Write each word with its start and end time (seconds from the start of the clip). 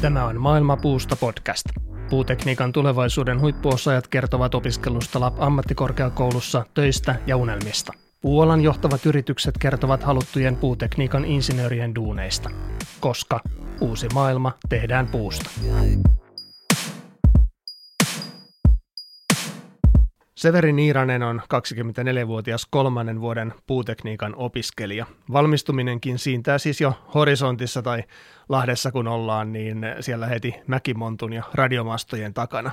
Tämä 0.00 0.24
on 0.24 0.40
Maailma 0.40 0.76
puusta 0.76 1.16
podcast. 1.16 1.64
Puutekniikan 2.10 2.72
tulevaisuuden 2.72 3.40
huippuosaajat 3.40 4.08
kertovat 4.08 4.54
opiskelusta 4.54 5.20
LAP 5.20 5.42
ammattikorkeakoulussa, 5.42 6.64
töistä 6.74 7.14
ja 7.26 7.36
unelmista. 7.36 7.92
Puolan 8.20 8.60
johtavat 8.60 9.06
yritykset 9.06 9.58
kertovat 9.58 10.02
haluttujen 10.02 10.56
puutekniikan 10.56 11.24
insinöörien 11.24 11.94
duuneista, 11.94 12.50
koska 13.00 13.40
uusi 13.80 14.08
maailma 14.14 14.52
tehdään 14.68 15.06
puusta. 15.06 15.50
Severi 20.38 20.72
Niiranen 20.72 21.22
on 21.22 21.42
24-vuotias 21.54 22.66
kolmannen 22.70 23.20
vuoden 23.20 23.54
puutekniikan 23.66 24.34
opiskelija. 24.36 25.06
Valmistuminenkin 25.32 26.18
siintää 26.18 26.58
siis 26.58 26.80
jo 26.80 26.94
horisontissa 27.14 27.82
tai 27.82 28.04
Lahdessa 28.48 28.92
kun 28.92 29.08
ollaan, 29.08 29.52
niin 29.52 29.86
siellä 30.00 30.26
heti 30.26 30.54
Mäkimontun 30.66 31.32
ja 31.32 31.42
radiomastojen 31.54 32.34
takana. 32.34 32.70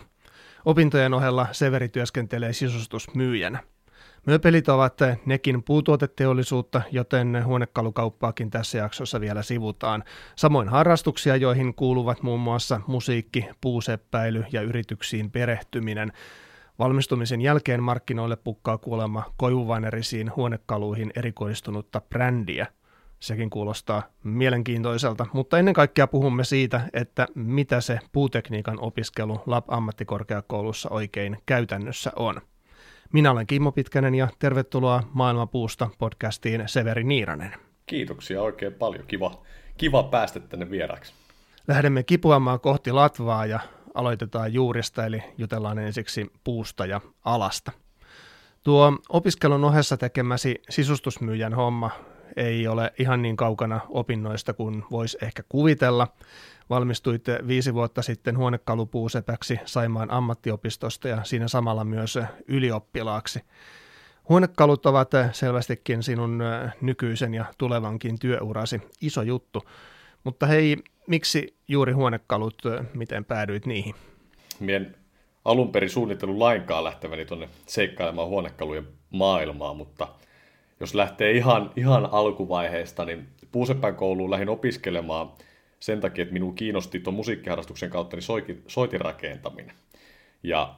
Opintojen 0.65 1.13
ohella 1.13 1.47
Severi 1.51 1.89
työskentelee 1.89 2.53
sisustusmyyjänä. 2.53 3.59
Mööpelit 4.27 4.69
ovat 4.69 4.99
nekin 5.25 5.63
puutuoteteollisuutta, 5.63 6.81
joten 6.91 7.45
huonekalukauppaakin 7.45 8.49
tässä 8.49 8.77
jaksossa 8.77 9.21
vielä 9.21 9.43
sivutaan. 9.43 10.03
Samoin 10.35 10.69
harrastuksia, 10.69 11.35
joihin 11.35 11.75
kuuluvat 11.75 12.23
muun 12.23 12.39
muassa 12.39 12.81
musiikki, 12.87 13.45
puuseppäily 13.61 14.45
ja 14.51 14.61
yrityksiin 14.61 15.31
perehtyminen– 15.31 16.11
Valmistumisen 16.79 17.41
jälkeen 17.41 17.83
markkinoille 17.83 18.35
pukkaa 18.35 18.77
kuolema 18.77 19.23
koivuvanerisiin 19.37 20.31
huonekaluihin 20.35 21.11
erikoistunutta 21.15 22.01
brändiä. 22.01 22.67
Sekin 23.19 23.49
kuulostaa 23.49 24.03
mielenkiintoiselta, 24.23 25.25
mutta 25.33 25.59
ennen 25.59 25.73
kaikkea 25.73 26.07
puhumme 26.07 26.43
siitä, 26.43 26.81
että 26.93 27.27
mitä 27.35 27.81
se 27.81 27.99
puutekniikan 28.11 28.79
opiskelu 28.79 29.41
LAB-ammattikorkeakoulussa 29.45 30.89
oikein 30.89 31.37
käytännössä 31.45 32.11
on. 32.15 32.41
Minä 33.13 33.31
olen 33.31 33.47
Kimmo 33.47 33.71
Pitkänen 33.71 34.15
ja 34.15 34.27
tervetuloa 34.39 35.03
Maailmapuusta 35.13 35.89
podcastiin 35.97 36.63
Severi 36.65 37.03
Niiranen. 37.03 37.53
Kiitoksia 37.85 38.41
oikein 38.41 38.73
paljon. 38.73 39.07
Kiva, 39.07 39.43
kiva 39.77 40.03
päästä 40.03 40.39
tänne 40.39 40.69
vieraksi. 40.69 41.13
Lähdemme 41.67 42.03
kipuamaan 42.03 42.59
kohti 42.59 42.91
Latvaa 42.91 43.45
ja 43.45 43.59
aloitetaan 43.95 44.53
juurista, 44.53 45.05
eli 45.05 45.23
jutellaan 45.37 45.79
ensiksi 45.79 46.31
puusta 46.43 46.85
ja 46.85 47.01
alasta. 47.25 47.71
Tuo 48.63 48.97
opiskelun 49.09 49.63
ohessa 49.63 49.97
tekemäsi 49.97 50.61
sisustusmyyjän 50.69 51.53
homma 51.53 51.91
ei 52.35 52.67
ole 52.67 52.93
ihan 52.99 53.21
niin 53.21 53.37
kaukana 53.37 53.79
opinnoista 53.89 54.53
kuin 54.53 54.83
voisi 54.91 55.17
ehkä 55.21 55.43
kuvitella. 55.49 56.07
Valmistuit 56.69 57.25
viisi 57.47 57.73
vuotta 57.73 58.01
sitten 58.01 58.37
huonekalupuusepäksi 58.37 59.59
Saimaan 59.65 60.11
ammattiopistosta 60.11 61.07
ja 61.07 61.23
siinä 61.23 61.47
samalla 61.47 61.83
myös 61.83 62.19
ylioppilaaksi. 62.47 63.39
Huonekalut 64.29 64.85
ovat 64.85 65.11
selvästikin 65.31 66.03
sinun 66.03 66.43
nykyisen 66.81 67.33
ja 67.33 67.45
tulevankin 67.57 68.19
työurasi 68.19 68.81
iso 69.01 69.21
juttu. 69.21 69.63
Mutta 70.23 70.45
hei, 70.45 70.77
miksi 71.07 71.57
juuri 71.67 71.93
huonekalut, 71.93 72.61
miten 72.93 73.25
päädyit 73.25 73.65
niihin? 73.65 73.95
Mien 74.59 74.95
alun 75.45 75.71
perin 75.71 75.89
suunnittelun 75.89 76.39
lainkaan 76.39 76.83
lähteväni 76.83 77.25
tuonne 77.25 77.49
seikkailemaan 77.65 78.27
huonekalujen 78.27 78.87
maailmaa, 79.09 79.73
mutta 79.73 80.07
jos 80.79 80.95
lähtee 80.95 81.31
ihan, 81.31 81.71
ihan 81.75 82.09
alkuvaiheesta, 82.11 83.05
niin 83.05 83.27
Puusepän 83.51 83.95
kouluun 83.95 84.31
lähdin 84.31 84.49
opiskelemaan 84.49 85.31
sen 85.79 86.01
takia, 86.01 86.21
että 86.21 86.33
minun 86.33 86.55
kiinnosti 86.55 86.99
tuon 86.99 87.13
musiikkiharrastuksen 87.13 87.89
kautta 87.89 88.15
niin 88.15 88.21
soitin, 88.21 88.63
soitin 88.67 89.01
rakentaminen. 89.01 89.75
Ja, 90.43 90.75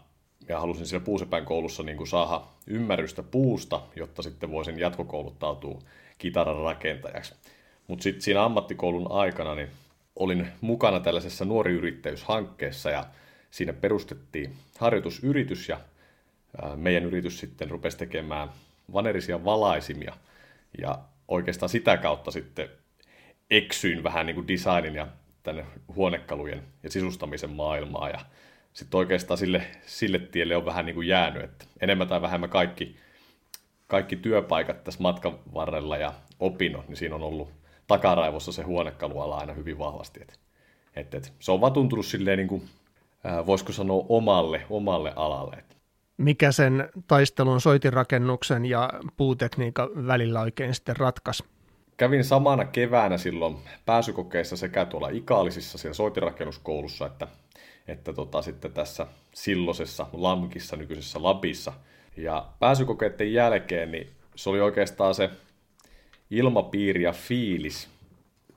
ja 0.47 0.59
halusin 0.59 0.85
siinä 0.85 1.06
Puusepän 1.06 1.46
koulussa 1.46 1.84
niin 1.84 1.97
kuin 1.97 2.07
saada 2.07 2.41
ymmärrystä 2.68 3.24
puusta, 3.24 3.81
jotta 3.96 4.22
sitten 4.22 4.51
voisin 4.51 4.80
jatkokouluttautua 4.80 5.80
kitaran 6.18 6.57
rakentajaksi. 6.57 7.35
Mutta 7.88 8.03
sitten 8.03 8.22
siinä 8.22 8.44
ammattikoulun 8.44 9.12
aikana 9.12 9.56
niin 9.56 9.69
olin 10.19 10.47
mukana 10.61 11.00
tällaisessa 11.00 11.45
nuori 11.45 11.73
yrittäjyyshankkeessa 11.73 12.89
ja 12.89 13.05
siinä 13.51 13.73
perustettiin 13.73 14.55
harjoitusyritys 14.79 15.69
ja 15.69 15.79
meidän 16.75 17.03
yritys 17.03 17.39
sitten 17.39 17.69
rupesi 17.69 17.97
tekemään 17.97 18.50
vanerisia 18.94 19.45
valaisimia. 19.45 20.13
Ja 20.81 21.00
oikeastaan 21.27 21.69
sitä 21.69 21.97
kautta 21.97 22.31
sitten 22.31 22.69
eksyin 23.50 24.03
vähän 24.03 24.25
niin 24.25 24.35
kuin 24.35 24.47
designin 24.47 24.95
ja 24.95 25.07
tänne 25.44 25.66
huonekalujen 25.95 26.63
ja 26.83 26.91
sisustamisen 26.91 27.50
maailmaa. 27.50 28.09
Ja 28.09 28.19
sitten 28.73 28.97
oikeastaan 28.97 29.38
sille, 29.38 29.61
sille 29.85 30.19
tielle 30.19 30.56
on 30.56 30.66
vähän 30.66 30.85
niin 30.85 30.95
kuin 30.95 31.07
jäänyt, 31.07 31.44
että 31.44 31.66
enemmän 31.81 32.07
tai 32.07 32.22
vähemmän 32.22 32.50
kaikki, 32.50 32.95
kaikki 33.88 34.16
työpaikat 34.16 34.83
tässä 34.83 35.01
matkan 35.03 35.39
varrella 35.53 35.97
ja 35.97 36.13
opinnot, 36.39 36.88
niin 36.88 36.97
siinä 36.97 37.16
on 37.16 37.23
ollut 37.23 37.56
takaraivossa 37.88 38.52
se 38.52 38.64
huonekaluala 38.64 39.38
aina 39.38 39.53
hyvin 39.53 39.80
vahvasti. 39.80 40.22
Et, 40.22 40.40
et, 40.96 41.14
et, 41.14 41.34
se 41.40 41.52
on 41.52 41.62
vaan 41.62 41.74
tuntunut 41.74 42.06
silleen, 42.06 42.38
niin 42.38 42.48
kuin, 42.48 42.70
ää, 43.24 43.46
voisiko 43.46 43.72
sanoa, 43.72 44.06
omalle, 44.09 44.62
omalle 44.70 45.14
alalle. 45.16 45.56
Et. 45.56 45.78
Mikä 46.18 46.52
sen 46.52 46.90
taistelun 47.08 47.62
soitinrakennuksen 47.62 48.66
ja 48.66 48.90
puutekniikan 49.18 49.90
välillä 50.08 50.42
oikein 50.42 50.75
sitten 50.75 50.96
ratkaisi? 50.96 51.44
Kävin 51.98 52.24
samana 52.24 52.66
keväänä 52.66 53.18
silloin 53.18 53.58
pääsykokeissa 53.86 54.58
sekä 54.58 54.86
tuolla 54.86 55.09
Ikaalisissa 55.09 55.78
siellä 55.78 55.94
soitirakennuskoulussa 55.94 57.06
että, 57.06 57.28
että 57.88 58.14
tota, 58.14 58.42
sitten 58.42 58.74
tässä 58.74 59.08
silloisessa 59.34 60.08
LAMKissa, 60.14 60.75
nykyisessä 60.75 61.24
Labissa. 61.24 61.74
Ja 62.18 62.46
pääsykokeiden 62.59 63.34
jälkeen 63.34 63.92
niin 63.92 64.09
se 64.36 64.50
oli 64.50 64.62
oikeastaan 64.62 65.16
se 65.16 65.30
ilmapiiri 66.31 67.03
ja 67.03 67.11
fiilis, 67.11 67.89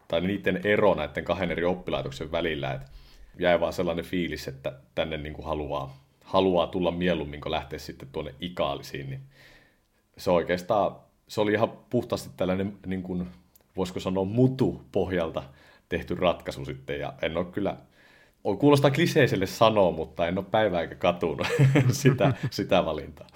tai 0.08 0.20
niiden 0.20 0.60
ero 0.64 0.94
näiden 0.94 1.25
kahden 1.25 1.50
eri 1.50 1.64
oppilaitoksen 1.64 2.32
välillä, 2.32 2.72
että 2.72 2.86
jäi 3.38 3.60
vaan 3.60 3.72
sellainen 3.72 4.04
fiilis, 4.04 4.48
että 4.48 4.72
tänne 4.94 5.16
niin 5.16 5.34
kuin 5.34 5.47
haluaa, 5.47 5.97
haluaa 6.25 6.66
tulla 6.66 6.91
mieluummin, 6.91 7.41
kun 7.41 7.50
lähtee 7.50 7.78
sitten 7.78 8.08
tuonne 8.12 8.34
ikaalisiin, 8.41 9.10
niin 9.10 9.20
se 10.16 10.31
oikeastaan, 10.31 10.97
se 11.28 11.41
oli 11.41 11.53
ihan 11.53 11.72
puhtaasti 11.91 12.31
tällainen, 12.36 12.76
niin 12.86 13.03
kuin, 13.03 13.26
voisiko 13.76 14.00
sanoa, 14.00 14.25
mutu 14.25 14.82
pohjalta 14.92 15.42
tehty 15.88 16.14
ratkaisu 16.14 16.64
sitten, 16.64 17.00
ja 17.00 17.12
en 17.22 17.37
ole 17.37 17.44
kyllä, 17.44 17.76
on 18.44 18.58
kuulostaa 18.58 18.91
kliseiselle 18.91 19.47
sanoa, 19.47 19.91
mutta 19.91 20.28
en 20.28 20.38
ole 20.38 20.47
päivää 20.50 20.81
eikä 20.81 20.94
katunut 20.94 21.47
sitä, 21.91 22.32
sitä 22.50 22.84
valintaa. 22.84 23.26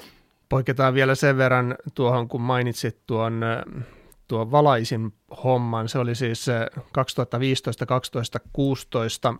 Poiketaan 0.49 0.95
vielä 0.95 1.15
sen 1.15 1.37
verran 1.37 1.77
tuohon, 1.95 2.29
kun 2.29 2.41
mainitsit 2.41 2.97
tuon 3.07 3.45
tuo 4.29 4.51
valaisin 4.51 5.13
homman. 5.45 5.89
Se 5.89 5.99
oli 5.99 6.15
siis 6.15 6.47
2015, 6.93 7.87
12, 7.87 8.41
16 8.53 9.35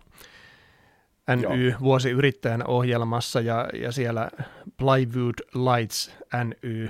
NY 1.35 1.75
vuosi 1.79 2.09
yrittäjän 2.09 2.67
ohjelmassa 2.67 3.41
ja, 3.41 3.69
ja 3.73 3.91
siellä 3.91 4.29
Plywood 4.77 5.39
Lights 5.53 6.15
NY 6.43 6.89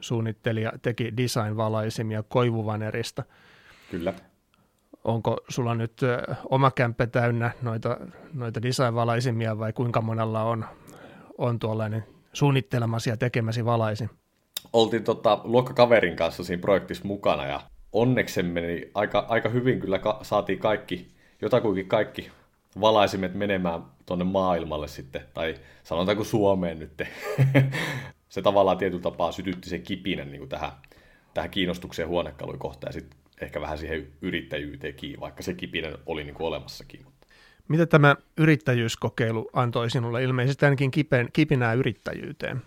suunnittelija 0.00 0.72
teki 0.82 1.12
design-valaisimia 1.16 2.22
koivuvanerista. 2.22 3.22
Kyllä. 3.90 4.14
Onko 5.04 5.36
sulla 5.48 5.74
nyt 5.74 6.00
oma 6.50 6.70
kämppä 6.70 7.06
täynnä 7.06 7.50
noita, 7.62 7.96
noita 8.34 8.62
design-valaisimia 8.62 9.58
vai 9.58 9.72
kuinka 9.72 10.00
monella 10.00 10.42
on, 10.42 10.64
on 11.38 11.58
tuollainen 11.58 12.04
suunnittelemasi 12.32 13.10
ja 13.10 13.16
tekemäsi 13.16 13.64
valaisin? 13.64 14.10
Oltiin 14.72 15.04
tota, 15.04 15.40
luokkakaverin 15.44 16.16
kanssa 16.16 16.44
siinä 16.44 16.60
projektissa 16.60 17.04
mukana 17.04 17.46
ja 17.46 17.60
onneksi 17.92 18.42
meni 18.42 18.90
aika, 18.94 19.26
aika 19.28 19.48
hyvin 19.48 19.80
kyllä 19.80 19.98
ka- 19.98 20.18
saatiin 20.22 20.58
kaikki, 20.58 21.08
jotakuinkin 21.42 21.88
kaikki 21.88 22.30
valaisimet 22.80 23.34
menemään 23.34 23.82
tuonne 24.06 24.24
maailmalle 24.24 24.88
sitten, 24.88 25.22
tai 25.34 25.54
sanotaanko 25.84 26.24
Suomeen 26.24 26.78
nyt. 26.78 27.02
se 28.28 28.42
tavallaan 28.42 28.78
tietyllä 28.78 29.02
tapaa 29.02 29.32
sytytti 29.32 29.68
sen 29.68 29.82
kipinän 29.82 30.28
niin 30.28 30.38
kuin 30.38 30.48
tähän, 30.48 30.72
tähän 31.34 31.50
kiinnostukseen 31.50 32.08
huonekaluja 32.08 32.58
kohtaan 32.58 32.88
ja 32.88 32.92
sitten 33.00 33.18
ehkä 33.40 33.60
vähän 33.60 33.78
siihen 33.78 34.08
yrittäjyyteenkin, 34.20 35.20
vaikka 35.20 35.42
se 35.42 35.54
kipinä 35.54 35.92
oli 36.06 36.24
niin 36.24 36.34
kuin 36.34 36.46
olemassakin. 36.46 37.06
Mitä 37.68 37.86
tämä 37.86 38.16
yrittäjyyskokeilu 38.36 39.50
antoi 39.52 39.90
sinulle 39.90 40.22
ilmeisesti 40.22 40.64
ainakin 40.66 40.90
kipen, 40.90 41.28
kipinää 41.32 41.72
yrittäjyyteen? 41.72 42.62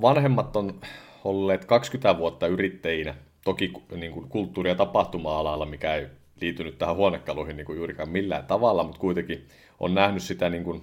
Vanhemmat 0.00 0.56
on 0.56 0.80
olleet 1.24 1.64
20 1.64 2.18
vuotta 2.18 2.46
yrittäjinä, 2.46 3.14
toki 3.44 3.72
niin 3.96 4.12
kuin 4.12 4.28
kulttuuri- 4.28 4.70
ja 4.70 4.74
tapahtuma-alalla, 4.74 5.66
mikä 5.66 5.94
ei 5.94 6.06
liittynyt 6.40 6.78
tähän 6.78 6.96
huonekaluihin 6.96 7.56
niin 7.56 7.64
kuin 7.64 7.76
juurikaan 7.76 8.08
millään 8.08 8.46
tavalla, 8.46 8.84
mutta 8.84 9.00
kuitenkin 9.00 9.48
on 9.80 9.94
nähnyt 9.94 10.22
sitä 10.22 10.48
niin 10.50 10.64
kuin 10.64 10.82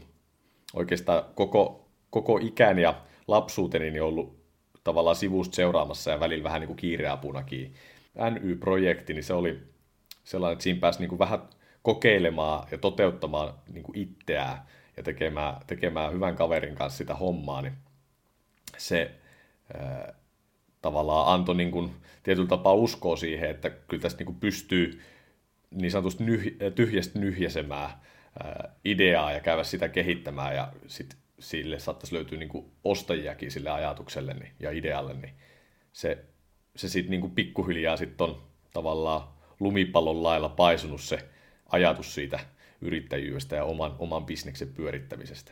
oikeastaan 0.74 1.24
koko, 1.36 1.90
koko 2.10 2.38
ikäni 2.38 2.82
ja 2.82 3.02
lapsuuteni 3.28 3.92
niin 3.92 4.04
ollut 4.04 4.46
tavallaan 4.84 5.16
sivusta 5.16 5.56
seuraamassa 5.56 6.12
ja 6.12 6.20
välillä 6.20 6.44
vähän 6.44 6.62
niin 6.62 6.68
kuin 6.68 6.78
kiireapunakin. 6.78 7.74
NY-projekti, 8.32 9.14
niin 9.14 9.24
se 9.24 9.34
oli 9.34 9.60
sellainen, 10.24 10.54
että 10.54 10.64
siinä 10.64 10.80
pääsi 10.80 11.00
niin 11.00 11.10
kuin 11.10 11.20
vähän 11.20 11.40
kokeilemaan 11.82 12.68
ja 12.72 12.78
toteuttamaan 12.78 13.54
niin 13.74 13.84
kuin 13.84 13.98
itseään 13.98 14.58
ja 14.98 15.04
tekemään, 15.04 15.56
tekemään 15.68 16.14
hyvän 16.14 16.36
kaverin 16.36 16.76
kanssa 16.76 16.98
sitä 16.98 17.16
hommaa, 17.16 17.62
niin 17.62 17.74
se 18.78 19.12
tavallaan 20.86 21.34
antoi 21.34 21.56
niin 21.56 21.72
kuin, 21.72 21.92
tietyllä 22.24 22.48
tapaa 22.48 22.74
uskoa 22.74 23.16
siihen, 23.16 23.50
että 23.50 23.70
kyllä 23.70 24.02
tästä 24.02 24.18
niin 24.18 24.26
kuin 24.26 24.40
pystyy 24.40 25.02
niin 25.72 25.92
sanotusti 25.92 26.24
nyh, 26.24 26.44
tyhjästä 26.76 27.20
nyhjäsemään 27.20 27.90
ää, 28.44 28.76
ideaa 28.86 29.32
ja 29.32 29.40
käydä 29.40 29.64
sitä 29.64 29.90
kehittämään 29.90 30.56
ja 30.56 30.74
sit 30.88 31.18
sille 31.40 31.80
saattaisi 31.80 32.16
löytyä 32.16 32.40
niin 32.40 32.50
kuin 32.50 32.72
ostajiakin 32.84 33.52
sille 33.52 33.70
ajatukselle 33.70 34.34
niin, 34.34 34.52
ja 34.60 34.72
idealle, 34.72 35.14
niin 35.14 35.34
se, 35.94 36.26
se 36.76 36.90
sitten 36.90 37.12
niin 37.12 37.32
pikkuhiljaa 37.32 37.98
sitten 37.98 38.28
on 38.28 38.42
tavallaan 38.74 39.28
lumipallon 39.60 40.24
lailla 40.24 40.50
paisunut 40.50 41.02
se 41.02 41.30
ajatus 41.70 42.16
siitä 42.16 42.40
yrittäjyydestä 42.82 43.56
ja 43.56 43.64
oman, 43.64 43.96
oman 44.00 44.26
bisneksen 44.26 44.68
pyörittämisestä. 44.68 45.52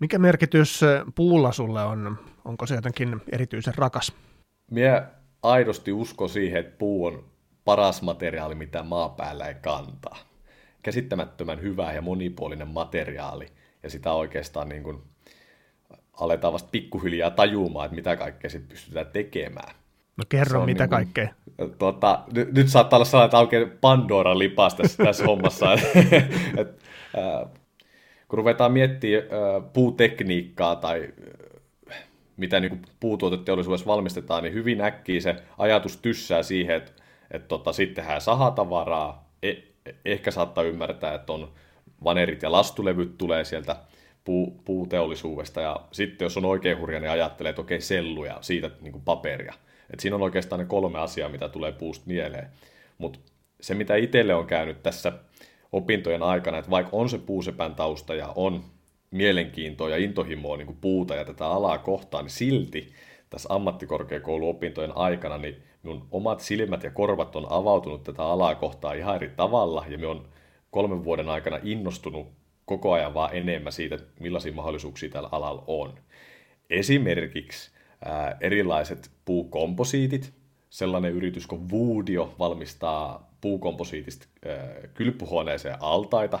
Mikä 0.00 0.18
merkitys 0.18 0.80
puulla 1.14 1.52
sulle 1.52 1.82
on? 1.82 2.18
Onko 2.44 2.66
se 2.66 2.74
jotenkin 2.74 3.20
erityisen 3.32 3.74
rakas? 3.74 4.12
Mie 4.70 5.02
aidosti 5.42 5.92
usko 5.92 6.28
siihen, 6.28 6.60
että 6.60 6.78
puu 6.78 7.06
on 7.06 7.24
paras 7.64 8.02
materiaali, 8.02 8.54
mitä 8.54 8.82
maapäällä 8.82 9.48
ei 9.48 9.54
kantaa. 9.54 10.18
Käsittämättömän 10.82 11.62
hyvä 11.62 11.92
ja 11.92 12.02
monipuolinen 12.02 12.68
materiaali, 12.68 13.46
ja 13.82 13.90
sitä 13.90 14.12
oikeastaan 14.12 14.68
niin 14.68 14.82
kuin 14.82 15.02
aletaan 16.12 16.52
vasta 16.52 16.68
pikkuhiljaa 16.72 17.30
tajumaan, 17.30 17.86
että 17.86 17.94
mitä 17.94 18.16
kaikkea 18.16 18.50
sitten 18.50 18.68
pystytään 18.68 19.06
tekemään. 19.06 19.74
No 20.16 20.24
kerro, 20.28 20.66
mitä 20.66 20.82
niin 20.84 20.88
kuin, 20.88 20.96
kaikkea. 20.96 21.34
Tuota, 21.78 22.24
nyt, 22.32 22.52
nyt 22.52 22.68
saattaa 22.68 22.96
olla 22.96 23.04
sellainen, 23.04 23.26
että 23.26 23.38
oikein 23.38 23.70
Pandora 23.80 24.38
lipas 24.38 24.74
tässä, 24.74 25.04
tässä 25.04 25.24
hommassa. 25.24 25.72
et, 25.74 25.92
et, 26.56 26.82
äh, 27.18 27.50
kun 28.28 28.36
ruvetaan 28.36 28.72
miettimään 28.72 29.24
äh, 29.24 29.72
puutekniikkaa 29.72 30.76
tai 30.76 31.08
mitä 32.42 32.60
niin 32.60 32.82
puutuoteteollisuudessa 33.00 33.86
valmistetaan, 33.86 34.42
niin 34.42 34.54
hyvin 34.54 34.80
äkkiä 34.80 35.20
se 35.20 35.36
ajatus 35.58 35.96
tyssää 35.96 36.42
siihen, 36.42 36.76
että, 36.76 36.92
että 37.30 37.48
tota, 37.48 37.72
sitten 37.72 38.04
tehdään 38.04 38.20
sahatavaraa. 38.20 39.30
E, 39.42 39.52
ehkä 40.04 40.30
saattaa 40.30 40.64
ymmärtää, 40.64 41.14
että 41.14 41.32
on 41.32 41.52
vanerit 42.04 42.42
ja 42.42 42.52
lastulevyt 42.52 43.18
tulee 43.18 43.44
sieltä 43.44 43.76
puu, 44.24 44.60
puuteollisuudesta. 44.64 45.60
Ja 45.60 45.80
sitten 45.92 46.26
jos 46.26 46.36
on 46.36 46.44
oikein 46.44 46.78
hurja, 46.78 47.00
niin 47.00 47.10
ajattelee, 47.10 47.50
että 47.50 47.62
okei, 47.62 47.80
sellu 47.80 48.24
ja 48.24 48.38
siitä 48.40 48.70
niin 48.80 48.92
kuin 48.92 49.04
paperia. 49.04 49.54
Et 49.90 50.00
siinä 50.00 50.16
on 50.16 50.22
oikeastaan 50.22 50.58
ne 50.58 50.64
kolme 50.64 50.98
asiaa, 50.98 51.28
mitä 51.28 51.48
tulee 51.48 51.72
puusta 51.72 52.04
mieleen. 52.06 52.48
Mutta 52.98 53.18
se, 53.60 53.74
mitä 53.74 53.96
itselle 53.96 54.34
on 54.34 54.46
käynyt 54.46 54.82
tässä 54.82 55.12
opintojen 55.72 56.22
aikana, 56.22 56.58
että 56.58 56.70
vaikka 56.70 56.96
on 56.96 57.08
se 57.08 57.18
puusepän 57.18 57.74
tausta 57.74 58.14
ja 58.14 58.32
on 58.36 58.64
mielenkiintoa 59.12 59.90
ja 59.90 59.96
intohimoa 59.96 60.56
niin 60.56 60.66
kuin 60.66 60.78
puuta 60.80 61.14
ja 61.14 61.24
tätä 61.24 61.46
alaa 61.46 61.78
kohtaan, 61.78 62.24
niin 62.24 62.32
silti 62.32 62.92
tässä 63.30 63.54
ammattikorkeakouluopintojen 63.54 64.96
aikana 64.96 65.38
niin 65.38 65.62
minun 65.82 66.06
omat 66.10 66.40
silmät 66.40 66.82
ja 66.82 66.90
korvat 66.90 67.36
on 67.36 67.46
avautunut 67.50 68.04
tätä 68.04 68.24
alaa 68.24 68.54
kohtaan 68.54 68.98
ihan 68.98 69.16
eri 69.16 69.30
tavalla 69.36 69.84
ja 69.88 69.98
minä 69.98 70.10
on 70.10 70.28
kolmen 70.70 71.04
vuoden 71.04 71.28
aikana 71.28 71.58
innostunut 71.62 72.26
koko 72.64 72.92
ajan 72.92 73.14
vaan 73.14 73.36
enemmän 73.36 73.72
siitä, 73.72 73.98
millaisia 74.20 74.52
mahdollisuuksia 74.52 75.08
tällä 75.08 75.28
alalla 75.32 75.64
on. 75.66 75.94
Esimerkiksi 76.70 77.70
ää, 78.04 78.36
erilaiset 78.40 79.10
puukomposiitit, 79.24 80.32
sellainen 80.70 81.12
yritys 81.12 81.46
kuin 81.46 81.70
Woodio 81.72 82.34
valmistaa 82.38 83.30
puukomposiitista 83.40 84.26
ää, 84.46 84.74
kylpyhuoneeseen 84.94 85.76
altaita, 85.80 86.38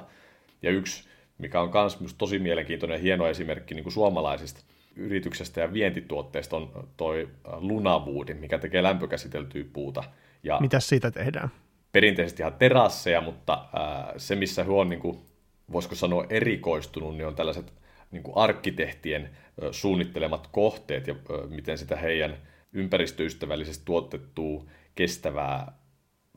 ja 0.62 0.70
yksi, 0.70 1.08
mikä 1.38 1.60
on 1.60 1.70
myös 2.00 2.14
tosi 2.18 2.38
mielenkiintoinen 2.38 2.96
ja 2.96 3.02
hieno 3.02 3.26
esimerkki 3.26 3.74
niin 3.74 3.82
kuin 3.82 3.92
suomalaisista 3.92 4.60
yrityksestä 4.96 5.60
ja 5.60 5.72
vientituotteesta 5.72 6.56
on 6.56 6.88
toi 6.96 7.28
Lunawood, 7.52 8.34
mikä 8.34 8.58
tekee 8.58 8.82
lämpökäsiteltyä 8.82 9.64
puuta. 9.72 10.04
Ja 10.42 10.60
Mitä 10.60 10.80
siitä 10.80 11.10
tehdään? 11.10 11.48
Perinteisesti 11.92 12.42
ihan 12.42 12.54
terasseja, 12.58 13.20
mutta 13.20 13.68
ää, 13.72 14.14
se, 14.16 14.36
missä 14.36 14.64
he 14.64 14.70
on 14.70 14.88
niin 14.88 15.00
kuin 15.00 15.18
voisiko 15.72 15.94
sanoa 15.94 16.26
erikoistunut, 16.30 17.16
niin 17.16 17.26
on 17.26 17.34
tällaiset 17.34 17.72
niin 18.10 18.22
kuin 18.22 18.36
arkkitehtien 18.36 19.30
suunnittelemat 19.70 20.48
kohteet 20.52 21.06
ja 21.06 21.14
miten 21.48 21.78
sitä 21.78 21.96
heidän 21.96 22.36
ympäristöystävällisesti 22.72 23.84
tuotettua 23.84 24.64
kestävää 24.94 25.72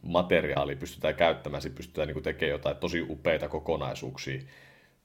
materiaalia 0.03 0.75
pystytään 0.75 1.15
käyttämään, 1.15 1.63
pystytään 1.75 2.07
niin 2.07 2.23
tekemään 2.23 2.51
jotain 2.51 2.77
tosi 2.77 3.01
upeita 3.01 3.49
kokonaisuuksia. 3.49 4.41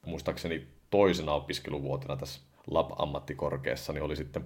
Muistaakseni 0.07 0.67
toisena 0.91 1.33
opiskeluvuotena 1.33 2.17
tässä 2.17 2.41
Lab-ammattikorkeassa 2.71 3.93
niin 3.93 4.03
oli 4.03 4.17
sitten 4.17 4.45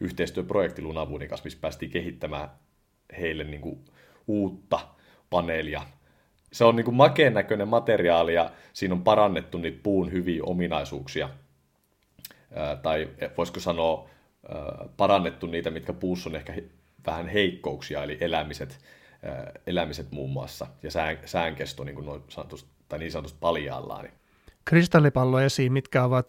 yhteistyöprojekti 0.00 0.82
Lunavuunin 0.82 1.28
kanssa, 1.28 1.44
missä 1.44 1.58
päästiin 1.60 1.90
kehittämään 1.90 2.50
heille 3.18 3.44
niin 3.44 3.60
kuin 3.60 3.84
uutta 4.26 4.88
paneelia 5.30 5.82
se 6.52 6.64
on 6.64 6.76
niin 6.76 6.84
kuin 6.84 6.94
makeen 6.94 7.34
näköinen 7.34 7.68
materiaali 7.68 8.34
ja 8.34 8.50
siinä 8.72 8.94
on 8.94 9.02
parannettu 9.02 9.58
niitä 9.58 9.80
puun 9.82 10.12
hyviä 10.12 10.42
ominaisuuksia. 10.44 11.30
Ää, 12.54 12.76
tai 12.76 13.08
voisiko 13.36 13.60
sanoa 13.60 14.08
ää, 14.48 14.88
parannettu 14.96 15.46
niitä, 15.46 15.70
mitkä 15.70 15.92
puussa 15.92 16.30
on 16.30 16.36
ehkä 16.36 16.54
vähän 17.06 17.28
heikkouksia, 17.28 18.02
eli 18.02 18.18
elämiset, 18.20 18.78
ää, 19.22 19.52
elämiset 19.66 20.12
muun 20.12 20.30
muassa, 20.30 20.66
ja 20.82 20.90
sään, 20.90 21.18
säänkesto 21.24 21.84
niin, 21.84 21.94
kuin 21.94 22.06
noin 22.06 22.22
sanotusti, 22.28 22.70
tai 22.88 22.98
niin 22.98 23.12
sanotusti 23.12 23.38
paljaallaan. 23.40 24.04
Niin. 24.04 24.14
Kristallipallo 24.68 25.40
esiin, 25.40 25.72
mitkä 25.72 26.04
ovat 26.04 26.28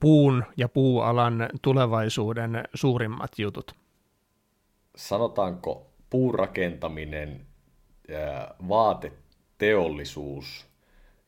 puun 0.00 0.44
ja 0.56 0.68
puualan 0.68 1.48
tulevaisuuden 1.62 2.64
suurimmat 2.74 3.38
jutut? 3.38 3.74
Sanotaanko 4.96 5.86
puurakentaminen, 6.10 7.46
vaate 8.68 9.12
teollisuus 9.58 10.66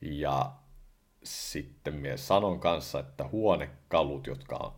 ja 0.01 0.53
sitten 1.23 1.95
minä 1.95 2.17
sanon 2.17 2.61
kanssa, 2.61 3.01
että 3.01 3.29
huonekalut, 3.33 4.27
jotka 4.27 4.57
on, 4.57 4.73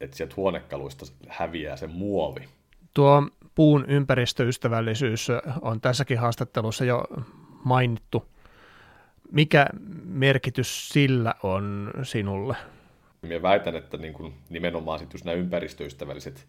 että 0.00 0.16
sieltä 0.16 0.34
huonekaluista 0.36 1.06
häviää 1.28 1.76
se 1.76 1.86
muovi. 1.86 2.48
Tuo 2.94 3.22
puun 3.54 3.84
ympäristöystävällisyys 3.88 5.28
on 5.62 5.80
tässäkin 5.80 6.18
haastattelussa 6.18 6.84
jo 6.84 7.04
mainittu. 7.64 8.24
Mikä 9.32 9.66
merkitys 10.04 10.88
sillä 10.88 11.34
on 11.42 11.90
sinulle? 12.02 12.56
Minä 13.22 13.42
väitän, 13.42 13.76
että 13.76 13.96
niin 13.96 14.12
kuin 14.12 14.34
nimenomaan 14.48 14.98
sit 14.98 15.12
just 15.12 15.24
nämä 15.24 15.34
ympäristöystävälliset 15.34 16.46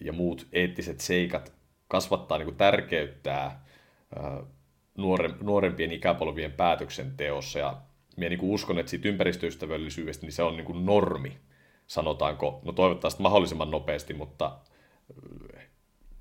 ja 0.00 0.12
muut 0.12 0.46
eettiset 0.52 1.00
seikat 1.00 1.52
kasvattaa 1.88 2.38
niin 2.38 2.46
kuin 2.46 2.56
tärkeyttää 2.56 3.64
nuore, 4.98 5.30
nuorempien 5.40 5.92
ikäpolvien 5.92 6.52
päätöksenteossa 6.52 7.58
ja 7.58 7.76
minä 8.16 8.28
niin 8.28 8.38
uskon, 8.42 8.78
että 8.78 8.90
siitä 8.90 9.08
ympäristöystävällisyydestä 9.08 10.26
niin 10.26 10.32
se 10.32 10.42
on 10.42 10.56
niin 10.56 10.64
kuin 10.64 10.86
normi, 10.86 11.38
sanotaanko, 11.86 12.60
no 12.64 12.72
toivottavasti 12.72 13.22
mahdollisimman 13.22 13.70
nopeasti, 13.70 14.14
mutta 14.14 14.58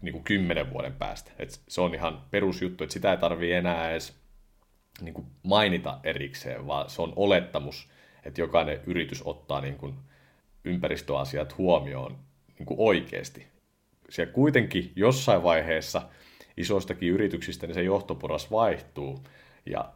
niin 0.01 0.13
kuin 0.13 0.23
kymmenen 0.23 0.69
vuoden 0.73 0.93
päästä. 0.93 1.31
Et 1.39 1.61
se 1.67 1.81
on 1.81 1.95
ihan 1.95 2.21
perusjuttu, 2.31 2.83
että 2.83 2.93
sitä 2.93 3.11
ei 3.11 3.17
tarvitse 3.17 3.57
enää 3.57 3.91
edes 3.91 4.24
niin 5.01 5.13
kuin 5.13 5.27
mainita 5.43 5.99
erikseen, 6.03 6.67
vaan 6.67 6.89
se 6.89 7.01
on 7.01 7.13
olettamus, 7.15 7.89
että 8.23 8.41
jokainen 8.41 8.81
yritys 8.85 9.21
ottaa 9.25 9.61
niin 9.61 9.75
kuin 9.75 9.93
ympäristöasiat 10.63 11.57
huomioon 11.57 12.17
niin 12.59 12.65
kuin 12.65 12.79
oikeasti. 12.79 13.47
Siellä 14.09 14.33
kuitenkin 14.33 14.91
jossain 14.95 15.43
vaiheessa– 15.43 16.01
isoistakin 16.57 17.09
yrityksistä, 17.09 17.67
niin 17.67 17.73
se 17.73 17.83
johtoporas 17.83 18.51
vaihtuu. 18.51 19.23
Ja 19.65 19.91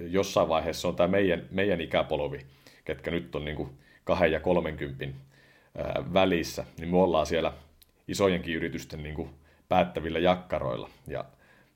jossain 0.00 0.48
vaiheessa 0.48 0.88
on 0.88 0.96
tämä 0.96 1.08
meidän, 1.08 1.46
meidän 1.50 1.80
ikäpolvi, 1.80 2.46
ketkä 2.84 3.10
nyt 3.10 3.34
on 3.34 3.44
niin 3.44 3.56
kuin 3.56 3.70
kahden 4.04 4.32
ja 4.32 4.40
kolmenkympin 4.40 5.14
välissä, 6.12 6.64
niin 6.78 6.90
me 6.90 6.96
ollaan 6.96 7.26
siellä 7.26 7.52
isojenkin 8.08 8.54
yritysten 8.54 9.02
niin 9.02 9.14
kuin 9.14 9.30
päättävillä 9.68 10.18
jakkaroilla. 10.18 10.90
Ja 11.06 11.24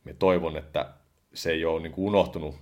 me 0.05 0.15
toivon, 0.15 0.57
että 0.57 0.91
se 1.35 1.51
ei 1.51 1.65
ole 1.65 1.83
niin 1.83 1.93
kuin 1.93 2.07
unohtunut, 2.07 2.55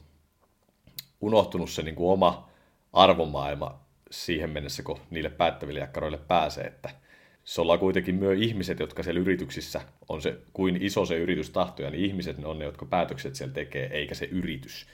unohtunut 1.20 1.70
se 1.70 1.82
niin 1.82 1.94
kuin 1.94 2.12
oma 2.12 2.48
arvomaailma 2.92 3.80
siihen 4.10 4.50
mennessä, 4.50 4.82
kun 4.82 5.00
niille 5.10 5.30
päättäville 5.30 5.80
jakkaroille 5.80 6.18
pääsee, 6.18 6.64
että– 6.64 6.90
se 7.48 7.60
ollaan 7.60 7.78
kuitenkin 7.78 8.14
myös 8.14 8.38
ihmiset, 8.40 8.80
jotka 8.80 9.02
siellä 9.02 9.20
yrityksissä 9.20 9.80
on 10.08 10.22
se, 10.22 10.38
kuin 10.52 10.82
iso 10.82 11.06
se 11.06 11.16
yritys 11.16 11.50
tahtoja, 11.50 11.90
niin 11.90 12.04
ihmiset 12.04 12.38
ne 12.38 12.46
on 12.46 12.58
ne, 12.58 12.64
jotka 12.64 12.86
päätökset 12.86 13.34
siellä 13.34 13.54
tekee, 13.54 13.86
eikä 13.92 14.14
se 14.14 14.24
yritys. 14.24 14.86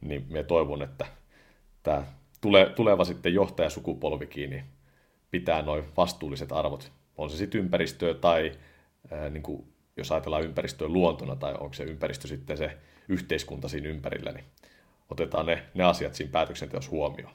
Niin 0.00 0.26
me 0.30 0.42
toivon, 0.42 0.82
että 0.82 1.06
tämä 1.82 2.02
tule, 2.40 2.72
tuleva 2.76 3.04
sitten 3.04 3.34
johtajasukupolvikin 3.34 4.50
niin 4.50 4.64
pitää 5.30 5.62
noin 5.62 5.84
vastuulliset 5.96 6.52
arvot, 6.52 6.92
on 7.16 7.30
se 7.30 7.36
sitten 7.36 7.60
ympäristöä 7.60 8.14
tai 8.14 8.52
ää, 9.10 9.30
niin 9.30 9.42
kuin 9.42 9.64
jos 9.96 10.12
ajatellaan 10.12 10.44
ympäristöä 10.44 10.88
luontona 10.88 11.36
tai 11.36 11.52
onko 11.52 11.74
se 11.74 11.84
ympäristö 11.84 12.28
sitten 12.28 12.56
se 12.56 12.76
yhteiskunta 13.08 13.68
siinä 13.68 13.88
ympärillä, 13.88 14.32
niin 14.32 14.44
otetaan 15.10 15.46
ne, 15.46 15.62
ne 15.74 15.84
asiat 15.84 16.14
siinä 16.14 16.32
päätöksenteossa 16.32 16.90
huomioon. 16.90 17.32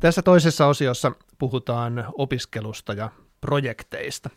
Tässä 0.00 0.22
toisessa 0.22 0.66
osiossa 0.66 1.12
puhutaan 1.38 2.06
opiskelusta 2.18 2.92
ja 2.92 3.10
projekteista. 3.40 4.30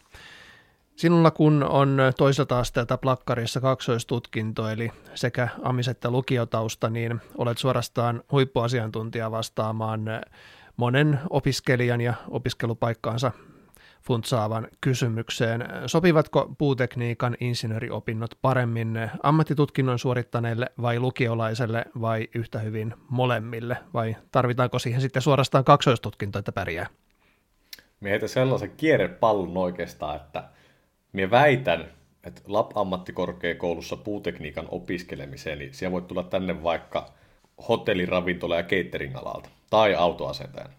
Sinulla 0.95 1.31
kun 1.31 1.63
on 1.63 1.97
toiselta 2.17 2.59
asteelta 2.59 2.97
plakkarissa 2.97 3.61
kaksoistutkinto, 3.61 4.69
eli 4.69 4.91
sekä 5.15 5.47
amis- 5.63 5.87
että 5.87 6.11
lukiotausta, 6.11 6.89
niin 6.89 7.21
olet 7.37 7.57
suorastaan 7.57 8.23
huippuasiantuntija 8.31 9.31
vastaamaan 9.31 10.05
monen 10.77 11.19
opiskelijan 11.29 12.01
ja 12.01 12.13
opiskelupaikkaansa 12.29 13.31
funtsaavan 14.07 14.67
kysymykseen. 14.81 15.65
Sopivatko 15.85 16.55
puutekniikan 16.57 17.37
insinööriopinnot 17.39 18.31
paremmin 18.41 19.09
ammattitutkinnon 19.23 19.99
suorittaneille 19.99 20.65
vai 20.81 20.99
lukiolaiselle 20.99 21.85
vai 22.01 22.27
yhtä 22.35 22.59
hyvin 22.59 22.93
molemmille? 23.09 23.77
Vai 23.93 24.15
tarvitaanko 24.31 24.79
siihen 24.79 25.01
sitten 25.01 25.21
suorastaan 25.21 25.63
kaksoistutkinto, 25.63 26.39
että 26.39 26.51
pärjää? 26.51 26.87
Mietin 27.99 28.29
sellaisen 28.29 28.71
kierrepallon 28.77 29.57
oikeastaan, 29.57 30.15
että 30.15 30.43
minä 31.13 31.31
väitän, 31.31 31.91
että 32.23 32.41
LAP-ammattikorkeakoulussa 32.47 33.97
puutekniikan 33.97 34.67
opiskelemiseen, 34.71 35.59
niin 35.59 35.73
siellä 35.73 35.91
voi 35.91 36.01
tulla 36.01 36.23
tänne 36.23 36.63
vaikka 36.63 37.13
hotelli, 37.69 38.05
ravintola 38.05 38.55
ja 38.55 38.63
catering-alalta 38.63 39.49
tai 39.69 39.95
autoasentajan. 39.95 40.73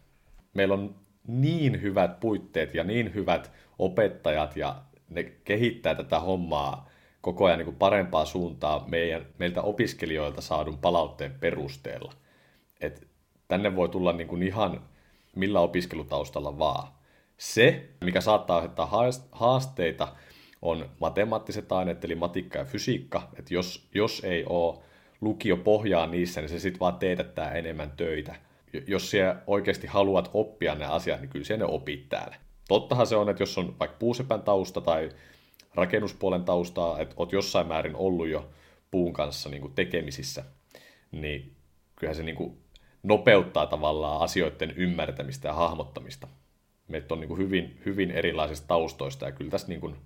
Meillä 0.54 0.74
on 0.74 0.94
niin 1.26 1.82
hyvät 1.82 2.20
puitteet 2.20 2.74
ja 2.74 2.84
niin 2.84 3.14
hyvät 3.14 3.52
opettajat 3.78 4.56
ja 4.56 4.82
ne 5.10 5.22
kehittää 5.22 5.94
tätä 5.94 6.20
hommaa 6.20 6.88
koko 7.20 7.44
ajan 7.44 7.58
niin 7.58 7.64
kuin 7.64 7.76
parempaa 7.76 8.24
suuntaa 8.24 8.84
meidän, 8.88 9.26
meiltä 9.38 9.62
opiskelijoilta 9.62 10.40
saadun 10.40 10.78
palautteen 10.78 11.34
perusteella. 11.40 12.12
Et 12.80 13.08
tänne 13.48 13.76
voi 13.76 13.88
tulla 13.88 14.12
niin 14.12 14.28
kuin 14.28 14.42
ihan 14.42 14.82
millä 15.36 15.60
opiskelutaustalla 15.60 16.58
vaan. 16.58 16.88
Se, 17.38 17.88
mikä 18.04 18.20
saattaa 18.20 18.56
aiheuttaa 18.56 18.90
haasteita, 19.32 20.08
on 20.62 20.90
matemaattiset 21.00 21.72
aineet, 21.72 22.04
eli 22.04 22.14
matikka 22.14 22.58
ja 22.58 22.64
fysiikka. 22.64 23.28
Että 23.36 23.54
jos, 23.54 23.88
jos 23.94 24.24
ei 24.24 24.44
ole 24.44 24.78
lukio 25.20 25.56
pohjaa 25.56 26.06
niissä, 26.06 26.40
niin 26.40 26.48
se 26.48 26.58
sitten 26.58 26.80
vaan 26.80 26.96
teetättää 26.96 27.52
enemmän 27.52 27.92
töitä. 27.96 28.34
Jos 28.86 29.10
siellä 29.10 29.36
oikeasti 29.46 29.86
haluat 29.86 30.30
oppia 30.34 30.74
ne 30.74 30.84
asiat, 30.84 31.20
niin 31.20 31.28
kyllä 31.28 31.44
siellä 31.44 31.66
ne 31.66 31.72
opit 31.72 32.08
täällä. 32.08 32.36
Tottahan 32.68 33.06
se 33.06 33.16
on, 33.16 33.28
että 33.28 33.42
jos 33.42 33.58
on 33.58 33.78
vaikka 33.78 33.96
puusepän 33.98 34.42
tausta 34.42 34.80
tai 34.80 35.08
rakennuspuolen 35.74 36.44
taustaa, 36.44 37.00
että 37.00 37.14
olet 37.18 37.32
jossain 37.32 37.66
määrin 37.66 37.96
ollut 37.96 38.28
jo 38.28 38.50
puun 38.90 39.12
kanssa 39.12 39.48
niin 39.48 39.60
kuin 39.60 39.74
tekemisissä, 39.74 40.44
niin 41.12 41.56
kyllähän 41.96 42.16
se 42.16 42.22
niin 42.22 42.36
kuin 42.36 42.58
nopeuttaa 43.02 43.66
tavallaan 43.66 44.20
asioiden 44.20 44.70
ymmärtämistä 44.70 45.48
ja 45.48 45.54
hahmottamista. 45.54 46.28
Meitä 46.88 47.14
on 47.14 47.20
niin 47.20 47.28
kuin 47.28 47.38
hyvin, 47.38 47.80
hyvin 47.86 48.10
erilaisista 48.10 48.66
taustoista 48.66 49.24
ja 49.24 49.32
kyllä 49.32 49.50
tässä 49.50 49.68
niin 49.68 49.80
kuin 49.80 49.96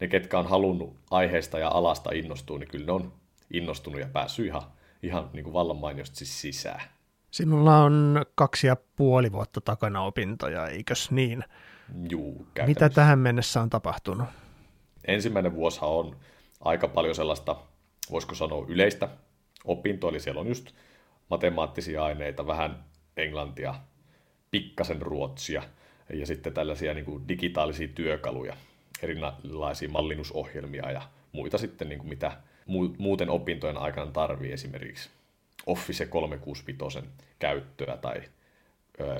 ne, 0.00 0.08
ketkä 0.08 0.38
on 0.38 0.46
halunnut 0.46 0.96
aiheesta 1.10 1.58
ja 1.58 1.68
alasta 1.68 2.10
innostua, 2.12 2.58
niin 2.58 2.68
kyllä 2.68 2.86
ne 2.86 2.92
on 2.92 3.12
innostunut 3.52 4.00
ja 4.00 4.08
päässyt 4.12 4.46
ihan, 4.46 4.62
ihan 5.02 5.30
niin 5.32 5.44
kuin 5.44 5.54
vallan 5.54 5.76
mainiosti 5.76 6.26
sisään. 6.26 6.95
Sinulla 7.36 7.78
on 7.78 8.24
kaksi 8.34 8.66
ja 8.66 8.76
puoli 8.96 9.32
vuotta 9.32 9.60
takana 9.60 10.02
opintoja, 10.02 10.68
eikös 10.68 11.10
niin? 11.10 11.44
Juu, 12.10 12.46
Mitä 12.66 12.88
tähän 12.88 13.18
mennessä 13.18 13.60
on 13.60 13.70
tapahtunut? 13.70 14.28
Ensimmäinen 15.04 15.54
vuosi 15.54 15.78
on 15.82 16.16
aika 16.60 16.88
paljon 16.88 17.14
sellaista, 17.14 17.56
voisiko 18.10 18.34
sanoa 18.34 18.66
yleistä 18.68 19.08
opintoa, 19.64 20.10
eli 20.10 20.20
siellä 20.20 20.40
on 20.40 20.46
just 20.46 20.70
matemaattisia 21.30 22.04
aineita, 22.04 22.46
vähän 22.46 22.84
englantia, 23.16 23.74
pikkasen 24.50 25.02
ruotsia 25.02 25.62
ja 26.12 26.26
sitten 26.26 26.54
tällaisia 26.54 26.94
niin 26.94 27.04
kuin 27.04 27.28
digitaalisia 27.28 27.88
työkaluja 27.88 28.56
erilaisia 29.02 29.88
mallinnusohjelmia 29.88 30.90
ja 30.90 31.02
muita 31.32 31.58
sitten, 31.58 31.88
niin 31.88 31.98
kuin 31.98 32.08
mitä 32.08 32.36
muuten 32.98 33.30
opintojen 33.30 33.78
aikana 33.78 34.10
tarvii 34.10 34.52
esimerkiksi 34.52 35.10
Office 35.66 36.06
365 36.06 36.98
käyttöä 37.38 37.96
tai 37.96 38.22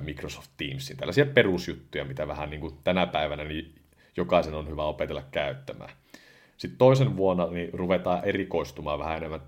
Microsoft 0.00 0.50
Teamsin, 0.56 0.96
tällaisia 0.96 1.26
perusjuttuja, 1.26 2.04
mitä 2.04 2.28
vähän 2.28 2.50
niin 2.50 2.60
kuin 2.60 2.78
tänä 2.84 3.06
päivänä 3.06 3.44
niin 3.44 3.74
jokaisen 4.16 4.54
on 4.54 4.68
hyvä 4.68 4.84
opetella 4.84 5.22
käyttämään. 5.30 5.90
Sitten 6.56 6.78
toisen 6.78 7.16
vuonna 7.16 7.46
niin 7.46 7.70
ruvetaan 7.72 8.24
erikoistumaan 8.24 8.98
vähän 8.98 9.16
enemmän, 9.16 9.40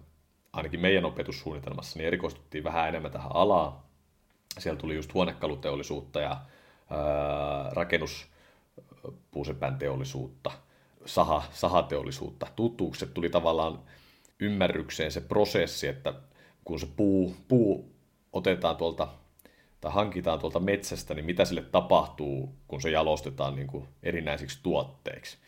ainakin 0.53 0.81
meidän 0.81 1.05
opetussuunnitelmassa, 1.05 1.99
niin 1.99 2.07
erikoistuttiin 2.07 2.65
vähän 2.65 2.89
enemmän 2.89 3.11
tähän 3.11 3.31
alaan. 3.35 3.73
Siellä 4.59 4.81
tuli 4.81 4.95
just 4.95 5.15
huonekaluteollisuutta 5.15 6.21
ja 6.21 6.31
ää, 6.31 7.71
rakennus, 7.73 8.27
puusepän 9.31 9.79
teollisuutta, 9.79 10.51
saha, 11.07 11.43
sahateollisuutta 11.53 12.47
tutuksi. 12.57 13.05
Että 13.05 13.15
tuli 13.15 13.31
tavallaan 13.31 13.79
ymmärrykseen 14.41 15.13
se 15.13 15.21
prosessi, 15.21 15.89
että 15.89 16.15
kun 16.69 16.81
se 16.81 16.87
puu, 16.97 17.37
puu 17.49 17.93
otetaan 18.33 18.77
tuolta 18.77 19.09
tai 19.81 19.93
hankitaan 19.93 20.39
tuolta 20.39 20.61
metsästä, 20.61 21.15
niin 21.15 21.25
mitä 21.25 21.45
sille 21.45 21.63
tapahtuu, 21.63 22.55
kun 22.67 22.81
se 22.81 22.91
jalostetaan 22.91 23.57
niin 23.57 23.67
kuin 23.67 23.89
erinäisiksi 24.03 24.59
tuotteiksi. 24.63 25.39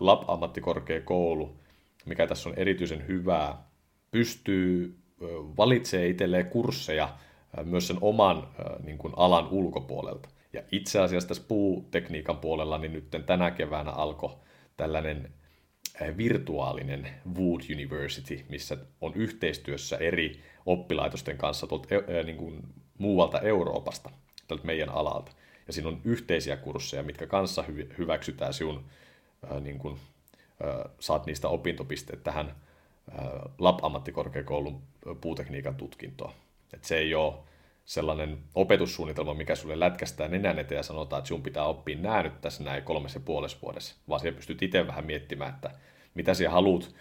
Lab-ammattikorkeakoulu, 0.00 1.56
mikä 2.06 2.26
tässä 2.26 2.48
on 2.48 2.54
erityisen 2.58 3.06
hyvää, 3.08 3.62
pystyy 4.10 4.98
valitsemaan 5.56 6.10
itselleen 6.10 6.46
kursseja 6.46 7.08
myös 7.64 7.86
sen 7.86 7.98
oman 8.00 8.48
niin 8.84 8.98
kuin 8.98 9.12
alan 9.16 9.48
ulkopuolelta. 9.50 10.28
Ja 10.52 10.62
itse 10.72 11.00
asiassa 11.00 11.28
tässä 11.28 11.44
puutekniikan 11.48 12.36
puolella 12.36 12.78
niin 12.78 12.92
nyt 12.92 13.10
tänä 13.26 13.50
keväänä 13.50 13.90
alkoi 13.90 14.36
tällainen 14.76 15.32
virtuaalinen 16.16 17.08
Wood 17.38 17.60
University, 17.74 18.44
missä 18.48 18.76
on 19.00 19.14
yhteistyössä 19.14 19.96
eri 19.96 20.42
oppilaitosten 20.66 21.38
kanssa 21.38 21.66
tuolta, 21.66 21.94
eh, 21.94 22.24
niin 22.24 22.36
kuin 22.36 22.62
muualta 22.98 23.40
Euroopasta, 23.40 24.10
tältä 24.48 24.66
meidän 24.66 24.88
alalta. 24.88 25.32
Ja 25.66 25.72
siinä 25.72 25.88
on 25.88 26.00
yhteisiä 26.04 26.56
kursseja, 26.56 27.02
mitkä 27.02 27.26
kanssa 27.26 27.64
hyväksytään 27.98 28.54
sinun, 28.54 28.84
eh, 29.50 29.60
niin 29.60 29.78
kuin, 29.78 29.98
saat 31.00 31.26
niistä 31.26 31.48
opintopisteet 31.48 32.22
tähän 32.22 32.54
LAP-ammattikorkeakoulun 33.58 34.82
puutekniikan 35.20 35.74
tutkintoon. 35.74 36.32
Et 36.74 36.84
se 36.84 36.98
ei 36.98 37.14
ole 37.14 37.34
sellainen 37.88 38.38
opetussuunnitelma, 38.54 39.34
mikä 39.34 39.54
sulle 39.54 39.80
lätkästää 39.80 40.28
nenän 40.28 40.58
eteen 40.58 40.76
ja 40.76 40.82
sanotaan, 40.82 41.20
että 41.20 41.28
sinun 41.28 41.42
pitää 41.42 41.64
oppia 41.64 41.98
nämä 41.98 42.22
nyt 42.22 42.40
tässä 42.40 42.64
näin 42.64 42.82
kolmessa 42.82 43.18
ja 43.18 43.22
puolessa 43.24 43.58
vuodessa, 43.62 43.96
vaan 44.08 44.20
siellä 44.20 44.36
pystyt 44.36 44.62
itse 44.62 44.86
vähän 44.86 45.06
miettimään, 45.06 45.54
että 45.54 45.70
mitä 46.14 46.34
sinä 46.34 46.50
haluat, 46.50 46.94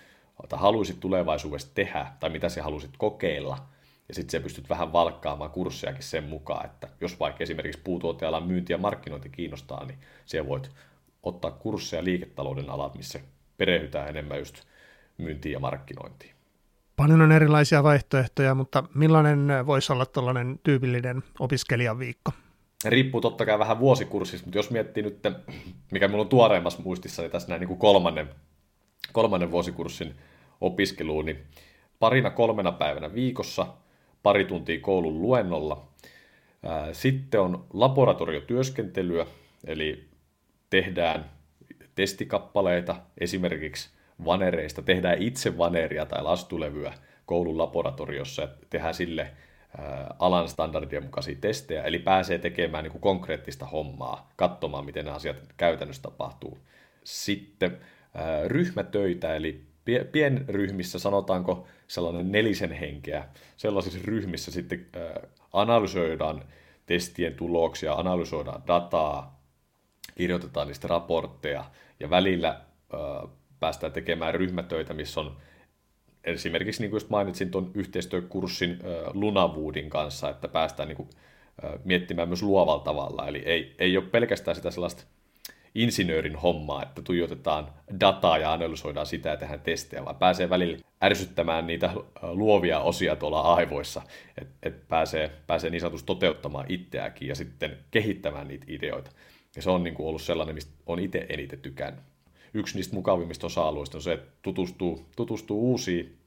tai 0.50 0.60
haluaisit 0.60 1.00
tulevaisuudessa 1.00 1.76
tehdä, 1.76 2.08
tai 2.20 2.30
mitä 2.30 2.50
sinä 2.50 2.64
haluaisit 2.64 2.92
kokeilla, 2.98 3.58
ja 4.08 4.14
sitten 4.14 4.32
se 4.32 4.40
pystyt 4.40 4.70
vähän 4.70 4.94
valkkaamaan 4.94 5.52
kurssejakin 5.52 6.04
sen 6.04 6.24
mukaan, 6.24 6.66
että 6.66 6.90
jos 7.02 7.20
vaikka 7.20 7.44
esimerkiksi 7.44 7.82
puutuotealan 7.84 8.48
myynti 8.48 8.74
ja 8.74 8.78
markkinointi 8.78 9.30
kiinnostaa, 9.30 9.86
niin 9.86 10.00
siellä 10.26 10.50
voit 10.50 10.72
ottaa 11.24 11.52
kursseja 11.52 12.04
liiketalouden 12.04 12.70
alat, 12.70 12.96
missä 12.96 13.20
perehdytään 13.58 14.10
enemmän 14.10 14.40
just 14.40 14.64
myyntiin 15.18 15.54
ja 15.54 15.60
markkinointiin. 15.60 16.37
Paljon 16.98 17.22
on 17.22 17.32
erilaisia 17.32 17.84
vaihtoehtoja, 17.84 18.56
mutta 18.56 18.84
millainen 18.96 19.48
voisi 19.66 19.94
olla 19.94 20.06
tällainen 20.06 20.60
tyypillinen 20.64 21.24
opiskelijan 21.40 22.00
viikko? 22.00 22.32
Riippuu 22.86 23.22
totta 23.22 23.46
kai 23.46 23.60
vähän 23.60 23.80
vuosikurssista, 23.80 24.46
mutta 24.46 24.58
jos 24.58 24.72
miettii 24.72 25.04
nyt, 25.04 25.20
mikä 25.92 26.08
minulla 26.08 26.24
on 26.24 26.30
tuoreimmassa 26.30 26.82
muistissa, 26.82 27.22
niin 27.22 27.32
tässä 27.32 27.48
näin 27.50 27.60
niin 27.60 27.68
kuin 27.68 27.80
kolmannen, 27.80 28.30
kolmannen 29.12 29.52
vuosikurssin 29.52 30.16
opiskeluun, 30.62 31.26
niin 31.26 31.40
parina 32.00 32.30
kolmena 32.30 32.72
päivänä 32.72 33.14
viikossa, 33.14 33.68
pari 34.24 34.46
tuntia 34.46 34.80
koulun 34.80 35.22
luennolla. 35.22 35.88
Sitten 36.92 37.42
on 37.42 37.66
laboratoriotyöskentelyä, 37.74 39.26
eli 39.68 40.10
tehdään 40.70 41.30
testikappaleita, 41.96 42.96
esimerkiksi 43.18 43.97
vanereista, 44.26 44.82
tehdään 44.82 45.22
itse 45.22 45.58
vaneria 45.58 46.06
tai 46.06 46.24
lastulevyä 46.24 46.94
koulun 47.26 47.58
laboratoriossa 47.58 48.42
ja 48.42 48.48
tehdään 48.70 48.94
sille 48.94 49.32
alan 50.20 50.50
standardien 50.50 51.04
mukaisia 51.04 51.36
testejä, 51.42 51.84
eli 51.84 52.00
pääsee 52.00 52.38
tekemään 52.38 52.84
niin 52.84 52.92
kuin 52.92 53.02
konkreettista 53.02 53.66
hommaa, 53.66 54.30
katsomaan, 54.36 54.86
miten 54.86 55.06
ne 55.06 55.12
asiat 55.12 55.38
käytännössä 55.58 56.02
tapahtuu. 56.02 56.58
Sitten 57.04 57.78
ryhmätöitä, 58.48 59.36
eli 59.36 59.64
pienryhmissä, 60.12 61.00
sanotaanko 61.00 61.68
sellainen 61.88 62.32
nelisen 62.32 62.72
henkeä, 62.72 63.28
sellaisissa 63.58 64.00
ryhmissä 64.04 64.52
sitten 64.52 64.86
analysoidaan 65.54 66.44
testien 66.86 67.34
tuloksia, 67.34 67.94
analysoidaan 67.94 68.64
dataa, 68.68 69.42
kirjoitetaan 70.16 70.68
niistä 70.68 70.88
raportteja 70.88 71.66
ja 72.00 72.10
välillä 72.10 72.62
päästään 73.60 73.94
tekemään 73.94 74.36
ryhmätöitä, 74.36 74.94
missä 74.94 75.20
on 75.20 75.38
esimerkiksi, 76.24 76.82
niin 76.82 76.90
kuin 76.90 76.96
just 76.96 77.10
mainitsin 77.10 77.52
tuon 77.52 77.72
yhteistyökurssin 77.74 78.80
ö, 78.84 79.04
Lunawoodin 79.14 79.90
kanssa, 79.90 80.30
että 80.30 80.48
päästään 80.48 80.90
niin 80.90 80.98
kuin, 80.98 81.10
miettimään 81.84 82.28
myös 82.28 82.44
luovalla 82.44 82.84
tavalla. 82.84 83.28
Eli 83.28 83.38
ei, 83.46 83.76
ei 83.80 83.98
ole 83.98 84.06
pelkästään 84.06 84.56
sitä 84.56 84.72
sellaista 84.72 85.04
insinöörin 85.76 86.36
hommaa, 86.36 86.84
että 86.84 87.02
tuijotetaan 87.02 87.74
dataa 88.00 88.38
ja 88.38 88.54
analysoidaan 88.54 89.06
sitä 89.06 89.30
ja 89.30 89.38
tehdään 89.38 89.62
testejä, 89.62 90.06
vaan 90.06 90.16
pääsee 90.16 90.50
välillä 90.50 90.78
ärsyttämään 91.04 91.68
niitä 91.68 91.94
luovia 92.22 92.80
osia 92.80 93.16
tuolla 93.16 93.42
aivoissa, 93.42 94.02
että 94.42 94.54
et 94.64 94.88
pääsee, 94.88 95.32
pääsee 95.48 95.70
niin 95.70 95.82
sanotusti 95.82 96.06
toteuttamaan 96.06 96.66
itseäkin 96.70 97.28
ja 97.28 97.36
sitten 97.36 97.78
kehittämään 97.92 98.48
niitä 98.48 98.66
ideoita. 98.68 99.12
Ja 99.56 99.62
se 99.62 99.70
on 99.70 99.84
niin 99.84 99.94
kuin 99.94 100.08
ollut 100.08 100.22
sellainen, 100.22 100.56
mistä 100.56 100.72
on 100.86 101.00
itse 101.00 101.26
eniten 101.30 101.60
tykännyt. 101.60 102.04
Yksi 102.58 102.76
niistä 102.76 102.96
mukavimmista 102.96 103.46
osa-alueista 103.46 103.98
on 103.98 104.02
se, 104.02 104.14
että 104.14 104.32
tutustuu, 104.42 105.06
tutustuu 105.16 105.72
uusiin 105.72 106.18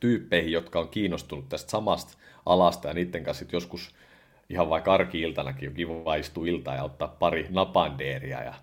tyyppeihin, 0.00 0.52
jotka 0.52 0.78
on 0.80 0.88
kiinnostunut 0.88 1.48
tästä 1.48 1.70
samasta 1.70 2.16
alasta 2.46 2.88
ja 2.88 2.94
niiden 2.94 3.24
kanssa 3.24 3.44
joskus 3.52 3.94
ihan 4.50 4.68
vaikka 4.68 4.94
arki-iltanakin 4.94 5.68
on 5.68 5.74
kiva 5.74 6.14
istua 6.14 6.46
iltaa 6.46 6.74
ja 6.74 6.84
ottaa 6.84 7.08
pari 7.08 7.46
napandeeria 7.50 8.42
ja 8.42 8.54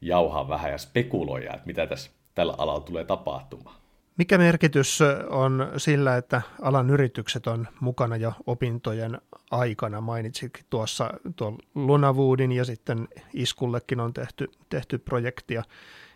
jauhaa 0.00 0.48
vähän 0.48 0.70
ja 0.70 0.78
spekuloida, 0.78 1.54
että 1.54 1.66
mitä 1.66 1.86
tässä 1.86 2.10
tällä 2.34 2.54
alalla 2.58 2.80
tulee 2.80 3.04
tapahtumaan. 3.04 3.76
Mikä 4.18 4.38
merkitys 4.38 4.98
on 5.30 5.72
sillä, 5.76 6.16
että 6.16 6.42
alan 6.62 6.90
yritykset 6.90 7.46
on 7.46 7.68
mukana 7.80 8.16
jo 8.16 8.32
opintojen 8.46 9.20
aikana? 9.50 10.00
Mainitsitkin 10.00 10.64
tuossa 10.70 11.10
tuon 11.36 11.58
Lunavuudin 11.74 12.52
ja 12.52 12.64
sitten 12.64 13.08
Iskullekin 13.32 14.00
on 14.00 14.12
tehty, 14.12 14.50
tehty 14.68 14.98
projektia. 14.98 15.62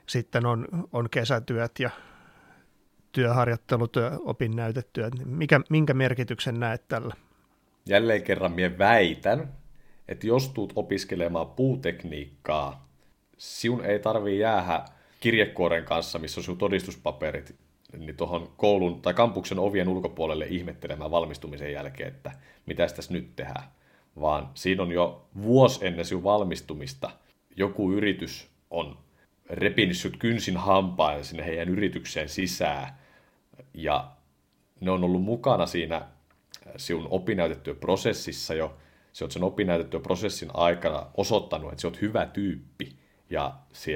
Sitten 0.08 0.46
on, 0.46 0.66
on 0.92 1.10
kesätyöt 1.10 1.72
ja 1.78 1.90
työharjoittelut, 3.12 3.96
opinnäytetyöt. 4.24 5.12
Mikä, 5.24 5.60
minkä 5.70 5.94
merkityksen 5.94 6.60
näet 6.60 6.88
tällä? 6.88 7.14
Jälleen 7.86 8.22
kerran 8.22 8.52
minä 8.52 8.78
väitän, 8.78 9.52
että 10.08 10.26
jos 10.26 10.48
tuut 10.48 10.72
opiskelemaan 10.76 11.46
puutekniikkaa, 11.46 12.88
sinun 13.38 13.84
ei 13.84 13.98
tarvii 13.98 14.38
jäädä 14.38 14.84
kirjekuoren 15.20 15.84
kanssa, 15.84 16.18
missä 16.18 16.40
on 16.40 16.44
sinun 16.44 16.58
todistuspaperit, 16.58 17.56
niin 17.98 18.16
tuohon 18.16 18.52
koulun 18.56 19.02
tai 19.02 19.14
kampuksen 19.14 19.58
ovien 19.58 19.88
ulkopuolelle 19.88 20.46
ihmettelemään 20.46 21.10
valmistumisen 21.10 21.72
jälkeen, 21.72 22.08
että 22.08 22.32
mitä 22.66 22.86
tässä 22.86 23.12
nyt 23.12 23.36
tehdään. 23.36 23.64
Vaan 24.20 24.50
siinä 24.54 24.82
on 24.82 24.92
jo 24.92 25.28
vuosi 25.42 25.86
ennen 25.86 26.04
sinun 26.04 26.24
valmistumista 26.24 27.10
joku 27.58 27.92
yritys 27.92 28.48
on 28.70 28.98
repinyt 29.50 30.16
kynsin 30.18 30.56
hampaan 30.56 31.24
sinne 31.24 31.46
heidän 31.46 31.68
yritykseen 31.68 32.28
sisään. 32.28 32.98
Ja 33.74 34.10
ne 34.80 34.90
on 34.90 35.04
ollut 35.04 35.22
mukana 35.22 35.66
siinä 35.66 36.02
sinun 36.76 37.08
opinnäytetyöprosessissa 37.10 38.54
jo, 38.54 38.76
sä 39.12 39.24
oot 39.24 39.32
sen 39.32 39.44
opinnäytetyöprosessin 39.44 40.50
aikana 40.54 41.06
osoittanut, 41.16 41.72
että 41.72 41.82
sä 41.82 41.88
oot 41.88 42.00
hyvä 42.00 42.26
tyyppi 42.26 42.96
ja 43.30 43.54
sä 43.72 43.90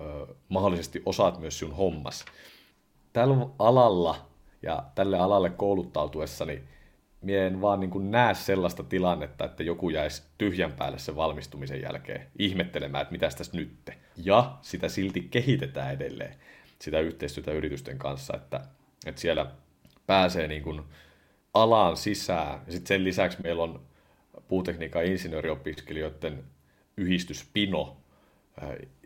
ö, 0.00 0.34
mahdollisesti 0.48 1.02
osaat 1.06 1.38
myös 1.38 1.58
sinun 1.58 1.76
hommas. 1.76 2.24
Tällä 3.12 3.46
alalla 3.58 4.26
ja 4.62 4.84
tälle 4.94 5.18
alalle 5.18 5.50
kouluttautuessani 5.50 6.62
mie 7.24 7.46
en 7.46 7.60
vaan 7.60 7.80
niin 7.80 8.10
näe 8.10 8.34
sellaista 8.34 8.82
tilannetta, 8.82 9.44
että 9.44 9.62
joku 9.62 9.90
jäisi 9.90 10.22
tyhjän 10.38 10.72
päälle 10.72 10.98
sen 10.98 11.16
valmistumisen 11.16 11.82
jälkeen 11.82 12.26
ihmettelemään, 12.38 13.02
että 13.02 13.12
mitä 13.12 13.28
tässä 13.28 13.56
nytte. 13.56 13.96
Ja 14.16 14.58
sitä 14.62 14.88
silti 14.88 15.20
kehitetään 15.30 15.94
edelleen, 15.94 16.34
sitä 16.78 17.00
yhteistyötä 17.00 17.52
yritysten 17.52 17.98
kanssa, 17.98 18.36
että, 18.36 18.60
että 19.06 19.20
siellä 19.20 19.50
pääsee 20.06 20.48
niin 20.48 20.62
kuin 20.62 20.82
alaan 21.54 21.96
sisään. 21.96 22.60
Ja 22.66 22.72
sitten 22.72 22.86
sen 22.86 23.04
lisäksi 23.04 23.38
meillä 23.42 23.62
on 23.62 23.80
puutekniikan 24.48 25.04
insinööriopiskelijoiden 25.04 26.44
yhdistys 26.96 27.50
Pino, 27.52 27.96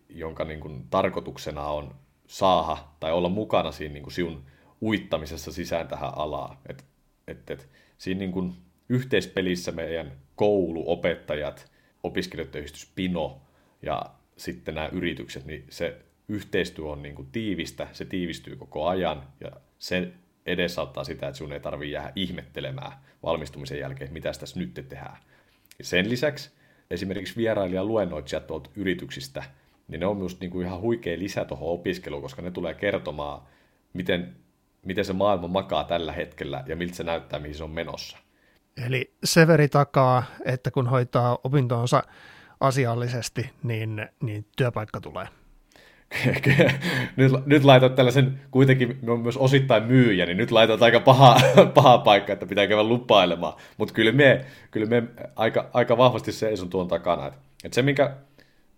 jonka 0.09 0.45
niin 0.45 0.61
kuin 0.61 0.87
tarkoituksena 0.91 1.67
on 1.67 1.95
saada 2.27 2.79
tai 3.01 3.13
olla 3.13 3.29
mukana 3.29 3.73
siinä 3.73 3.93
niin 3.93 4.03
kuin 4.03 4.13
sinun 4.13 4.45
uittamisessa 4.83 5.53
sisään 5.53 5.89
tähän 5.89 6.13
alaan. 6.17 6.59
Et, 6.69 6.85
et, 7.29 7.51
et, 7.51 7.69
siinä 7.99 8.19
niin 8.19 8.33
kuin 8.33 8.55
yhteispelissä 8.89 9.73
meidän 9.73 10.13
koulu, 10.37 10.85
opettajat, 10.87 11.71
opiskelijoiden 12.03 12.59
yhdistys 12.59 12.93
Pino 12.95 13.41
ja 13.83 14.11
sitten 14.39 14.75
nämä 14.75 14.89
yritykset, 14.93 15.45
niin 15.45 15.65
se 15.71 15.97
yhteistyö 16.29 16.85
on 16.85 17.03
niin 17.03 17.15
kuin 17.15 17.29
tiivistä, 17.33 17.89
se 17.93 18.05
tiivistyy 18.05 18.57
koko 18.57 18.89
ajan 18.89 19.23
ja 19.41 19.51
se 19.79 20.13
edesauttaa 20.47 21.05
sitä, 21.05 21.29
että 21.29 21.39
sinun 21.39 21.53
ei 21.53 21.61
tarvitse 21.61 21.93
jäädä 21.93 22.13
ihmettelemään 22.17 22.93
valmistumisen 23.23 23.79
jälkeen, 23.79 24.13
mitä 24.13 24.33
tässä 24.33 24.61
nyt 24.61 24.75
tehdään. 24.75 25.17
Sen 25.83 26.11
lisäksi 26.11 26.51
esimerkiksi 26.91 27.37
vierailijan 27.37 27.89
luennoitsijat 27.89 28.47
tuolta 28.47 28.71
yrityksistä, 28.77 29.43
niin 29.89 30.01
ne 30.01 30.07
on 30.07 30.17
myös 30.17 30.41
niin 30.41 30.51
kuin 30.51 30.67
ihan 30.67 30.81
huikea 30.81 31.19
lisä 31.19 31.45
tuohon 31.45 31.69
opiskeluun, 31.69 32.23
koska 32.23 32.43
ne 32.43 32.51
tulee 32.51 32.75
kertomaan, 32.75 33.43
miten, 33.93 34.37
miten 34.83 35.05
se 35.05 35.13
maailma 35.13 35.49
makaa 35.49 35.85
tällä 35.85 36.13
hetkellä 36.13 36.65
ja 36.67 36.77
miltä 36.77 36.95
se 36.95 37.05
näyttää, 37.05 37.39
mihin 37.39 37.55
se 37.55 37.65
on 37.65 37.71
menossa. 37.71 38.19
Eli 38.87 39.15
severi 39.25 39.69
takaa, 39.69 40.25
että 40.45 40.71
kun 40.71 40.87
hoitaa 40.87 41.39
opintonsa 41.45 42.03
asiallisesti, 42.61 43.51
niin, 43.63 44.09
niin 44.21 44.47
työpaikka 44.57 45.01
tulee 45.01 45.27
nyt, 47.17 47.33
nyt 47.47 47.65
laitat 47.65 47.95
tällaisen, 47.95 48.41
kuitenkin 48.51 48.99
on 49.09 49.21
myös 49.21 49.37
osittain 49.37 49.83
myyjä, 49.83 50.27
niin 50.27 50.37
nyt 50.37 50.51
laitat 50.51 50.83
aika 50.83 51.01
paha, 51.01 51.41
paha 51.75 51.99
paikka, 51.99 52.33
että 52.33 52.47
pitää 52.47 52.67
käydä 52.67 52.83
lupailemaan. 52.83 53.55
Mutta 53.77 53.95
kyllä 53.95 54.13
me, 54.13 54.45
kyllä 54.71 54.87
me 54.87 55.03
aika, 55.37 55.71
aika 55.73 55.97
vahvasti 55.97 56.33
seison 56.33 56.71
tuon 56.71 56.89
takana. 56.89 57.27
Et, 57.27 57.35
et 57.65 57.73
se, 57.73 57.83
minkä 57.83 58.17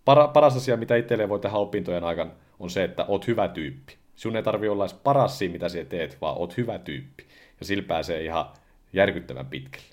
para, 0.05 0.27
paras 0.27 0.55
asia, 0.55 0.77
mitä 0.77 0.95
itselleen 0.95 1.29
voi 1.29 1.39
tehdä 1.39 1.55
opintojen 1.55 2.03
aikana, 2.03 2.31
on 2.59 2.69
se, 2.69 2.83
että 2.83 3.05
oot 3.07 3.27
hyvä 3.27 3.47
tyyppi. 3.47 3.97
Sinun 4.15 4.37
ei 4.37 4.43
tarvi 4.43 4.67
olla 4.67 4.83
edes 4.83 4.93
paras 4.93 5.37
siinä, 5.37 5.51
mitä 5.51 5.69
sinä 5.69 5.85
teet, 5.85 6.17
vaan 6.21 6.37
oot 6.37 6.57
hyvä 6.57 6.79
tyyppi. 6.79 7.27
Ja 7.59 7.65
sillä 7.65 7.83
pääsee 7.83 8.23
ihan 8.23 8.45
järkyttävän 8.93 9.45
pitkälle. 9.45 9.90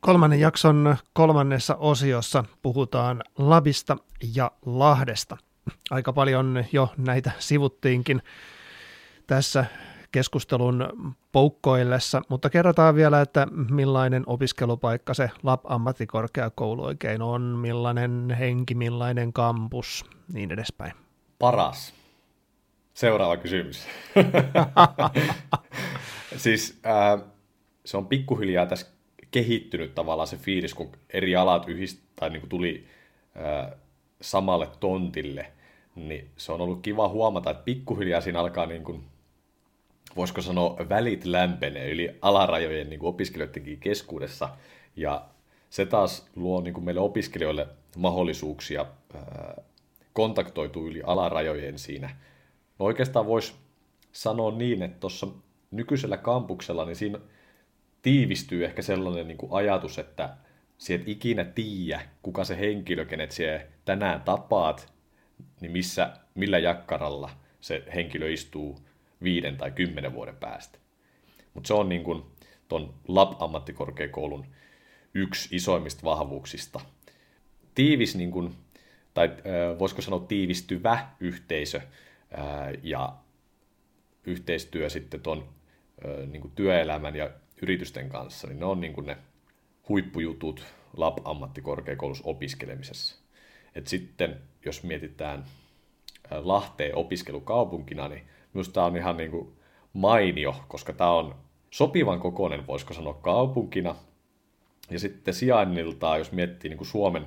Kolmannen 0.00 0.40
jakson 0.40 0.96
kolmannessa 1.12 1.76
osiossa 1.76 2.44
puhutaan 2.62 3.22
Labista 3.38 3.96
ja 4.34 4.50
Lahdesta. 4.66 5.36
Aika 5.90 6.12
paljon 6.12 6.64
jo 6.72 6.88
näitä 6.96 7.30
sivuttiinkin 7.38 8.22
tässä 9.26 9.64
keskustelun 10.12 10.88
poukkoillessa, 11.32 12.22
mutta 12.28 12.50
kerrotaan 12.50 12.94
vielä, 12.94 13.20
että 13.20 13.46
millainen 13.70 14.22
opiskelupaikka 14.26 15.14
se 15.14 15.30
Lab-ammattikorkeakoulu 15.42 16.84
oikein 16.84 17.22
on, 17.22 17.42
millainen 17.42 18.36
henki, 18.38 18.74
millainen 18.74 19.32
kampus, 19.32 20.04
niin 20.32 20.50
edespäin. 20.50 20.92
Paras. 21.38 21.94
Seuraava 22.94 23.36
kysymys. 23.36 23.86
siis 26.36 26.80
äh, 26.86 27.22
se 27.84 27.96
on 27.96 28.06
pikkuhiljaa 28.06 28.66
tässä 28.66 28.86
kehittynyt 29.30 29.94
tavallaan 29.94 30.28
se 30.28 30.36
fiilis, 30.36 30.74
kun 30.74 30.92
eri 31.10 31.36
alat 31.36 31.68
yhdist, 31.68 32.00
tai 32.16 32.30
niin 32.30 32.40
kuin 32.40 32.50
tuli 32.50 32.86
ää, 33.34 33.76
samalle 34.20 34.68
tontille, 34.80 35.52
niin 35.94 36.30
se 36.36 36.52
on 36.52 36.60
ollut 36.60 36.82
kiva 36.82 37.08
huomata, 37.08 37.50
että 37.50 37.62
pikkuhiljaa 37.62 38.20
siinä 38.20 38.40
alkaa 38.40 38.66
niin 38.66 38.84
kuin, 38.84 39.04
voisiko 40.16 40.42
sanoa, 40.42 40.76
välit 40.88 41.24
lämpenee 41.24 41.90
yli 41.90 42.18
alarajojen 42.22 42.90
niin 42.90 43.00
kuin 43.00 43.08
opiskelijoidenkin 43.08 43.80
keskuudessa, 43.80 44.48
ja 44.96 45.24
se 45.70 45.86
taas 45.86 46.26
luo 46.36 46.60
niin 46.60 46.74
kuin 46.74 46.84
meille 46.84 47.00
opiskelijoille 47.00 47.66
mahdollisuuksia 47.96 48.86
ää, 49.14 49.62
kontaktoitua 50.12 50.86
yli 50.86 51.02
alarajojen 51.04 51.78
siinä. 51.78 52.16
No 52.78 52.86
oikeastaan 52.86 53.26
voisi 53.26 53.52
sanoa 54.12 54.50
niin, 54.50 54.82
että 54.82 55.00
tuossa 55.00 55.26
nykyisellä 55.72 56.16
kampuksella, 56.16 56.84
niin 56.84 56.96
siinä 56.96 57.18
tiivistyy 58.02 58.64
ehkä 58.64 58.82
sellainen 58.82 59.28
niin 59.28 59.38
kuin 59.38 59.52
ajatus, 59.52 59.98
että 59.98 60.36
sä 60.78 60.94
et 60.94 61.08
ikinä 61.08 61.44
tiedä, 61.44 62.02
kuka 62.22 62.44
se 62.44 62.58
henkilö, 62.58 63.04
kenet 63.04 63.30
sä 63.32 63.66
tänään 63.84 64.22
tapaat, 64.22 64.92
niin 65.60 65.72
missä, 65.72 66.16
millä 66.34 66.58
jakkaralla 66.58 67.30
se 67.60 67.84
henkilö 67.94 68.32
istuu 68.32 68.78
viiden 69.22 69.56
tai 69.56 69.70
kymmenen 69.70 70.12
vuoden 70.12 70.36
päästä. 70.36 70.78
Mutta 71.54 71.68
se 71.68 71.74
on 71.74 71.88
niin 71.88 72.04
kuin 72.04 72.22
ton 72.68 72.94
Lab-ammattikorkeakoulun 73.08 74.46
yksi 75.14 75.56
isoimmista 75.56 76.02
vahvuuksista. 76.04 76.80
Tiivis, 77.74 78.16
niin 78.16 78.30
kuin, 78.30 78.54
tai 79.14 79.30
voisiko 79.78 80.02
sanoa 80.02 80.20
tiivistyvä 80.20 81.08
yhteisö 81.20 81.80
ja 82.82 83.16
yhteistyö 84.24 84.90
sitten 84.90 85.20
tuon 85.20 85.48
niin 86.26 86.52
työelämän 86.54 87.16
ja 87.16 87.30
yritysten 87.62 88.08
kanssa, 88.08 88.48
niin 88.48 88.60
ne 88.60 88.66
on 88.66 88.80
niin 88.80 88.92
kuin 88.92 89.06
ne 89.06 89.16
huippujutut 89.88 90.64
lab-ammattikorkeakoulussa 90.96 92.24
opiskelemisessa. 92.26 93.22
Et 93.74 93.86
sitten, 93.86 94.40
jos 94.64 94.82
mietitään 94.82 95.44
Lahteen 96.30 96.96
opiskelukaupunkina, 96.96 98.08
niin 98.08 98.22
minusta 98.54 98.72
tämä 98.72 98.86
on 98.86 98.96
ihan 98.96 99.16
niin 99.16 99.30
kuin 99.30 99.52
mainio, 99.92 100.54
koska 100.68 100.92
tämä 100.92 101.10
on 101.10 101.34
sopivan 101.70 102.20
kokoinen, 102.20 102.66
voisiko 102.66 102.94
sanoa, 102.94 103.14
kaupunkina. 103.14 103.94
Ja 104.90 104.98
sitten 104.98 105.34
sijainniltaan, 105.34 106.18
jos 106.18 106.32
miettii 106.32 106.68
niin 106.68 106.78
kuin 106.78 106.88
Suomen 106.88 107.26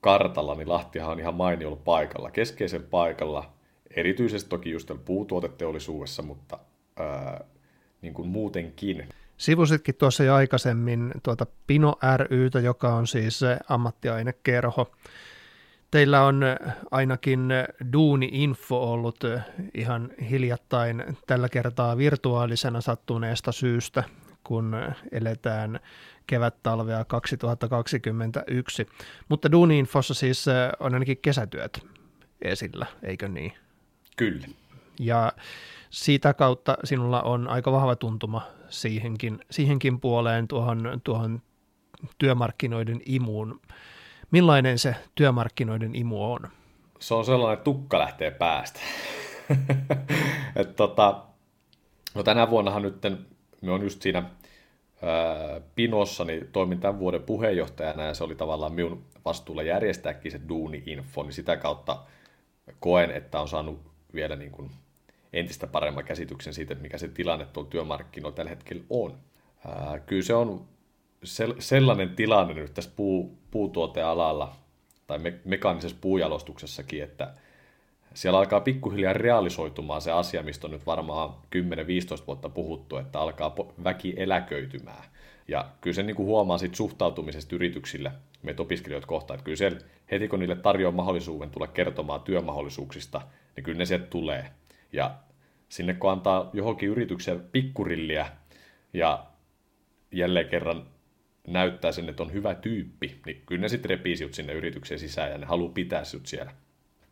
kartalla, 0.00 0.54
niin 0.54 0.68
Lahtihan 0.68 1.10
on 1.10 1.20
ihan 1.20 1.34
mainiolla 1.34 1.76
paikalla, 1.76 2.30
keskeisellä 2.30 2.86
paikalla, 2.90 3.52
erityisesti 3.96 4.50
toki 4.50 4.70
just 4.70 4.90
puutuoteteollisuudessa, 5.04 6.22
mutta 6.22 6.58
niin 8.02 8.14
kuin 8.14 8.28
muutenkin. 8.28 9.08
Sivusitkin 9.36 9.94
tuossa 9.94 10.24
jo 10.24 10.34
aikaisemmin 10.34 11.12
tuota 11.22 11.46
Pino 11.66 11.94
rytä, 12.16 12.60
joka 12.60 12.94
on 12.94 13.06
siis 13.06 13.40
ammattiainekerho. 13.68 14.92
Teillä 15.90 16.22
on 16.22 16.42
ainakin 16.90 17.48
Duuni-info 17.92 18.92
ollut 18.92 19.18
ihan 19.74 20.10
hiljattain 20.30 21.04
tällä 21.26 21.48
kertaa 21.48 21.96
virtuaalisena 21.96 22.80
sattuneesta 22.80 23.52
syystä, 23.52 24.04
kun 24.44 24.76
eletään 25.12 25.80
kevät-talvea 26.26 27.04
2021. 27.04 28.86
Mutta 29.28 29.52
Duuni-infossa 29.52 30.14
siis 30.14 30.46
on 30.80 30.94
ainakin 30.94 31.18
kesätyöt 31.22 31.86
esillä, 32.42 32.86
eikö 33.02 33.28
niin? 33.28 33.52
Kyllä. 34.16 34.46
Ja 34.98 35.32
siitä 35.92 36.34
kautta 36.34 36.76
sinulla 36.84 37.22
on 37.22 37.48
aika 37.48 37.72
vahva 37.72 37.96
tuntuma 37.96 38.42
siihenkin, 38.68 39.40
siihenkin 39.50 40.00
puoleen 40.00 40.48
tuohon, 40.48 41.00
tuohon 41.04 41.42
työmarkkinoiden 42.18 43.00
imuun. 43.06 43.60
Millainen 44.30 44.78
se 44.78 44.96
työmarkkinoiden 45.14 45.94
imu 45.94 46.32
on? 46.32 46.48
Se 46.98 47.14
on 47.14 47.24
sellainen, 47.24 47.54
että 47.54 47.64
tukka 47.64 47.98
lähtee 47.98 48.30
päästä. 48.30 48.80
Et 50.56 50.76
tota, 50.76 51.22
no 52.14 52.22
tänä 52.22 52.50
vuonnahan 52.50 52.82
nyt 52.82 53.02
me 53.60 53.72
on 53.72 53.82
just 53.82 54.02
siinä 54.02 54.18
ää, 54.18 55.60
Pinossa, 55.74 56.24
niin 56.24 56.48
toimin 56.52 56.80
tämän 56.80 56.98
vuoden 56.98 57.22
puheenjohtajana 57.22 58.02
ja 58.02 58.14
se 58.14 58.24
oli 58.24 58.34
tavallaan 58.34 58.72
minun 58.72 59.04
vastuulla 59.24 59.62
järjestääkin 59.62 60.32
se 60.32 60.40
duuni-info, 60.48 61.22
niin 61.22 61.32
sitä 61.32 61.56
kautta 61.56 61.98
koen, 62.80 63.10
että 63.10 63.40
on 63.40 63.48
saanut 63.48 63.80
vielä 64.14 64.36
niin 64.36 64.50
kuin 64.50 64.70
entistä 65.32 65.66
paremman 65.66 66.04
käsityksen 66.04 66.54
siitä, 66.54 66.74
mikä 66.74 66.98
se 66.98 67.08
tilanne 67.08 67.46
tuolla 67.46 67.70
työmarkkinoilla 67.70 68.36
tällä 68.36 68.50
hetkellä 68.50 68.82
on. 68.90 69.18
Ää, 69.66 69.98
kyllä 69.98 70.22
se 70.22 70.34
on 70.34 70.64
sellainen 71.58 72.10
tilanne 72.10 72.54
nyt 72.54 72.74
tässä 72.74 72.90
puu, 72.96 73.38
puutuotealalla 73.50 74.56
tai 75.06 75.18
me, 75.18 75.34
mekaanisessa 75.44 75.96
puujalostuksessakin, 76.00 77.02
että 77.02 77.34
siellä 78.14 78.38
alkaa 78.38 78.60
pikkuhiljaa 78.60 79.12
realisoitumaan 79.12 80.00
se 80.00 80.12
asia, 80.12 80.42
mistä 80.42 80.66
on 80.66 80.70
nyt 80.70 80.86
varmaan 80.86 81.30
10-15 81.30 81.34
vuotta 82.26 82.48
puhuttu, 82.48 82.96
että 82.96 83.20
alkaa 83.20 83.54
väki 83.84 84.14
eläköitymään. 84.16 85.04
Ja 85.48 85.68
kyllä 85.80 85.94
se 85.94 86.02
niin 86.02 86.16
kuin 86.16 86.26
huomaa 86.26 86.58
siitä 86.58 86.76
suhtautumisesta 86.76 87.54
yrityksille, 87.54 88.12
meitä 88.42 88.62
opiskelijoita 88.62 89.06
kohtaan, 89.06 89.34
että 89.34 89.44
kyllä 89.44 89.56
se 89.56 89.72
heti 90.10 90.28
kun 90.28 90.38
niille 90.38 90.56
tarjoaa 90.56 90.92
mahdollisuuden 90.92 91.50
tulla 91.50 91.66
kertomaan 91.66 92.20
työmahdollisuuksista, 92.20 93.20
niin 93.56 93.64
kyllä 93.64 93.78
ne 93.78 93.84
sieltä 93.84 94.06
tulee. 94.06 94.50
Ja 94.92 95.14
sinne 95.68 95.94
kun 95.94 96.12
antaa 96.12 96.50
johonkin 96.52 96.88
yritykseen 96.88 97.40
pikkurilliä 97.52 98.26
ja 98.92 99.26
jälleen 100.12 100.48
kerran 100.48 100.86
näyttää 101.48 101.92
sen, 101.92 102.08
että 102.08 102.22
on 102.22 102.32
hyvä 102.32 102.54
tyyppi, 102.54 103.20
niin 103.26 103.42
kyllä 103.46 103.60
ne 103.60 103.68
sitten 103.68 103.90
repii 103.90 104.16
sinut 104.16 104.34
sinne 104.34 104.52
yritykseen 104.52 104.98
sisään 105.00 105.30
ja 105.30 105.38
ne 105.38 105.46
haluaa 105.46 105.72
pitää 105.72 106.04
sinut 106.04 106.26
siellä. 106.26 106.52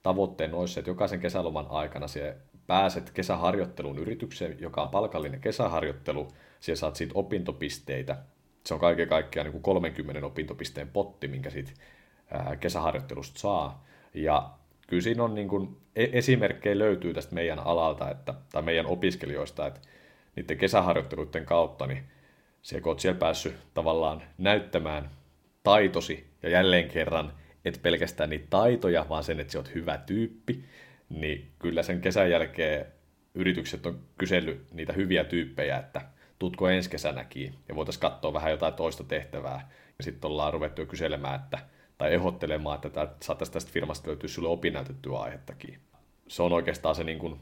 Tavoitteen 0.03 0.55
olisi, 0.55 0.81
että 0.81 0.91
jokaisen 0.91 1.21
kesäloman 1.21 1.67
aikana 1.71 2.09
se 2.09 2.37
pääset 2.67 3.11
kesäharjoitteluun 3.11 3.99
yritykseen, 3.99 4.57
joka 4.61 4.83
on 4.83 4.89
palkallinen 4.89 5.41
kesäharjoittelu, 5.41 6.29
siellä 6.61 6.79
saat 6.79 6.97
siitä 6.97 7.13
opintopisteitä. 7.15 8.17
Se 8.67 8.75
on 8.75 8.81
kaiken 8.81 9.09
kaikkiaan 9.09 9.45
niin 9.45 9.53
kuin 9.53 9.63
30 9.63 10.27
opintopisteen 10.27 10.89
potti, 10.89 11.29
minkä 11.29 11.51
siitä 11.51 11.73
kesäharjoittelusta 12.61 13.41
saa. 13.41 13.85
Ja 14.15 14.51
kyllä 14.91 15.03
siinä 15.03 15.25
on 15.25 15.35
niin 15.35 15.49
kuin, 15.49 15.77
e-, 15.97 16.09
esimerkkejä 16.13 16.79
löytyy 16.79 17.15
tästä 17.15 17.35
meidän 17.35 17.59
alalta, 17.59 18.11
että, 18.11 18.35
tai 18.53 18.63
meidän 18.63 18.87
opiskelijoista, 18.87 19.67
että 19.67 19.81
niiden 20.37 20.59
kesäharjoitteluiden 20.59 21.47
kautta, 21.47 21.87
niin 21.87 22.03
se, 22.63 22.81
kun 22.81 23.01
siellä 23.01 23.19
päässyt 23.19 23.55
tavallaan 23.75 24.23
näyttämään 24.39 25.11
taitosi 25.63 26.27
ja 26.43 26.49
jälleen 26.49 26.89
kerran, 26.89 27.33
et 27.65 27.81
pelkästään 27.83 28.31
niitä 28.31 28.47
taitoja, 28.51 29.07
vaan 29.09 29.25
sen, 29.25 29.41
että 29.41 29.53
sä 29.53 29.59
oot 29.59 29.75
hyvä 29.75 29.99
tyyppi, 29.99 30.65
niin 31.09 31.51
kyllä 31.59 31.83
sen 31.83 32.01
kesän 32.01 32.31
jälkeen 32.31 32.87
yritykset 33.35 33.87
on 33.87 34.01
kysellyt 34.19 34.73
niitä 34.73 34.93
hyviä 34.93 35.25
tyyppejä, 35.25 35.79
että 35.79 36.01
tutko 36.39 36.69
ensi 36.69 36.91
kesänäkin, 36.91 37.55
ja 37.69 37.75
voitaisiin 37.75 38.01
katsoa 38.01 38.33
vähän 38.33 38.51
jotain 38.51 38.75
toista 38.75 39.05
tehtävää. 39.05 39.71
Ja 39.99 40.05
sitten 40.05 40.31
ollaan 40.31 40.53
ruvettu 40.53 40.83
jo 40.83 40.87
kyselemään, 40.87 41.41
että, 41.41 41.59
tai 42.01 42.15
ehdottelemaan, 42.15 42.81
että 42.85 43.09
saattaisi 43.23 43.53
tästä 43.53 43.73
firmasta 43.73 44.09
löytyä 44.09 44.29
sulle 44.29 44.49
opinnäytettyä 44.49 45.19
aihettakin. 45.19 45.79
Se 46.29 46.43
on 46.43 46.53
oikeastaan 46.53 46.95
se 46.95 47.05
niin 47.05 47.19
kuin 47.19 47.41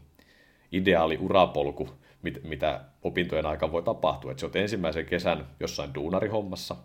ideaali 0.72 1.18
urapolku, 1.20 1.88
mit, 2.22 2.44
mitä 2.44 2.80
opintojen 3.02 3.46
aikana 3.46 3.72
voi 3.72 3.82
tapahtua. 3.82 4.30
Että 4.30 4.46
oot 4.46 4.56
ensimmäisen 4.56 5.06
kesän 5.06 5.46
jossain 5.60 5.94
duunarihommassa, 5.94 6.76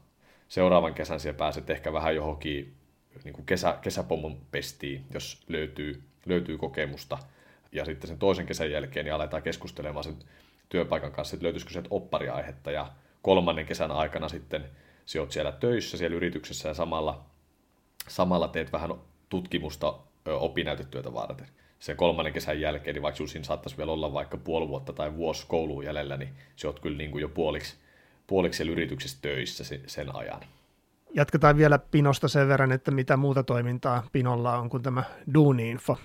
seuraavan 0.47 0.93
kesän 0.93 1.19
siellä 1.19 1.37
pääset 1.37 1.69
ehkä 1.69 1.93
vähän 1.93 2.15
johonkin 2.15 2.73
niin 3.23 3.33
kuin 3.33 3.45
kesä, 3.45 3.77
kesäpomon 3.81 4.37
pestiin, 4.51 5.05
jos 5.13 5.43
löytyy, 5.47 6.03
löytyy 6.25 6.57
kokemusta. 6.57 7.17
Ja 7.71 7.85
sitten 7.85 8.07
sen 8.07 8.17
toisen 8.17 8.45
kesän 8.45 8.71
jälkeen 8.71 9.05
niin 9.05 9.13
aletaan 9.13 9.43
keskustelemaan 9.43 10.03
sen 10.03 10.15
työpaikan 10.69 11.11
kanssa, 11.11 11.35
että 11.35 11.43
löytyisikö 11.43 11.71
sieltä 11.71 11.89
oppariaihetta. 11.91 12.71
Ja 12.71 12.91
kolmannen 13.21 13.65
kesän 13.65 13.91
aikana 13.91 14.29
sitten 14.29 14.65
sä 15.05 15.19
siellä 15.29 15.51
töissä, 15.51 15.97
siellä 15.97 16.15
yrityksessä 16.15 16.69
ja 16.69 16.73
samalla, 16.73 17.32
samalla 18.07 18.47
teet 18.47 18.71
vähän 18.71 18.91
tutkimusta 19.29 19.93
opinnäytetyötä 20.25 21.13
varten 21.13 21.47
sen 21.79 21.97
kolmannen 21.97 22.33
kesän 22.33 22.61
jälkeen, 22.61 22.93
niin 22.93 23.03
vaikka 23.03 23.17
sinulla 23.17 23.31
siinä 23.31 23.45
saattaisi 23.45 23.77
vielä 23.77 23.91
olla 23.91 24.13
vaikka 24.13 24.37
puoli 24.37 24.67
vuotta 24.67 24.93
tai 24.93 25.15
vuosi 25.15 25.45
kouluun 25.47 25.85
jäljellä, 25.85 26.17
niin 26.17 26.29
se 26.55 26.67
olet 26.67 26.79
kyllä 26.79 26.97
niin 26.97 27.11
kuin 27.11 27.21
jo 27.21 27.29
puoliksi, 27.29 27.75
puoliksi 28.27 28.71
yrityksessä 28.71 29.17
töissä 29.21 29.63
sen, 29.87 30.15
ajan. 30.15 30.41
Jatketaan 31.13 31.57
vielä 31.57 31.79
Pinosta 31.79 32.27
sen 32.27 32.47
verran, 32.47 32.71
että 32.71 32.91
mitä 32.91 33.17
muuta 33.17 33.43
toimintaa 33.43 34.03
Pinolla 34.11 34.57
on 34.57 34.69
kuin 34.69 34.83
tämä 34.83 35.03
Duuni-info. 35.33 35.97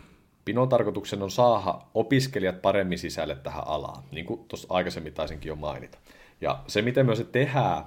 Pinon 0.45 0.69
tarkoituksena 0.69 1.25
on 1.25 1.31
saada 1.31 1.81
opiskelijat 1.95 2.63
paremmin 2.63 2.99
sisälle 2.99 3.35
tähän 3.35 3.67
alaan, 3.67 4.03
niin 4.11 4.27
kuin 4.27 4.45
tuossa 4.49 4.69
aikaisemmin 4.71 5.15
taisinkin 5.15 5.49
jo 5.49 5.57
mainita. 5.57 5.99
Ja 6.41 6.59
se, 6.67 6.83
miten 6.83 7.07
me 7.07 7.17
se 7.17 7.25
tehdään, 7.25 7.85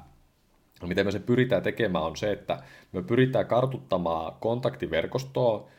miten 0.88 1.06
me 1.06 1.12
se 1.12 1.20
pyritään 1.20 1.64
tekemään, 1.64 2.04
on 2.04 2.18
se, 2.18 2.32
että 2.32 2.64
me 2.92 3.04
pyritään 3.04 3.46
kartuttamaan 3.46 4.34
kontaktiverkostoa 4.40 5.70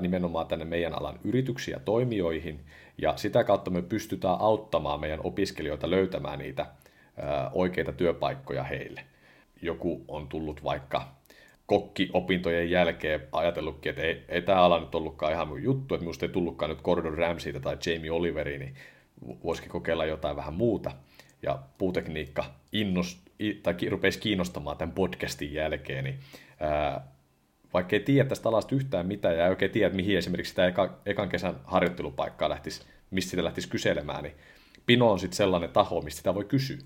nimenomaan 0.00 0.46
tänne 0.46 0.64
meidän 0.64 0.94
alan 0.94 1.18
yrityksiä 1.24 1.76
ja 1.76 1.80
toimijoihin, 1.80 2.60
ja 2.98 3.16
sitä 3.16 3.44
kautta 3.44 3.70
me 3.70 3.82
pystytään 3.82 4.36
auttamaan 4.40 5.00
meidän 5.00 5.20
opiskelijoita 5.24 5.90
löytämään 5.90 6.38
niitä 6.38 6.66
oikeita 7.52 7.92
työpaikkoja 7.92 8.62
heille. 8.62 9.04
Joku 9.62 10.04
on 10.08 10.28
tullut 10.28 10.64
vaikka 10.64 11.08
kokki-opintojen 11.66 12.70
jälkeen 12.70 13.20
ajatellutkin, 13.32 13.90
että 13.90 14.02
ei, 14.02 14.24
ei 14.28 14.42
tämä 14.42 14.62
ala 14.62 14.80
nyt 14.80 14.94
ollutkaan 14.94 15.32
ihan 15.32 15.48
mun 15.48 15.62
juttu, 15.62 15.94
että 15.94 16.02
minusta 16.02 16.26
ei 16.26 16.32
tullutkaan 16.32 16.70
nyt 16.70 16.82
Gordon 16.82 17.18
Ramsayta 17.18 17.60
tai 17.60 17.76
Jamie 17.86 18.10
Oliveri, 18.10 18.58
niin 18.58 18.74
voisikin 19.44 19.70
kokeilla 19.70 20.04
jotain 20.04 20.36
vähän 20.36 20.54
muuta. 20.54 20.92
Ja 21.42 21.58
puutekniikka 21.78 22.44
innost, 22.72 23.18
tai 23.62 23.74
rupesi 23.88 24.18
kiinnostamaan 24.18 24.76
tämän 24.76 24.94
podcastin 24.94 25.54
jälkeen, 25.54 26.04
niin 26.04 26.18
ää, 26.60 27.06
vaikka 27.74 27.96
ei 27.96 28.00
tiedä 28.00 28.28
tästä 28.28 28.48
alasta 28.48 28.74
yhtään 28.74 29.06
mitään 29.06 29.36
ja 29.36 29.44
ei 29.44 29.50
oikein 29.50 29.70
tiedä, 29.70 29.94
mihin 29.94 30.18
esimerkiksi 30.18 30.50
sitä 30.50 30.66
eka, 30.66 30.98
ekan 31.06 31.28
kesän 31.28 31.60
harjoittelupaikkaa 31.64 32.48
lähtisi, 32.48 32.82
mistä 33.10 33.30
sitä 33.30 33.44
lähtisi 33.44 33.68
kyselemään, 33.68 34.22
niin 34.22 34.34
Pino 34.86 35.10
on 35.10 35.18
sitten 35.18 35.36
sellainen 35.36 35.70
taho, 35.70 36.00
mistä 36.00 36.18
sitä 36.18 36.34
voi 36.34 36.44
kysyä. 36.44 36.78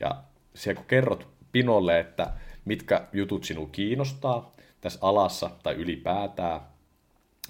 Ja 0.00 0.22
siellä 0.54 0.76
kun 0.76 0.88
kerrot 0.88 1.28
Pinolle, 1.52 2.00
että 2.00 2.32
mitkä 2.64 3.08
jutut 3.12 3.44
sinua 3.44 3.68
kiinnostaa 3.72 4.52
tässä 4.80 4.98
alassa 5.02 5.50
tai 5.62 5.74
ylipäätään, 5.74 6.60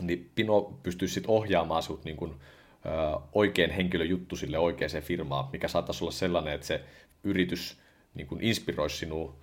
niin 0.00 0.30
Pino 0.34 0.62
pystyy 0.82 1.08
sitten 1.08 1.30
ohjaamaan 1.30 1.82
sinut 1.82 2.04
niin 2.04 2.16
kuin, 2.16 2.32
ö, 2.32 3.20
oikein 3.32 3.70
henkilöjuttu 3.70 4.36
sille 4.36 4.58
oikeaan 4.58 5.02
firmaan, 5.02 5.48
mikä 5.52 5.68
saattaisi 5.68 6.04
olla 6.04 6.12
sellainen, 6.12 6.54
että 6.54 6.66
se 6.66 6.84
yritys 7.24 7.79
niin 8.14 8.26
kuin 8.26 8.40
inspiroisi 8.44 8.96
sinua 8.96 9.36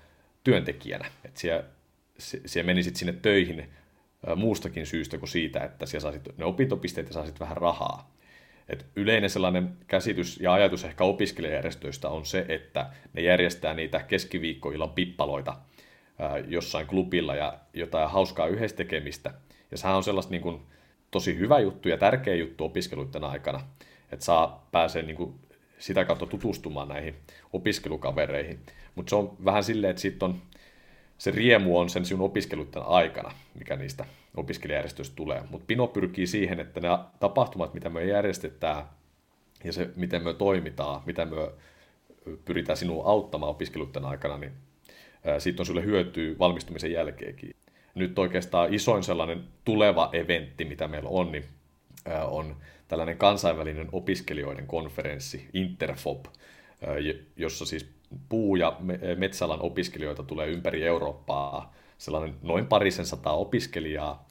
työntekijänä. 0.43 1.05
Että 1.25 1.39
siellä 1.39 1.63
siellä 2.19 2.65
menisit 2.65 2.95
sinne 2.95 3.13
töihin 3.13 3.69
muustakin 4.35 4.85
syystä 4.85 5.17
kuin 5.17 5.29
siitä, 5.29 5.63
että 5.63 5.85
siellä 5.85 6.01
saisit 6.01 6.37
ne 6.37 6.45
opintopisteet 6.45 7.07
ja 7.07 7.13
saisit 7.13 7.39
vähän 7.39 7.57
rahaa. 7.57 8.17
Et 8.69 8.85
yleinen 8.95 9.29
sellainen 9.29 9.77
käsitys 9.87 10.39
ja 10.39 10.53
ajatus 10.53 10.83
ehkä 10.83 11.03
opiskelijajärjestöistä 11.03 12.09
on 12.09 12.25
se, 12.25 12.45
että 12.49 12.89
ne 13.13 13.21
järjestää 13.21 13.73
niitä 13.73 13.99
keskiviikkoillan 13.99 14.89
pippaloita 14.89 15.57
jossain 16.47 16.87
klubilla 16.87 17.35
ja 17.35 17.59
jotain 17.73 18.09
hauskaa 18.09 18.47
yhdessä 18.47 18.77
tekemistä. 18.77 19.33
Ja 19.71 19.77
sehän 19.77 19.95
on 19.95 20.03
sellaista 20.03 20.31
niin 20.31 20.41
kuin, 20.41 20.61
tosi 21.11 21.37
hyvä 21.37 21.59
juttu 21.59 21.89
ja 21.89 21.97
tärkeä 21.97 22.35
juttu 22.35 22.65
opiskeluiden 22.65 23.23
aikana, 23.23 23.61
että 24.11 24.25
saa 24.25 24.67
pääsee 24.71 25.01
niin 25.01 25.15
kuin, 25.15 25.39
sitä 25.79 26.05
kautta 26.05 26.25
tutustumaan 26.25 26.87
näihin 26.87 27.15
opiskelukavereihin. 27.53 28.59
Mutta 28.95 29.09
se 29.09 29.15
on 29.15 29.37
vähän 29.45 29.63
silleen, 29.63 29.91
että 29.91 30.01
sitten 30.01 30.29
on 30.29 30.41
se 31.17 31.31
riemu 31.31 31.77
on 31.77 31.89
sen 31.89 32.05
sinun 32.05 32.25
opiskeluiden 32.25 32.83
aikana, 32.83 33.31
mikä 33.59 33.75
niistä 33.75 34.05
opiskelijärjestöistä 34.35 35.15
tulee. 35.15 35.43
Mutta 35.49 35.65
Pino 35.67 35.87
pyrkii 35.87 36.27
siihen, 36.27 36.59
että 36.59 36.79
ne 36.79 36.87
tapahtumat, 37.19 37.73
mitä 37.73 37.89
me 37.89 38.05
järjestetään 38.05 38.83
ja 39.63 39.73
se, 39.73 39.89
miten 39.95 40.23
me 40.23 40.33
toimitaan, 40.33 41.01
mitä 41.05 41.25
me 41.25 41.35
pyritään 42.45 42.77
sinua 42.77 43.05
auttamaan 43.05 43.49
opiskeluiden 43.49 44.05
aikana, 44.05 44.37
niin 44.37 44.51
siitä 45.37 45.61
on 45.61 45.65
sulle 45.65 45.83
hyötyä 45.83 46.35
valmistumisen 46.39 46.91
jälkeenkin. 46.91 47.55
Nyt 47.95 48.19
oikeastaan 48.19 48.73
isoin 48.73 49.03
sellainen 49.03 49.43
tuleva 49.65 50.09
eventti, 50.13 50.65
mitä 50.65 50.87
meillä 50.87 51.09
on, 51.09 51.31
niin 51.31 51.45
on 52.27 52.55
tällainen 52.87 53.17
kansainvälinen 53.17 53.89
opiskelijoiden 53.91 54.67
konferenssi, 54.67 55.49
Interfop, 55.53 56.25
jossa 57.37 57.65
siis 57.65 57.89
puu- 58.29 58.55
ja 58.55 58.77
metsäalan 59.17 59.61
opiskelijoita 59.61 60.23
tulee 60.23 60.47
ympäri 60.47 60.83
Eurooppaa, 60.83 61.73
sellainen 61.97 62.35
noin 62.41 62.67
parisen 62.67 63.05
sataa 63.05 63.37
opiskelijaa. 63.37 64.27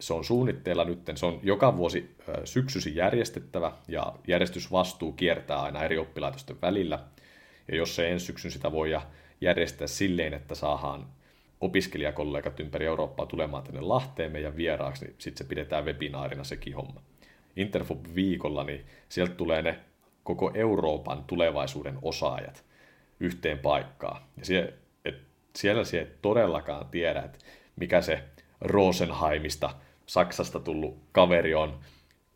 Se 0.00 0.14
on 0.14 0.24
suunnitteilla 0.24 0.84
nyt, 0.84 1.00
se 1.14 1.26
on 1.26 1.40
joka 1.42 1.76
vuosi 1.76 2.16
syksysi 2.44 2.96
järjestettävä 2.96 3.72
ja 3.88 4.12
järjestysvastuu 4.28 5.12
kiertää 5.12 5.62
aina 5.62 5.84
eri 5.84 5.98
oppilaitosten 5.98 6.56
välillä. 6.62 6.98
Ja 7.68 7.76
jos 7.76 7.96
se 7.96 8.10
ensi 8.10 8.26
syksyn 8.26 8.50
sitä 8.50 8.72
voi 8.72 8.96
järjestää 9.40 9.86
silleen, 9.86 10.34
että 10.34 10.54
saadaan 10.54 11.06
opiskelijakollegat 11.60 12.60
ympäri 12.60 12.86
Eurooppaa 12.86 13.26
tulemaan 13.26 13.62
tänne 13.62 13.80
Lahteen 13.80 14.32
meidän 14.32 14.56
vieraaksi, 14.56 15.04
niin 15.04 15.14
sitten 15.18 15.44
se 15.44 15.48
pidetään 15.48 15.84
webinaarina 15.84 16.44
sekin 16.44 16.74
homma. 16.74 17.02
Interfob-viikolla, 17.56 18.64
niin 18.64 18.86
sieltä 19.08 19.34
tulee 19.34 19.62
ne 19.62 19.78
koko 20.24 20.50
Euroopan 20.54 21.24
tulevaisuuden 21.24 21.98
osaajat 22.02 22.64
yhteen 23.20 23.58
paikkaan. 23.58 24.22
Ja 24.36 24.44
siellä, 24.44 24.72
et 25.04 25.14
siellä 25.56 25.84
se 25.84 26.10
todellakaan 26.22 26.86
tiedä, 26.90 27.22
että 27.22 27.38
mikä 27.76 28.02
se 28.02 28.24
Rosenheimista 28.60 29.70
Saksasta 30.06 30.60
tullut 30.60 30.98
kaveri 31.12 31.54
on 31.54 31.78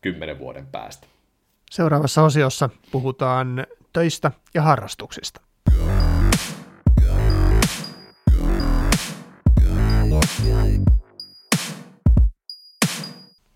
kymmenen 0.01 0.39
vuoden 0.39 0.67
päästä. 0.67 1.07
Seuraavassa 1.71 2.23
osiossa 2.23 2.69
puhutaan 2.91 3.67
töistä 3.93 4.31
ja 4.53 4.61
harrastuksista. 4.61 5.41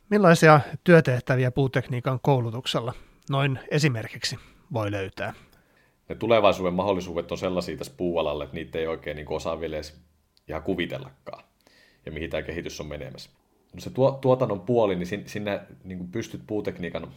Millaisia 0.10 0.60
työtehtäviä 0.84 1.52
puutekniikan 1.52 2.20
koulutuksella 2.22 2.94
noin 3.30 3.60
esimerkiksi 3.72 4.40
voi 4.74 4.92
löytää? 4.92 5.34
Ne 6.10 6.16
tulevaisuuden 6.16 6.74
mahdollisuudet 6.74 7.32
on 7.32 7.38
sellaisia 7.38 7.78
tässä 7.78 7.94
puualalle, 7.98 8.44
että 8.44 8.56
niitä 8.56 8.80
ei 8.80 8.88
oikein 8.88 9.18
niin 9.18 9.30
osaa 9.30 9.60
vielä 9.60 9.76
edes 9.76 10.02
ihan 10.48 10.64
kuvitellakaan, 10.64 11.44
ja 12.06 12.12
mihin 12.12 12.30
tämä 12.30 12.42
kehitys 12.42 12.82
on 12.82 12.88
menemässä. 12.88 13.30
No 13.74 13.82
se 13.82 13.90
tuo, 13.90 14.12
tuotannon 14.12 14.62
puoli, 14.62 14.96
niin 14.96 15.24
sinne 15.26 15.62
niin 15.84 16.08
pystyt 16.08 16.42
puutekniikan 16.48 17.12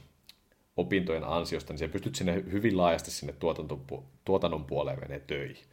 opintojen 0.76 1.24
ansiosta, 1.24 1.74
niin 1.74 1.90
pystyt 1.90 2.14
sinne 2.14 2.35
hyvin 2.35 2.76
laajasti 2.76 3.11
sinne 3.11 3.35
tuotannon 4.24 4.64
puoleen 4.64 5.00
menee 5.00 5.20
töihin. 5.20 5.64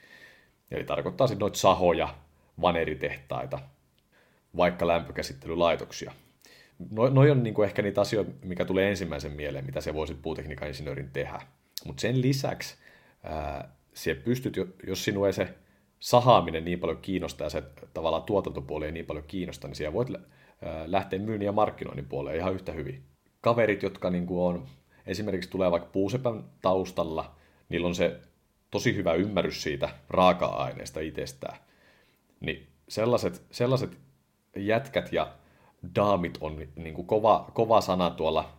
Eli 0.71 0.84
tarkoittaa 0.84 1.27
sitten 1.27 1.39
noita 1.39 1.58
sahoja, 1.58 2.15
vaneritehtaita, 2.62 3.60
vaikka 4.58 4.88
lämpökäsittelylaitoksia. 4.88 6.12
Noin 6.91 7.13
noi 7.13 7.32
on 7.32 7.44
niinku 7.44 7.63
ehkä 7.63 7.82
niitä 7.82 8.02
asioita, 8.02 8.32
mikä 8.44 8.65
tulee 8.65 8.89
ensimmäisen 8.89 9.32
mieleen, 9.32 9.65
mitä 9.65 9.82
se 9.82 9.94
voisi 9.94 10.13
puutekniikan 10.13 10.68
insinöörin 10.68 11.10
tehdä. 11.13 11.41
Mutta 11.86 12.02
sen 12.02 12.22
lisäksi 12.22 12.76
ää, 13.24 13.76
se 13.94 14.15
pystyt, 14.15 14.56
jos 14.88 15.04
sinua 15.04 15.28
ei 15.28 15.34
se 15.34 15.54
sahaaminen 16.00 16.65
niin 16.65 16.80
paljon 16.80 17.02
kiinnostaa 17.02 17.46
ja 17.46 17.50
se 17.50 17.63
tavallaan 17.94 18.24
tuotantopuoli 18.24 18.86
ei 18.86 18.91
niin 18.91 19.06
paljon 19.06 19.26
kiinnosta, 19.28 19.68
niin 19.68 19.76
siellä 19.76 19.94
voit 19.94 20.10
lähteä 20.86 21.20
myynnin 21.20 21.46
ja 21.46 21.52
markkinoinnin 21.52 22.06
puoleen 22.06 22.38
ihan 22.38 22.54
yhtä 22.54 22.72
hyvin. 22.72 23.04
Kaverit, 23.41 23.84
jotka 23.84 24.10
niinku 24.10 24.46
on, 24.46 24.65
esimerkiksi 25.06 25.50
tulee 25.50 25.72
vaikka 25.72 25.89
puusepän 25.91 26.44
taustalla, 26.62 27.36
niillä 27.70 27.88
on 27.88 27.96
se 27.96 28.20
tosi 28.72 28.96
hyvä 28.96 29.13
ymmärrys 29.13 29.63
siitä 29.63 29.89
raaka-aineesta 30.10 31.00
itsestään. 31.00 31.58
Niin 32.39 32.68
sellaiset, 32.88 33.41
sellaiset 33.52 33.98
jätkät 34.56 35.13
ja 35.13 35.28
daamit 35.96 36.38
on 36.41 36.68
niin 36.76 36.94
kuin 36.94 37.08
kova, 37.08 37.52
kova 37.54 37.82
sana 37.82 38.10
tuolla 38.10 38.54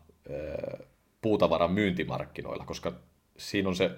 puutavaran 1.22 1.72
myyntimarkkinoilla, 1.72 2.64
koska 2.64 2.92
siinä 3.36 3.68
on 3.68 3.76
se 3.76 3.90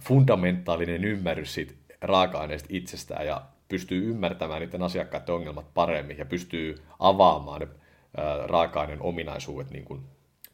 fundamentaalinen 0.00 1.04
ymmärrys 1.04 1.54
siitä 1.54 1.74
raaka-aineesta 2.00 2.68
itsestään 2.72 3.26
ja 3.26 3.42
pystyy 3.68 4.10
ymmärtämään 4.10 4.60
niiden 4.60 4.82
asiakkaiden 4.82 5.34
ongelmat 5.34 5.74
paremmin 5.74 6.18
ja 6.18 6.26
pystyy 6.26 6.82
avaamaan 6.98 7.60
ne 7.60 7.68
raaka-aineen 8.46 9.02
ominaisuudet 9.02 9.70
niin 9.70 9.84
kuin 9.84 10.00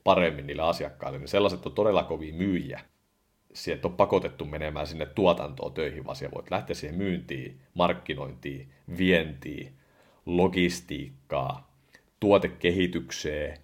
paremmin 0.05 0.47
niille 0.47 0.63
asiakkaille, 0.63 1.19
niin 1.19 1.29
sellaiset 1.29 1.67
on 1.67 1.73
todella 1.73 2.03
kovia 2.03 2.35
myyjiä. 2.35 2.81
Sieltä 3.55 3.89
on 3.89 3.97
pakotettu 3.97 4.45
menemään 4.45 4.87
sinne 4.87 5.07
tuotantoon 5.07 5.73
töihin, 5.73 6.07
vaan 6.07 6.17
voit 6.35 6.51
lähteä 6.51 6.75
siihen 6.75 6.99
myyntiin, 6.99 7.61
markkinointiin, 7.75 8.73
vientiin, 8.99 9.79
logistiikkaa, 10.27 11.77
tuotekehitykseen, 12.21 13.59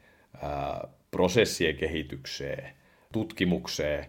prosessien 1.10 1.76
kehitykseen, 1.76 2.74
tutkimukseen. 3.12 4.06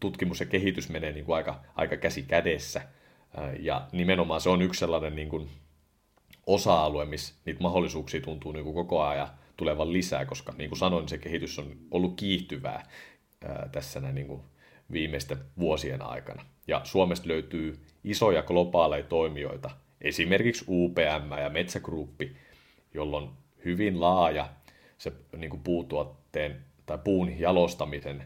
Tutkimus 0.00 0.40
ja 0.40 0.46
kehitys 0.46 0.88
menee 0.88 1.12
niin 1.12 1.24
kuin 1.24 1.36
aika, 1.36 1.60
aika 1.74 1.96
käsi 1.96 2.22
kädessä. 2.22 2.82
Ja 3.60 3.88
nimenomaan 3.92 4.40
se 4.40 4.48
on 4.48 4.62
yksi 4.62 4.78
sellainen 4.78 5.16
niin 5.16 5.28
kuin 5.28 5.50
osa-alue, 6.46 7.04
missä 7.04 7.34
niitä 7.44 7.60
mahdollisuuksia 7.60 8.20
tuntuu 8.20 8.52
niin 8.52 8.64
kuin 8.64 8.74
koko 8.74 9.02
ajan 9.02 9.28
tulevan 9.56 9.92
lisää, 9.92 10.24
koska 10.24 10.54
niin 10.58 10.70
kuin 10.70 10.78
sanoin, 10.78 11.08
se 11.08 11.18
kehitys 11.18 11.58
on 11.58 11.76
ollut 11.90 12.14
kiihtyvää 12.16 12.86
tässä 13.72 14.00
näin 14.00 14.14
niin 14.14 14.26
kuin 14.26 14.42
viimeisten 14.92 15.38
vuosien 15.58 16.02
aikana. 16.02 16.44
Ja 16.66 16.80
Suomesta 16.84 17.28
löytyy 17.28 17.80
isoja 18.04 18.42
globaaleja 18.42 19.04
toimijoita, 19.04 19.70
esimerkiksi 20.02 20.64
UPM 20.68 21.38
ja 21.42 21.50
Metsägruppi, 21.50 22.36
jolloin 22.94 23.30
hyvin 23.64 24.00
laaja 24.00 24.48
se 24.98 25.12
niin 25.36 25.50
kuin 25.50 25.62
puutuotteen 25.62 26.64
tai 26.86 26.98
puun 27.04 27.38
jalostamisen 27.38 28.24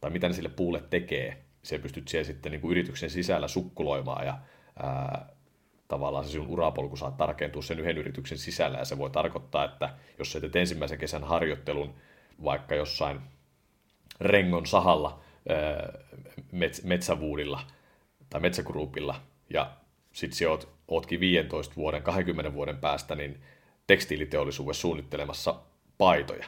tai 0.00 0.10
mitä 0.10 0.28
ne 0.28 0.34
sille 0.34 0.48
puulle 0.48 0.82
tekee. 0.90 1.44
Se 1.62 1.78
pystyt 1.78 2.08
siellä 2.08 2.26
sitten 2.26 2.52
niin 2.52 2.60
kuin 2.60 2.70
yrityksen 2.70 3.10
sisällä 3.10 3.48
sukkuloimaan 3.48 4.26
ja 4.26 4.38
ää, 4.82 5.28
tavallaan 5.88 6.24
se 6.24 6.30
sinun 6.30 6.48
urapolku 6.48 6.96
saa 6.96 7.10
tarkentua 7.10 7.62
sen 7.62 7.80
yhden 7.80 7.98
yrityksen 7.98 8.38
sisällä 8.38 8.78
ja 8.78 8.84
se 8.84 8.98
voi 8.98 9.10
tarkoittaa, 9.10 9.64
että 9.64 9.94
jos 10.18 10.32
sä 10.32 10.40
teet 10.40 10.56
ensimmäisen 10.56 10.98
kesän 10.98 11.24
harjoittelun 11.24 11.94
vaikka 12.44 12.74
jossain 12.74 13.20
Rengon 14.20 14.66
sahalla 14.66 15.20
mets- 16.52 16.86
metsävuudilla 16.86 17.60
tai 18.30 18.40
metsägruupilla 18.40 19.20
ja 19.50 19.76
sitten 20.12 20.38
sä 20.38 20.50
oot, 20.50 20.73
ootkin 20.88 21.20
15 21.20 21.76
vuoden, 21.76 22.02
20 22.02 22.54
vuoden 22.54 22.76
päästä, 22.76 23.14
niin 23.14 23.40
tekstiiliteollisuudessa 23.86 24.80
suunnittelemassa 24.80 25.54
paitoja. 25.98 26.46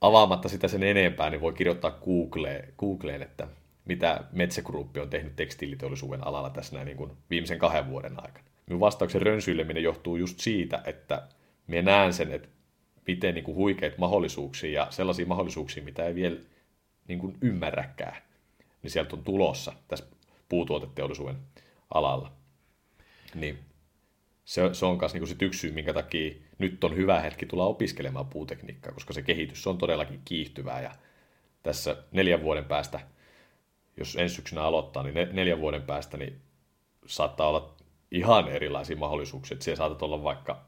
Avaamatta 0.00 0.48
sitä 0.48 0.68
sen 0.68 0.82
enempää, 0.82 1.30
niin 1.30 1.40
voi 1.40 1.52
kirjoittaa 1.52 1.90
Googleen, 1.90 2.74
Googleen 2.78 3.22
että 3.22 3.48
mitä 3.84 4.24
Metsägruppi 4.32 5.00
on 5.00 5.10
tehnyt 5.10 5.36
tekstiiliteollisuuden 5.36 6.26
alalla 6.26 6.50
tässä 6.50 6.74
näin 6.74 6.86
niin 6.86 6.96
kuin 6.96 7.10
viimeisen 7.30 7.58
kahden 7.58 7.88
vuoden 7.88 8.24
aikana. 8.24 8.44
Minun 8.66 8.80
vastauksen 8.80 9.22
rönsyileminen 9.22 9.82
johtuu 9.82 10.16
just 10.16 10.40
siitä, 10.40 10.82
että 10.84 11.22
minä 11.66 11.82
näen 11.82 12.12
sen, 12.12 12.32
että 12.32 12.48
miten 13.06 13.34
niin 13.34 13.44
kuin 13.44 13.56
huikeita 13.56 13.96
mahdollisuuksia 13.98 14.70
ja 14.70 14.86
sellaisia 14.90 15.26
mahdollisuuksia, 15.26 15.84
mitä 15.84 16.04
ei 16.04 16.14
vielä 16.14 16.36
niin 17.08 17.18
kuin 17.18 17.36
ymmärräkään, 17.40 18.16
niin 18.82 18.90
sieltä 18.90 19.16
on 19.16 19.24
tulossa 19.24 19.72
tässä 19.88 20.06
puutuoteteollisuuden 20.48 21.36
alalla. 21.94 22.32
Niin 23.34 23.58
se, 24.44 24.74
se 24.74 24.86
on 24.86 24.98
myös 24.98 25.14
niin 25.14 25.24
yksi 25.40 25.60
syy, 25.60 25.72
minkä 25.72 25.92
takia 25.92 26.34
nyt 26.58 26.84
on 26.84 26.96
hyvä 26.96 27.20
hetki 27.20 27.46
tulla 27.46 27.66
opiskelemaan 27.66 28.26
puutekniikkaa, 28.26 28.92
koska 28.92 29.12
se 29.12 29.22
kehitys 29.22 29.66
on 29.66 29.78
todellakin 29.78 30.20
kiihtyvää 30.24 30.82
ja 30.82 30.90
tässä 31.62 31.96
neljän 32.12 32.42
vuoden 32.42 32.64
päästä, 32.64 33.00
jos 33.96 34.16
ensi 34.16 34.34
syksynä 34.34 34.62
aloittaa, 34.62 35.02
niin 35.02 35.14
neljän 35.32 35.60
vuoden 35.60 35.82
päästä 35.82 36.16
niin 36.16 36.40
saattaa 37.06 37.48
olla 37.48 37.74
ihan 38.10 38.48
erilaisia 38.48 38.96
mahdollisuuksia. 38.96 39.56
Siellä 39.60 39.76
saatat 39.76 40.02
olla 40.02 40.22
vaikka 40.22 40.64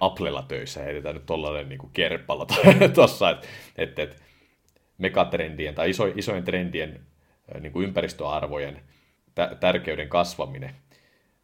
Applella 0.00 0.42
töissä, 0.42 0.82
heitetään 0.82 1.14
nyt 1.14 1.26
tollainen 1.26 1.68
niin 1.68 1.90
kerppalla 1.92 2.46
tuossa, 2.94 3.30
että 3.30 3.48
et, 3.76 3.98
et, 3.98 4.22
megatrendien 4.98 5.74
tai 5.74 5.90
iso, 5.90 6.06
isojen 6.06 6.44
trendien 6.44 7.00
niin 7.60 7.72
kuin 7.72 7.84
ympäristöarvojen 7.88 8.82
tärkeyden 9.60 10.08
kasvaminen. 10.08 10.76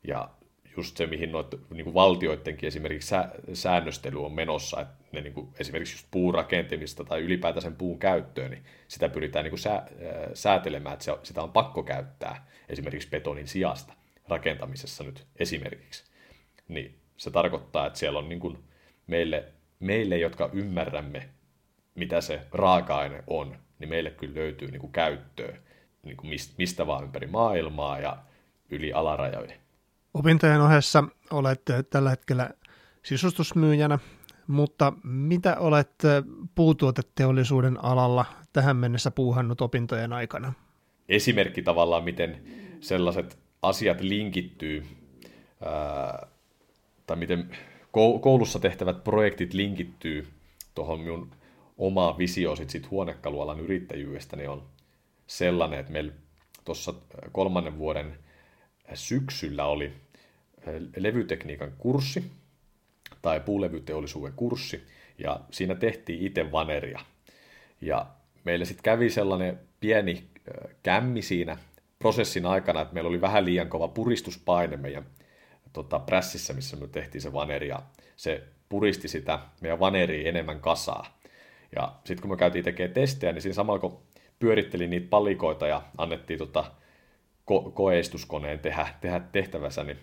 Ja 0.04 0.30
just 0.78 0.96
se, 0.96 1.06
mihin 1.06 1.32
noit, 1.32 1.46
niin 1.70 1.84
kuin 1.84 1.94
valtioidenkin 1.94 2.66
esimerkiksi 2.66 3.08
sä, 3.08 3.28
säännöstely 3.52 4.24
on 4.24 4.32
menossa, 4.32 4.80
että 4.80 4.94
ne 5.12 5.20
niin 5.20 5.32
kuin, 5.32 5.48
esimerkiksi 5.60 5.94
just 5.94 6.06
puun 6.10 6.34
rakentamista 6.34 7.04
tai 7.04 7.20
ylipäätään 7.20 7.62
sen 7.62 7.76
puun 7.76 7.98
käyttöön, 7.98 8.50
niin 8.50 8.64
sitä 8.88 9.08
pyritään 9.08 9.44
niin 9.44 9.50
kuin 9.50 9.60
sä, 9.60 9.82
säätelemään, 10.34 10.92
että 10.92 11.04
se, 11.04 11.12
sitä 11.22 11.42
on 11.42 11.52
pakko 11.52 11.82
käyttää 11.82 12.46
esimerkiksi 12.68 13.08
betonin 13.08 13.48
sijasta 13.48 13.92
rakentamisessa 14.28 15.04
nyt 15.04 15.26
esimerkiksi. 15.38 16.04
Niin 16.68 16.98
se 17.16 17.30
tarkoittaa, 17.30 17.86
että 17.86 17.98
siellä 17.98 18.18
on 18.18 18.28
niin 18.28 18.40
kuin 18.40 18.58
meille, 19.06 19.44
meille, 19.80 20.18
jotka 20.18 20.50
ymmärrämme, 20.52 21.28
mitä 21.94 22.20
se 22.20 22.40
raaka-aine 22.52 23.24
on, 23.26 23.56
niin 23.78 23.88
meille 23.88 24.10
kyllä 24.10 24.34
löytyy 24.34 24.70
niin 24.70 24.80
kuin 24.80 24.92
käyttöä 24.92 25.56
niin 26.02 26.16
kuin 26.16 26.30
mistä 26.58 26.86
vaan 26.86 27.04
ympäri 27.04 27.26
maailmaa 27.26 28.00
ja 28.00 28.16
yli 28.70 28.92
alarajojen. 28.92 29.67
Opintojen 30.14 30.60
ohessa 30.60 31.04
olet 31.30 31.62
tällä 31.90 32.10
hetkellä 32.10 32.50
sisustusmyyjänä, 33.02 33.98
mutta 34.46 34.92
mitä 35.04 35.56
olet 35.58 35.90
puutuoteteollisuuden 36.54 37.84
alalla 37.84 38.24
tähän 38.52 38.76
mennessä 38.76 39.10
puuhannut 39.10 39.60
opintojen 39.60 40.12
aikana? 40.12 40.52
Esimerkki 41.08 41.62
tavallaan, 41.62 42.04
miten 42.04 42.42
sellaiset 42.80 43.38
asiat 43.62 44.00
linkittyy, 44.00 44.86
tai 47.06 47.16
miten 47.16 47.50
koulussa 48.20 48.58
tehtävät 48.58 49.04
projektit 49.04 49.54
linkittyy 49.54 50.28
tuohon 50.74 51.00
minun 51.00 51.30
omaan 51.78 52.18
visioon 52.18 52.56
sit, 52.56 52.70
sit 52.70 52.90
huonekalualan 52.90 53.60
yrittäjyydestä, 53.60 54.36
niin 54.36 54.50
on 54.50 54.62
sellainen, 55.26 55.78
että 55.78 55.92
meillä 55.92 56.12
tuossa 56.64 56.94
kolmannen 57.32 57.78
vuoden 57.78 58.18
syksyllä 58.94 59.66
oli 59.66 59.92
levytekniikan 60.96 61.72
kurssi 61.78 62.30
tai 63.22 63.40
puulevyteollisuuden 63.40 64.32
kurssi, 64.32 64.86
ja 65.18 65.40
siinä 65.50 65.74
tehtiin 65.74 66.26
itse 66.26 66.52
vaneria. 66.52 67.00
Ja 67.80 68.06
meillä 68.44 68.64
sitten 68.64 68.82
kävi 68.82 69.10
sellainen 69.10 69.58
pieni 69.80 70.24
kämmi 70.82 71.22
siinä 71.22 71.56
prosessin 71.98 72.46
aikana, 72.46 72.80
että 72.80 72.94
meillä 72.94 73.08
oli 73.08 73.20
vähän 73.20 73.44
liian 73.44 73.68
kova 73.68 73.88
puristuspaine 73.88 74.76
meidän 74.76 75.06
tota, 75.72 75.98
prässissä, 75.98 76.54
missä 76.54 76.76
me 76.76 76.86
tehtiin 76.86 77.22
se 77.22 77.32
vaneri, 77.32 77.68
ja 77.68 77.82
se 78.16 78.42
puristi 78.68 79.08
sitä 79.08 79.38
meidän 79.60 79.80
vaneria 79.80 80.28
enemmän 80.28 80.60
kasaa. 80.60 81.18
Ja 81.76 81.92
sitten 82.04 82.22
kun 82.22 82.30
me 82.30 82.36
käytiin 82.36 82.64
tekemään 82.64 82.94
testejä, 82.94 83.32
niin 83.32 83.42
siinä 83.42 83.54
samalla 83.54 83.80
kun 83.80 84.02
pyörittelin 84.38 84.90
niitä 84.90 85.06
palikoita 85.10 85.66
ja 85.66 85.82
annettiin 85.98 86.38
tota 86.38 86.72
ko- 87.50 87.70
koeistuskoneen 87.70 88.58
tehdä, 88.58 88.88
tehdä 89.00 89.20
tehtävänsä, 89.20 89.84
niin 89.84 89.98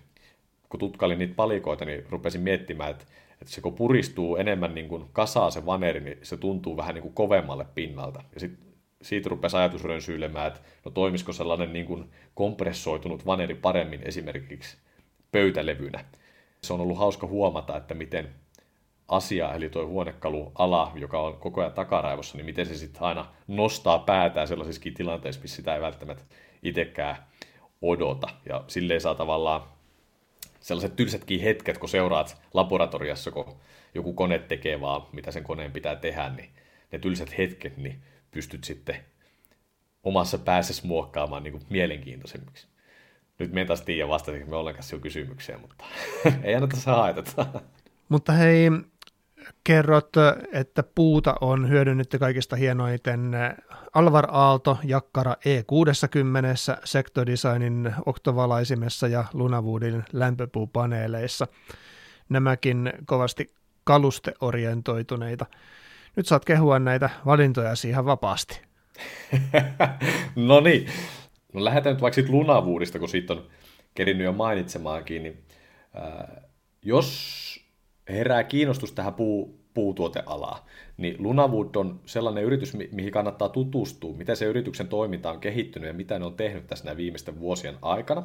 kun 0.69 0.79
tutkailin 0.79 1.19
niitä 1.19 1.33
palikoita, 1.35 1.85
niin 1.85 2.05
rupesin 2.09 2.41
miettimään, 2.41 2.91
että, 2.91 3.05
että 3.41 3.53
se 3.53 3.61
kun 3.61 3.73
puristuu 3.73 4.35
enemmän 4.35 4.75
niin 4.75 4.89
kuin 4.89 5.05
kasaa 5.13 5.51
se 5.51 5.65
vaneri, 5.65 5.99
niin 5.99 6.17
se 6.23 6.37
tuntuu 6.37 6.77
vähän 6.77 6.95
niin 6.95 7.01
kuin 7.01 7.13
kovemmalle 7.13 7.65
pinnalta. 7.75 8.23
Ja 8.33 8.39
sit, 8.39 8.51
siitä 9.01 9.29
rupesi 9.29 9.57
ajatus 9.57 9.83
rönsyilemään, 9.83 10.47
että 10.47 10.59
no 10.85 10.91
toimisiko 10.91 11.33
sellainen 11.33 11.73
niin 11.73 11.85
kuin 11.85 12.11
kompressoitunut 12.35 13.25
vaneri 13.25 13.55
paremmin 13.55 14.01
esimerkiksi 14.03 14.77
pöytälevynä. 15.31 16.05
Se 16.63 16.73
on 16.73 16.81
ollut 16.81 16.97
hauska 16.97 17.27
huomata, 17.27 17.77
että 17.77 17.93
miten 17.93 18.29
asia, 19.07 19.53
eli 19.53 19.69
tuo 19.69 19.85
huonekaluala, 19.85 20.91
joka 20.95 21.21
on 21.21 21.37
koko 21.37 21.61
ajan 21.61 21.73
takaraivossa, 21.73 22.37
niin 22.37 22.45
miten 22.45 22.65
se 22.65 22.75
sitten 22.75 23.01
aina 23.01 23.25
nostaa 23.47 23.99
päätään 23.99 24.47
sellaisissakin 24.47 24.93
tilanteissa, 24.93 25.41
missä 25.41 25.55
sitä 25.55 25.75
ei 25.75 25.81
välttämättä 25.81 26.23
itsekään 26.63 27.15
odota. 27.89 28.27
Ja 28.49 28.63
silleen 28.67 29.01
saa 29.01 29.15
tavallaan 29.15 29.61
sellaiset 30.59 30.95
tylsätkin 30.95 31.41
hetket, 31.41 31.77
kun 31.77 31.89
seuraat 31.89 32.41
laboratoriassa, 32.53 33.31
kun 33.31 33.55
joku 33.93 34.13
kone 34.13 34.39
tekee 34.39 34.81
vaan, 34.81 35.01
mitä 35.11 35.31
sen 35.31 35.43
koneen 35.43 35.71
pitää 35.71 35.95
tehdä, 35.95 36.29
niin 36.29 36.49
ne 36.91 36.99
tylsät 36.99 37.37
hetket, 37.37 37.77
niin 37.77 38.01
pystyt 38.31 38.63
sitten 38.63 38.95
omassa 40.03 40.37
päässäsi 40.37 40.87
muokkaamaan 40.87 41.43
niin 41.43 41.51
kuin 41.51 41.63
mielenkiintoisemmiksi. 41.69 42.67
Nyt 43.39 43.51
me 43.51 43.65
taas 43.65 43.81
tiedä 43.81 44.07
vastasinko 44.07 44.49
me 44.49 44.55
ollenkaan 44.55 44.83
sinun 44.83 45.01
kysymykseen, 45.01 45.61
mutta 45.61 45.85
ei 46.43 46.55
anneta 46.55 46.77
saa 46.77 47.01
haitata. 47.01 47.45
Mutta 48.09 48.31
hei, 48.31 48.69
kerrot, 49.63 50.09
että 50.51 50.83
puuta 50.83 51.35
on 51.41 51.69
hyödynnetty 51.69 52.19
kaikista 52.19 52.55
hienoiten 52.55 53.31
Alvar 53.93 54.27
Aalto 54.31 54.77
Jakkara 54.83 55.33
E60, 55.33 56.79
Sectodesignin 56.83 57.93
oktovalaisimessa 58.05 59.07
ja 59.07 59.25
Lunawoodin 59.33 60.03
lämpöpuupaneeleissa. 60.13 61.47
Nämäkin 62.29 62.93
kovasti 63.05 63.53
kalusteorientoituneita. 63.83 65.45
Nyt 66.15 66.27
saat 66.27 66.45
kehua 66.45 66.79
näitä 66.79 67.09
valintoja 67.25 67.73
ihan 67.87 68.05
vapaasti. 68.05 68.61
no 70.35 70.59
niin. 70.59 70.87
No 71.53 71.63
lähdetään 71.63 71.93
nyt 71.93 72.01
vaikka 72.01 72.15
siitä 72.15 72.31
Lunawoodista, 72.31 72.99
kun 72.99 73.09
siitä 73.09 73.33
on 73.33 73.47
kerinnyt 73.95 74.25
jo 74.25 74.33
mainitsemaankin. 74.33 75.23
Niin, 75.23 75.43
äh, 75.97 76.43
jos 76.81 77.44
herää 78.09 78.43
kiinnostus 78.43 78.91
tähän 78.91 79.13
puu, 79.13 79.59
puutuotealaan, 79.73 80.61
niin 80.97 81.15
Lunawood 81.19 81.75
on 81.75 81.99
sellainen 82.05 82.43
yritys, 82.43 82.73
mihin 82.91 83.11
kannattaa 83.11 83.49
tutustua, 83.49 84.17
miten 84.17 84.37
se 84.37 84.45
yrityksen 84.45 84.87
toiminta 84.87 85.31
on 85.31 85.39
kehittynyt 85.39 85.87
ja 85.87 85.93
mitä 85.93 86.19
ne 86.19 86.25
on 86.25 86.35
tehnyt 86.35 86.67
tässä 86.67 86.97
viimeisten 86.97 87.39
vuosien 87.39 87.75
aikana, 87.81 88.23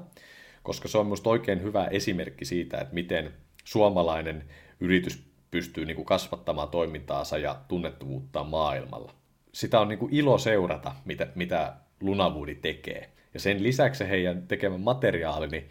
koska 0.62 0.88
se 0.88 0.98
on 0.98 1.06
minusta 1.06 1.30
oikein 1.30 1.62
hyvä 1.62 1.86
esimerkki 1.86 2.44
siitä, 2.44 2.78
että 2.78 2.94
miten 2.94 3.32
suomalainen 3.64 4.44
yritys 4.80 5.30
pystyy 5.50 5.84
niin 5.86 5.96
kuin 5.96 6.06
kasvattamaan 6.06 6.68
toimintaansa 6.68 7.38
ja 7.38 7.56
tunnettuvuutta 7.68 8.44
maailmalla. 8.44 9.14
Sitä 9.52 9.80
on 9.80 9.88
niin 9.88 9.98
kuin 9.98 10.14
ilo 10.14 10.38
seurata, 10.38 10.94
mitä, 11.04 11.26
mitä 11.34 11.74
Lunawoodi 12.00 12.54
tekee. 12.54 13.10
Ja 13.34 13.40
sen 13.40 13.62
lisäksi 13.62 14.08
heidän 14.08 14.46
tekemä 14.48 14.78
materiaali, 14.78 15.48
niin 15.48 15.68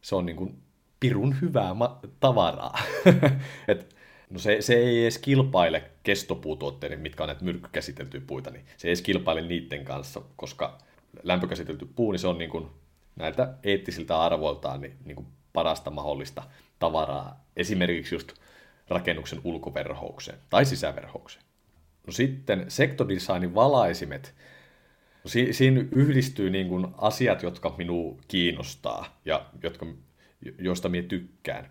se 0.00 0.14
on 0.14 0.26
niin 0.26 0.36
kuin 0.36 0.58
pirun 1.06 1.40
hyvää 1.40 1.74
ma- 1.74 2.00
tavaraa. 2.20 2.78
Et, 3.68 3.96
no 4.30 4.38
se, 4.38 4.56
se 4.60 4.74
ei 4.74 5.02
edes 5.02 5.18
kilpaile 5.18 5.90
kestopuutuotteiden, 6.02 7.00
mitkä 7.00 7.22
on 7.22 7.26
näitä 7.26 7.44
myrkkykäsiteltyjä 7.44 8.22
puita, 8.26 8.50
niin 8.50 8.64
se 8.76 8.88
ei 8.88 8.90
edes 8.90 9.02
kilpaile 9.02 9.42
niiden 9.42 9.84
kanssa, 9.84 10.22
koska 10.36 10.78
lämpökäsitelty 11.22 11.88
puu, 11.96 12.12
niin 12.12 12.20
se 12.20 12.28
on 12.28 12.38
niin 12.38 12.50
kuin 12.50 12.66
näiltä 13.16 13.54
eettisiltä 13.62 14.20
arvoiltaan 14.20 14.80
niin, 14.80 14.96
niin 15.04 15.16
kuin 15.16 15.26
parasta 15.52 15.90
mahdollista 15.90 16.42
tavaraa, 16.78 17.44
esimerkiksi 17.56 18.14
just 18.14 18.32
rakennuksen 18.88 19.40
ulkoverhoukseen 19.44 20.38
tai 20.50 20.64
sisäverhoukseen. 20.64 21.44
No 22.06 22.12
sitten 22.12 22.64
sektodesignin 22.68 23.54
valaisimet, 23.54 24.34
no 25.24 25.28
si- 25.28 25.52
siinä 25.52 25.84
yhdistyy 25.92 26.50
niin 26.50 26.68
kuin 26.68 26.86
asiat, 26.98 27.42
jotka 27.42 27.74
minua 27.78 28.18
kiinnostaa 28.28 29.20
ja 29.24 29.46
jotka 29.62 29.86
josta 30.58 30.88
minä 30.88 31.08
tykkään. 31.08 31.70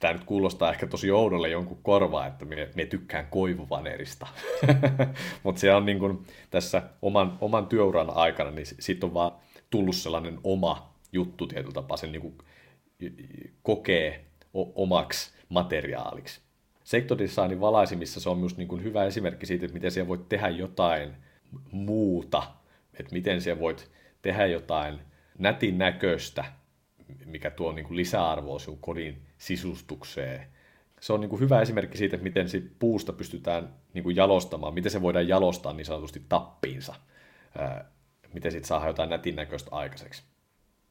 Tämä 0.00 0.12
nyt 0.12 0.24
kuulostaa 0.24 0.70
ehkä 0.70 0.86
tosi 0.86 1.10
oudolle 1.10 1.48
jonkun 1.48 1.78
korvaa, 1.82 2.26
että 2.26 2.44
minä, 2.44 2.66
minä 2.74 2.88
tykkään 2.88 3.26
koivuvanerista. 3.30 4.26
Mutta 5.42 5.60
se 5.60 5.74
on 5.74 5.86
niin 5.86 5.98
kuin 5.98 6.26
tässä 6.50 6.82
oman, 7.02 7.38
oman 7.40 7.66
työuran 7.66 8.10
aikana, 8.10 8.50
niin 8.50 8.66
siitä 8.66 9.06
on 9.06 9.14
vaan 9.14 9.32
tullut 9.70 9.96
sellainen 9.96 10.38
oma 10.44 10.94
juttu 11.12 11.46
tietyllä 11.46 11.74
tapaa, 11.74 11.96
sen 11.96 12.12
niin 12.12 12.22
kuin 12.22 12.38
kokee 13.62 14.24
omaksi 14.54 15.32
materiaaliksi. 15.48 16.40
Sektodesignin 16.84 17.60
valaisimissa 17.60 18.20
se 18.20 18.30
on 18.30 18.38
myös 18.38 18.56
niin 18.56 18.68
kuin 18.68 18.82
hyvä 18.82 19.04
esimerkki 19.04 19.46
siitä, 19.46 19.64
että 19.64 19.74
miten 19.74 19.90
siellä 19.90 20.08
voit 20.08 20.28
tehdä 20.28 20.48
jotain 20.48 21.12
muuta, 21.72 22.42
että 22.98 23.12
miten 23.12 23.40
siellä 23.40 23.60
voit 23.60 23.90
tehdä 24.22 24.46
jotain 24.46 24.98
nätin 25.38 25.78
näköistä, 25.78 26.44
mikä 27.24 27.50
tuo 27.50 27.72
niin 27.72 27.86
kuin 27.86 27.96
lisäarvoa 27.96 28.58
sinun 28.58 28.78
kodin 28.78 29.22
sisustukseen. 29.38 30.46
Se 31.00 31.12
on 31.12 31.20
niin 31.20 31.28
kuin 31.30 31.40
hyvä 31.40 31.60
esimerkki 31.60 31.98
siitä, 31.98 32.16
että 32.16 32.24
miten 32.24 32.48
sit 32.48 32.72
puusta 32.78 33.12
pystytään 33.12 33.74
niin 33.94 34.04
kuin 34.04 34.16
jalostamaan, 34.16 34.74
miten 34.74 34.92
se 34.92 35.02
voidaan 35.02 35.28
jalostaa 35.28 35.72
niin 35.72 35.86
sanotusti 35.86 36.22
tappiinsa, 36.28 36.94
miten 38.32 38.52
sitten 38.52 38.68
saa 38.68 38.86
jotain 38.86 39.10
nätin 39.10 39.36
näköistä 39.36 39.68
aikaiseksi. 39.72 40.22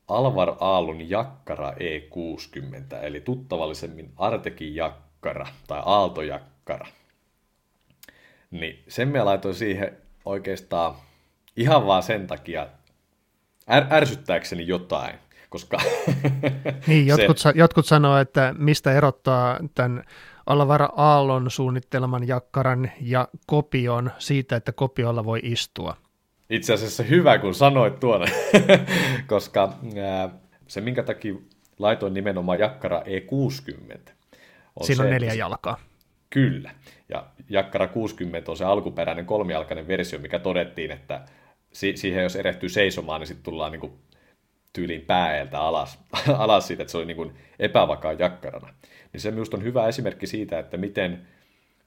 Alvar 0.08 0.56
Aallun 0.60 1.10
Jakkara 1.10 1.72
E60, 1.72 2.96
eli 3.02 3.22
tuttavallisemmin 3.22 4.14
Artekin 4.18 4.76
Jakkara 4.76 5.48
tai 5.68 5.82
Aaltojakkara. 5.86 6.88
Niin 8.52 8.84
sen 8.88 9.08
me 9.08 9.24
laitoin 9.24 9.56
siihen 9.56 9.98
oikeastaan 10.26 10.96
ihan 11.58 11.88
vaan 11.88 12.04
sen 12.04 12.28
takia, 12.28 12.68
är- 13.68 13.94
ärsyttääkseni 13.94 14.68
jotain 14.68 15.16
koska... 15.54 15.78
niin, 16.88 17.08
jotkut, 17.08 17.38
se... 17.38 17.52
jotkut 17.56 17.86
sanoo, 17.86 18.18
että 18.18 18.56
mistä 18.58 18.94
erottaa 18.94 19.60
tämän 19.76 20.04
Alvara 20.46 20.90
Aallon 20.96 21.52
suunnitteleman 21.52 22.28
jakkaran 22.28 22.92
ja 23.02 23.28
kopion 23.48 24.12
siitä, 24.18 24.56
että 24.56 24.72
kopiolla 24.72 25.26
voi 25.26 25.40
istua. 25.44 25.98
Itse 26.50 26.74
asiassa 26.74 27.04
hyvä, 27.04 27.38
kun 27.38 27.56
sanoit 27.56 28.00
tuonne, 28.00 28.28
koska 29.28 29.74
se, 30.68 30.82
minkä 30.82 31.04
takia 31.04 31.36
laitoin 31.80 32.14
nimenomaan 32.14 32.60
jakkara 32.60 33.02
E60. 33.02 34.12
On 34.76 34.86
Siinä 34.86 34.98
se, 34.98 35.04
on 35.04 35.10
neljä 35.10 35.34
jalkaa. 35.34 35.78
Kyllä. 36.30 36.72
Ja 37.10 37.26
jakkara 37.50 37.88
60 37.88 38.52
on 38.52 38.58
se 38.58 38.66
alkuperäinen 38.66 39.26
kolmijalkainen 39.26 39.88
versio, 39.88 40.20
mikä 40.20 40.40
todettiin, 40.40 40.92
että 40.92 41.26
si- 41.74 41.98
siihen 41.98 42.24
jos 42.24 42.36
erehtyy 42.36 42.70
seisomaan, 42.70 43.22
niin 43.22 43.28
sitten 43.28 43.44
tullaan 43.44 43.72
niin 43.72 43.80
kuin 43.80 43.94
tyyliin 44.74 45.02
pääeltä 45.02 45.60
alas, 45.60 46.00
alas 46.38 46.68
siitä, 46.68 46.84
että 46.84 46.92
se 46.92 46.98
oli 46.98 47.06
niin 47.06 47.18
kuin 47.18 47.34
epävakaa 47.60 48.14
jakkarana. 48.14 48.74
Niin 49.14 49.22
se 49.22 49.32
minusta 49.32 49.58
on 49.58 49.64
hyvä 49.64 49.88
esimerkki 49.88 50.28
siitä, 50.28 50.60
että 50.60 50.78
miten 50.78 51.28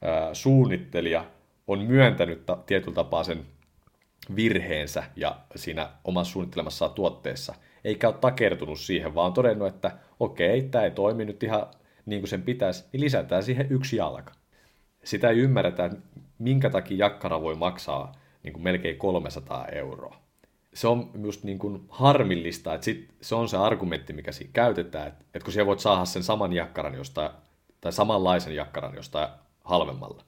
ää, 0.03 0.34
suunnittelija 0.34 1.24
on 1.66 1.78
myöntänyt 1.82 2.47
ta- 2.47 2.59
tietyllä 2.66 2.95
tapaa 2.95 3.24
sen 3.24 3.47
virheensä 4.37 5.05
ja 5.16 5.37
siinä 5.57 5.89
omassa 6.05 6.32
suunnittelemassaan 6.32 6.91
tuotteessa, 6.91 7.55
eikä 7.84 8.09
ole 8.09 8.16
takertunut 8.20 8.80
siihen, 8.80 9.14
vaan 9.14 9.26
on 9.26 9.32
todennut, 9.32 9.68
että 9.68 9.91
okei, 10.20 10.62
tämä 10.62 10.84
ei 10.84 10.91
toimi 10.91 11.24
nyt 11.24 11.43
ihan 11.43 11.66
niin 12.07 12.20
kuin 12.20 12.28
sen 12.28 12.43
pitäisi, 12.43 12.84
niin 12.93 13.01
lisätään 13.01 13.43
siihen 13.43 13.66
yksi 13.70 13.97
jalka. 13.97 14.32
Sitä 15.05 15.28
ei 15.30 15.39
ymmärretä, 15.39 15.91
minkä 16.39 16.70
takia 16.70 17.07
jakkara 17.07 17.41
voi 17.41 17.55
maksaa 17.55 18.12
niin 18.43 18.53
kuin 18.53 18.62
melkein 18.62 18.97
300 18.97 19.66
euroa. 19.66 20.25
Se 20.76 20.88
on 20.88 21.10
just 21.22 21.44
niin 21.44 21.58
kuin 21.58 21.84
harmillista, 21.88 22.74
että 22.74 22.84
sit 22.84 23.08
se 23.20 23.34
on 23.34 23.48
se 23.48 23.56
argumentti, 23.56 24.12
mikä 24.12 24.32
siinä 24.32 24.50
käytetään, 24.52 25.08
että, 25.08 25.24
että 25.34 25.44
kun 25.44 25.52
siellä 25.52 25.66
voit 25.66 25.80
saada 25.80 26.04
sen 26.04 26.22
saman 26.22 26.52
jakkaran 26.52 26.94
jostain, 26.94 27.30
tai 27.80 27.92
samanlaisen 27.92 28.54
jakkaran 28.54 28.94
jostain 28.94 29.28
halvemmalla. 29.64 30.24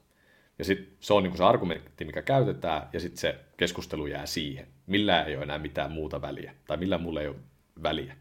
Ja 0.59 0.65
sitten 0.65 0.97
se 0.99 1.13
on 1.13 1.23
niin 1.23 1.31
kuin 1.31 1.37
se 1.37 1.43
argumentti, 1.43 2.05
mikä 2.05 2.21
käytetään, 2.21 2.89
ja 2.93 2.99
sitten 2.99 3.17
se 3.17 3.39
keskustelu 3.57 4.07
jää 4.07 4.25
siihen. 4.25 4.67
Millään 4.87 5.27
ei 5.27 5.35
ole 5.35 5.43
enää 5.43 5.57
mitään 5.59 5.91
muuta 5.91 6.21
väliä, 6.21 6.53
tai 6.67 6.77
millä 6.77 6.97
mulla 6.97 7.21
ei 7.21 7.27
ole 7.27 7.35
väliä. 7.83 8.15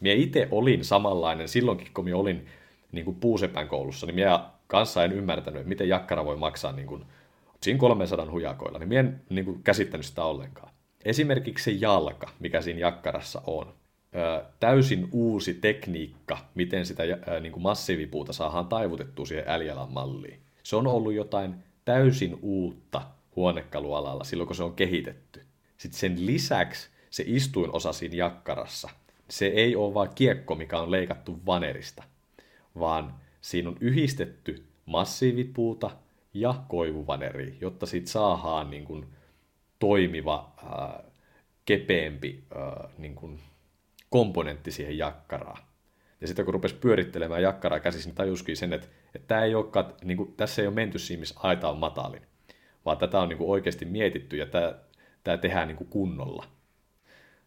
Minä 0.00 0.14
itse 0.14 0.48
olin 0.50 0.84
samanlainen 0.84 1.48
silloinkin, 1.48 1.88
kun 1.94 2.04
minä 2.04 2.16
olin 2.16 2.46
niin 2.92 3.04
kuin 3.04 3.16
puusepän 3.16 3.68
koulussa, 3.68 4.06
niin 4.06 4.14
minä 4.14 4.50
kanssa 4.66 5.04
en 5.04 5.12
ymmärtänyt, 5.12 5.66
miten 5.66 5.88
jakkara 5.88 6.24
voi 6.24 6.36
maksaa 6.36 6.72
niin 6.72 6.86
kuin, 6.86 7.04
siinä 7.62 7.78
300 7.78 8.30
hujakoilla, 8.30 8.78
niin 8.78 8.88
minä 8.88 9.00
en 9.00 9.22
niin 9.28 9.44
kuin, 9.44 9.62
käsittänyt 9.62 10.06
sitä 10.06 10.24
ollenkaan. 10.24 10.69
Esimerkiksi 11.04 11.64
se 11.64 11.70
jalka, 11.70 12.30
mikä 12.40 12.60
siinä 12.60 12.80
jakkarassa 12.80 13.42
on, 13.46 13.74
täysin 14.60 15.08
uusi 15.12 15.54
tekniikka, 15.54 16.38
miten 16.54 16.86
sitä 16.86 17.02
niin 17.40 17.52
kuin 17.52 17.62
massiivipuuta 17.62 18.32
saadaan 18.32 18.66
taivutettua 18.66 19.26
siihen 19.26 19.48
äljalan 19.48 19.92
malliin. 19.92 20.40
Se 20.62 20.76
on 20.76 20.86
ollut 20.86 21.12
jotain 21.12 21.54
täysin 21.84 22.38
uutta 22.42 23.02
huonekalualalla 23.36 24.24
silloin, 24.24 24.46
kun 24.46 24.56
se 24.56 24.62
on 24.62 24.74
kehitetty. 24.74 25.42
Sitten 25.76 26.00
sen 26.00 26.26
lisäksi 26.26 26.88
se 27.10 27.24
istuinosa 27.26 27.92
siinä 27.92 28.16
jakkarassa, 28.16 28.88
se 29.28 29.46
ei 29.46 29.76
ole 29.76 29.94
vain 29.94 30.10
kiekko, 30.14 30.54
mikä 30.54 30.78
on 30.78 30.90
leikattu 30.90 31.40
vanerista, 31.46 32.02
vaan 32.78 33.14
siinä 33.40 33.68
on 33.68 33.76
yhdistetty 33.80 34.64
massiivipuuta 34.86 35.90
ja 36.34 36.54
koivuvaneri, 36.68 37.58
jotta 37.60 37.86
siitä 37.86 38.10
saadaan 38.10 38.70
niin 38.70 38.84
kuin 38.84 39.06
toimiva, 39.80 40.52
ää, 40.64 41.02
kepeämpi 41.64 42.44
ää, 42.54 42.88
niin 42.98 43.14
kuin 43.14 43.40
komponentti 44.10 44.70
siihen 44.70 44.98
jakkaraan. 44.98 45.62
Ja 46.20 46.26
sitten 46.26 46.44
kun 46.44 46.54
rupesi 46.54 46.74
pyörittelemään 46.74 47.42
jakkaraa 47.42 47.80
käsissä, 47.80 48.08
niin 48.08 48.16
tajuskin 48.16 48.56
sen, 48.56 48.72
että, 48.72 48.86
että 49.14 49.28
tämä 49.28 49.44
ei 49.44 49.54
olekaan, 49.54 49.94
niin 50.04 50.16
kuin, 50.16 50.34
tässä 50.36 50.62
ei 50.62 50.68
ole 50.68 50.74
menty 50.74 50.98
siinä, 50.98 51.20
missä 51.20 51.40
aita 51.42 51.70
on 51.70 51.78
matalin, 51.78 52.22
vaan 52.84 52.98
tätä 52.98 53.20
on 53.20 53.28
niin 53.28 53.38
kuin 53.38 53.50
oikeasti 53.50 53.84
mietitty 53.84 54.36
ja 54.36 54.46
tämä, 54.46 54.74
tämä 55.24 55.36
tehdään 55.36 55.68
niin 55.68 55.76
kuin 55.76 55.90
kunnolla. 55.90 56.44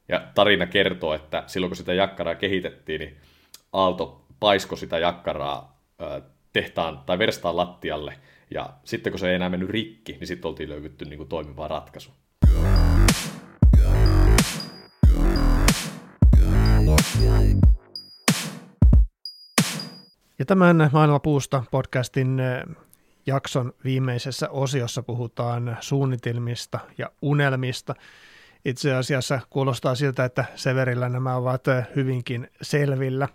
Ja 0.08 0.28
tarina 0.36 0.66
kertoo, 0.66 1.14
että 1.14 1.44
silloin 1.48 1.70
kun 1.70 1.78
sitä 1.78 1.94
jakkaraa 1.94 2.36
kehitettiin, 2.36 3.00
niin 3.00 3.18
Aalto 3.74 4.26
paisko 4.40 4.76
sitä 4.76 5.00
jakkaraa 5.00 5.82
tehtaan 6.54 7.00
tai 7.06 7.20
verstaan 7.20 7.58
lattialle, 7.58 8.20
ja 8.52 8.74
sitten 8.84 9.12
kun 9.12 9.20
se 9.20 9.30
ei 9.30 9.36
enää 9.36 9.50
mennyt 9.50 9.70
rikki, 9.70 10.12
niin 10.12 10.28
sitten 10.28 10.50
oltiin 10.50 10.70
löydetty 10.70 11.06
niin 11.06 11.28
toimiva 11.28 11.68
ratkaisu. 11.68 12.12
Ja 20.40 20.46
tämän 20.46 20.90
Maailma 20.94 21.20
puusta 21.20 21.64
podcastin 21.72 22.42
jakson 23.26 23.74
viimeisessä 23.84 24.50
osiossa 24.50 25.04
puhutaan 25.04 25.78
suunnitelmista 25.80 26.80
ja 26.98 27.12
unelmista. 27.22 27.96
Itse 28.66 28.94
asiassa 28.94 29.40
kuulostaa 29.50 29.96
siltä, 29.96 30.26
että 30.26 30.46
Severillä 30.56 31.10
nämä 31.10 31.36
ovat 31.36 31.64
hyvinkin 31.96 32.50
selvillä. 32.62 33.28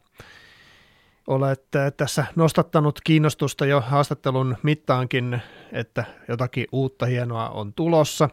Olet 1.27 1.65
tässä 1.97 2.25
nostattanut 2.37 3.01
kiinnostusta 3.05 3.67
jo 3.67 3.81
haastattelun 3.81 4.57
mittaankin, 4.63 5.41
että 5.73 6.05
jotakin 6.29 6.67
uutta 6.73 7.07
hienoa 7.07 7.49
on 7.49 7.75
tulossa. 7.75 8.29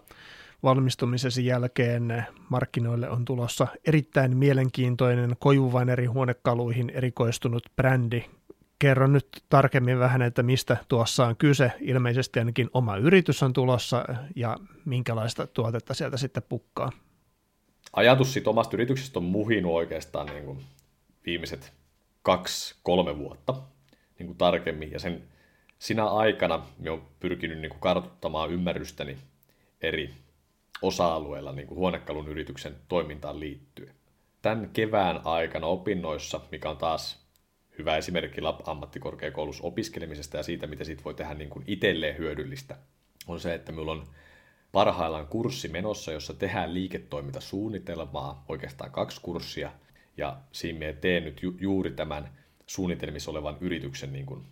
Valmistumisesi 0.65 1.45
jälkeen 1.45 2.25
markkinoille 2.49 3.09
on 3.09 3.25
tulossa 3.25 3.67
erittäin 3.87 4.37
mielenkiintoinen 4.37 5.35
kojuvaineri 5.39 6.05
huonekaluihin 6.05 6.89
erikoistunut 6.89 7.63
brändi 7.75 8.23
kerro 8.79 9.07
nyt 9.07 9.27
tarkemmin 9.49 9.99
vähän, 9.99 10.21
että 10.21 10.43
mistä 10.43 10.77
tuossa 10.87 11.25
on 11.25 11.35
kyse. 11.35 11.71
Ilmeisesti 11.79 12.39
ainakin 12.39 12.69
oma 12.73 12.97
yritys 12.97 13.43
on 13.43 13.53
tulossa 13.53 14.05
ja 14.35 14.57
minkälaista 14.85 15.47
tuotetta 15.47 15.93
sieltä 15.93 16.17
sitten 16.17 16.43
pukkaa. 16.49 16.91
Ajatus 17.93 18.33
siitä 18.33 18.49
omasta 18.49 18.75
yrityksestä 18.75 19.19
on 19.19 19.25
muhinut 19.25 19.73
oikeastaan 19.73 20.27
niin 20.27 20.45
kuin 20.45 20.63
viimeiset 21.25 21.73
kaksi, 22.21 22.75
kolme 22.83 23.17
vuotta 23.17 23.53
niin 24.19 24.27
kuin 24.27 24.37
tarkemmin. 24.37 24.91
Ja 24.91 24.99
sen, 24.99 25.23
sinä 25.79 26.05
aikana 26.05 26.65
me 26.79 26.89
on 26.89 27.07
pyrkinyt 27.19 27.59
niin 27.59 27.69
kuin 27.69 27.81
kartuttamaan 27.81 28.51
ymmärrystäni 28.51 29.17
eri 29.81 30.24
osa-alueilla 30.81 31.51
niin 31.51 31.67
kuin 31.67 31.77
huonekalun 31.77 32.27
yrityksen 32.27 32.75
toimintaan 32.87 33.39
liittyen. 33.39 33.95
Tämän 34.41 34.69
kevään 34.73 35.21
aikana 35.23 35.67
opinnoissa, 35.67 36.41
mikä 36.51 36.69
on 36.69 36.77
taas 36.77 37.25
hyvä 37.77 37.97
esimerkki 37.97 38.41
Lab-ammattikorkeakoulussa 38.41 39.63
opiskelemisesta 39.63 40.37
ja 40.37 40.43
siitä, 40.43 40.67
miten 40.67 40.85
siitä 40.85 41.03
voi 41.03 41.13
tehdä 41.13 41.33
niin 41.33 41.49
kuin 41.49 41.63
itselleen 41.67 42.17
hyödyllistä, 42.17 42.77
on 43.27 43.39
se, 43.39 43.53
että 43.53 43.71
minulla 43.71 43.91
on 43.91 44.07
parhaillaan 44.71 45.27
kurssi 45.27 45.67
menossa, 45.67 46.11
jossa 46.11 46.33
tehdään 46.33 46.73
liiketoimintasuunnitelmaa, 46.73 48.45
oikeastaan 48.49 48.91
kaksi 48.91 49.21
kurssia, 49.21 49.71
ja 50.17 50.37
siinä 50.51 50.79
me 50.79 50.93
teen 50.93 51.23
nyt 51.23 51.43
ju- 51.43 51.57
juuri 51.59 51.91
tämän 51.91 52.29
suunnitelmissa 52.67 53.31
olevan 53.31 53.57
yrityksen, 53.61 54.13
niin 54.13 54.25
kuin, 54.25 54.45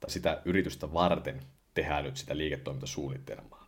tai 0.00 0.10
sitä 0.10 0.42
yritystä 0.44 0.92
varten 0.92 1.40
tehdään 1.74 2.04
nyt 2.04 2.16
sitä 2.16 2.36
liiketoimintasuunnitelmaa. 2.36 3.59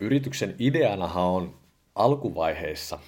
Yrityksen 0.00 0.54
ideanahan 0.58 1.24
on 1.24 1.54
alkuvaiheessa 1.94 2.98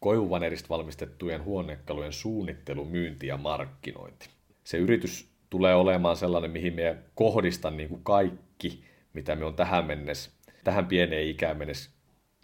koivuvanerista 0.00 0.68
valmistettujen 0.68 1.44
huonekalujen 1.44 2.12
suunnittelu, 2.12 2.84
myynti 2.84 3.26
ja 3.26 3.36
markkinointi 3.36 4.28
se 4.64 4.78
yritys 4.78 5.28
tulee 5.50 5.74
olemaan 5.74 6.16
sellainen, 6.16 6.50
mihin 6.50 6.74
me 6.74 6.96
kohdistan 7.14 7.76
niin 7.76 7.88
kuin 7.88 8.04
kaikki, 8.04 8.84
mitä 9.12 9.36
me 9.36 9.44
on 9.44 9.54
tähän 9.54 9.84
mennessä, 9.84 10.30
tähän 10.64 10.86
pieneen 10.86 11.28
ikään 11.28 11.56
mennessä 11.56 11.90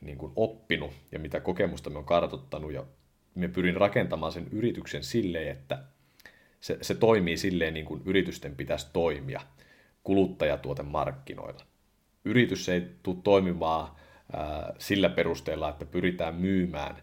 niin 0.02 0.18
kuin 0.18 0.32
oppinut 0.36 0.90
ja 1.12 1.18
mitä 1.18 1.40
kokemusta 1.40 1.90
me 1.90 1.98
on 1.98 2.04
kartoittanut 2.04 2.72
ja 2.72 2.84
me 3.34 3.48
pyrin 3.48 3.76
rakentamaan 3.76 4.32
sen 4.32 4.48
yrityksen 4.52 5.04
silleen, 5.04 5.48
että 5.48 5.82
se, 6.60 6.78
se 6.82 6.94
toimii 6.94 7.36
silleen 7.36 7.74
niin 7.74 7.86
kuin 7.86 8.02
yritysten 8.04 8.56
pitäisi 8.56 8.86
toimia 8.92 9.40
kuluttajatuotemarkkinoilla. 10.04 11.64
Yritys 12.26 12.68
ei 12.68 12.82
tule 13.02 13.16
toimimaan 13.24 13.88
sillä 14.78 15.08
perusteella, 15.08 15.68
että 15.68 15.86
pyritään 15.86 16.34
myymään 16.34 16.96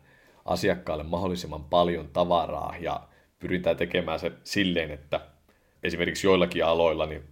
asiakkaalle 0.46 1.04
mahdollisimman 1.04 1.64
paljon 1.64 2.10
tavaraa 2.14 2.76
ja 2.80 3.08
pyritään 3.40 3.78
tekemään 3.78 4.20
se 4.20 4.32
silleen, 4.44 4.92
että 4.92 5.22
esimerkiksi 5.84 6.28
joillakin 6.28 6.66
aloilla 6.66 7.06
niin 7.06 7.24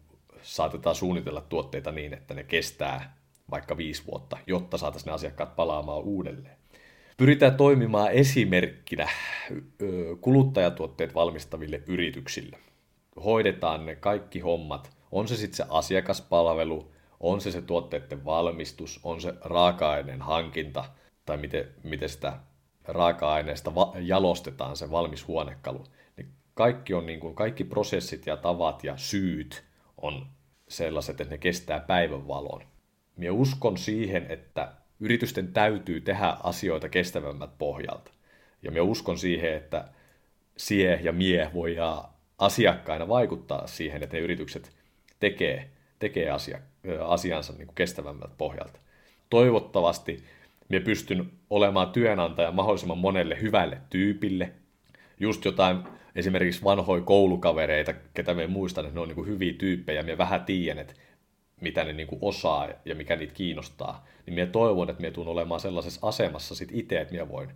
saatetaan 0.41 0.95
suunnitella 0.95 1.41
tuotteita 1.41 1.91
niin, 1.91 2.13
että 2.13 2.33
ne 2.33 2.43
kestää 2.43 3.17
vaikka 3.51 3.77
viisi 3.77 4.03
vuotta, 4.07 4.37
jotta 4.47 4.77
saataisiin 4.77 5.09
ne 5.09 5.13
asiakkaat 5.13 5.55
palaamaan 5.55 6.03
uudelleen. 6.03 6.57
Pyritään 7.17 7.55
toimimaan 7.55 8.11
esimerkkinä 8.11 9.09
kuluttajatuotteet 10.21 11.15
valmistaville 11.15 11.81
yrityksille. 11.87 12.57
Hoidetaan 13.23 13.85
ne 13.85 13.95
kaikki 13.95 14.39
hommat, 14.39 14.97
on 15.11 15.27
se 15.27 15.35
sitten 15.35 15.57
se 15.57 15.63
asiakaspalvelu, 15.69 16.90
on 17.21 17.41
se 17.41 17.51
se 17.51 17.61
tuotteiden 17.61 18.25
valmistus, 18.25 18.99
on 19.03 19.21
se 19.21 19.33
raaka-aineen 19.41 20.21
hankinta 20.21 20.85
tai 21.25 21.37
miten, 21.37 21.67
miten 21.83 22.09
sitä 22.09 22.33
raaka-aineesta 22.85 23.71
jalostetaan 23.99 24.77
se 24.77 24.91
valmis 24.91 25.27
huonekalu 25.27 25.83
kaikki, 26.53 26.93
on 26.93 27.05
niin 27.05 27.19
kuin, 27.19 27.35
kaikki 27.35 27.63
prosessit 27.63 28.25
ja 28.25 28.37
tavat 28.37 28.83
ja 28.83 28.97
syyt 28.97 29.63
on 29.97 30.27
sellaiset, 30.67 31.21
että 31.21 31.33
ne 31.33 31.37
kestää 31.37 31.79
päivän 31.79 32.27
valon. 32.27 32.61
Minä 33.15 33.31
uskon 33.31 33.77
siihen, 33.77 34.25
että 34.29 34.71
yritysten 34.99 35.53
täytyy 35.53 36.01
tehdä 36.01 36.37
asioita 36.43 36.89
kestävämmät 36.89 37.57
pohjalta. 37.57 38.11
Ja 38.63 38.71
minä 38.71 38.83
uskon 38.83 39.17
siihen, 39.17 39.53
että 39.53 39.87
sie 40.57 40.99
ja 41.03 41.11
mie 41.11 41.51
voidaan 41.53 42.09
asiakkaina 42.37 43.07
vaikuttaa 43.07 43.67
siihen, 43.67 44.03
että 44.03 44.17
ne 44.17 44.23
yritykset 44.23 44.71
tekee, 45.19 45.69
tekee 45.99 46.29
asia, 46.29 46.59
asiansa 47.05 47.53
niin 47.53 47.67
kuin 47.67 47.75
kestävämmät 47.75 48.37
pohjalta. 48.37 48.79
Toivottavasti 49.29 50.23
minä 50.69 50.85
pystyn 50.85 51.31
olemaan 51.49 51.89
työnantaja 51.89 52.51
mahdollisimman 52.51 52.97
monelle 52.97 53.41
hyvälle 53.41 53.77
tyypille. 53.89 54.51
Just 55.19 55.45
jotain 55.45 55.77
esimerkiksi 56.15 56.63
vanhoja 56.63 57.01
koulukavereita, 57.01 57.93
ketä 58.13 58.33
me 58.33 58.47
muistan, 58.47 58.85
että 58.85 58.95
ne 58.95 59.01
on 59.01 59.07
niin 59.07 59.15
kuin 59.15 59.27
hyviä 59.27 59.53
tyyppejä, 59.53 60.01
ja 60.01 60.17
vähän 60.17 60.45
tiedän, 60.45 60.81
että 60.81 60.93
mitä 61.61 61.83
ne 61.83 61.93
niin 61.93 62.07
kuin 62.07 62.19
osaa 62.21 62.69
ja 62.85 62.95
mikä 62.95 63.15
niitä 63.15 63.33
kiinnostaa, 63.33 64.05
niin 64.25 64.33
minä 64.33 64.45
toivon, 64.45 64.89
että 64.89 65.01
minä 65.01 65.11
tulen 65.11 65.29
olemaan 65.29 65.59
sellaisessa 65.59 66.07
asemassa 66.07 66.55
sit 66.55 66.69
itse, 66.71 67.01
että 67.01 67.13
minä 67.13 67.29
voin 67.29 67.49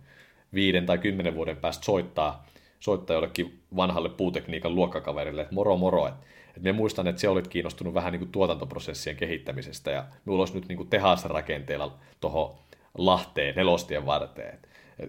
viiden 0.54 0.86
tai 0.86 0.98
kymmenen 0.98 1.34
vuoden 1.34 1.56
päästä 1.56 1.84
soittaa, 1.84 2.46
soittaa 2.86 3.14
jollekin 3.14 3.60
vanhalle 3.76 4.08
puutekniikan 4.08 4.74
luokkakaverille, 4.74 5.42
että 5.42 5.54
moro 5.54 5.76
moro, 5.76 6.06
että 6.06 6.26
et 6.56 6.62
me 6.62 6.72
muistan, 6.72 7.06
että 7.06 7.20
se 7.20 7.28
olit 7.28 7.48
kiinnostunut 7.48 7.94
vähän 7.94 8.12
niin 8.12 8.20
kuin 8.20 8.32
tuotantoprosessien 8.32 9.16
kehittämisestä 9.16 9.90
ja 9.90 10.04
minulla 10.24 10.42
olisi 10.42 10.54
nyt 10.54 10.68
niin 10.68 10.76
kuin 10.76 10.88
tehasrakenteella 10.88 11.98
tuohon 12.20 12.54
Lahteen 12.98 13.54
nelostien 13.56 14.06
varteen. 14.06 14.58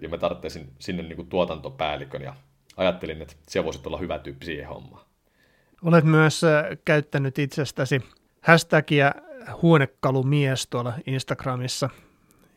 Ja 0.02 0.10
mä 0.10 0.18
tarvitsisin 0.18 0.70
sinne 0.80 1.04
niin 1.04 1.16
kuin 1.16 1.30
tuotantopäällikön 1.30 2.22
ja 2.22 2.34
ajattelin, 2.78 3.22
että 3.22 3.36
se 3.48 3.64
voisi 3.64 3.82
olla 3.86 3.98
hyvä 3.98 4.20
tyyppi 4.20 4.46
siihen 4.46 4.68
hommaan. 4.68 5.06
Olet 5.84 6.04
myös 6.04 6.44
äh, 6.44 6.66
käyttänyt 6.86 7.40
itsestäsi 7.40 8.02
hashtagia 8.42 9.12
huonekalumies 9.62 10.68
tuolla 10.68 10.94
Instagramissa 11.06 11.90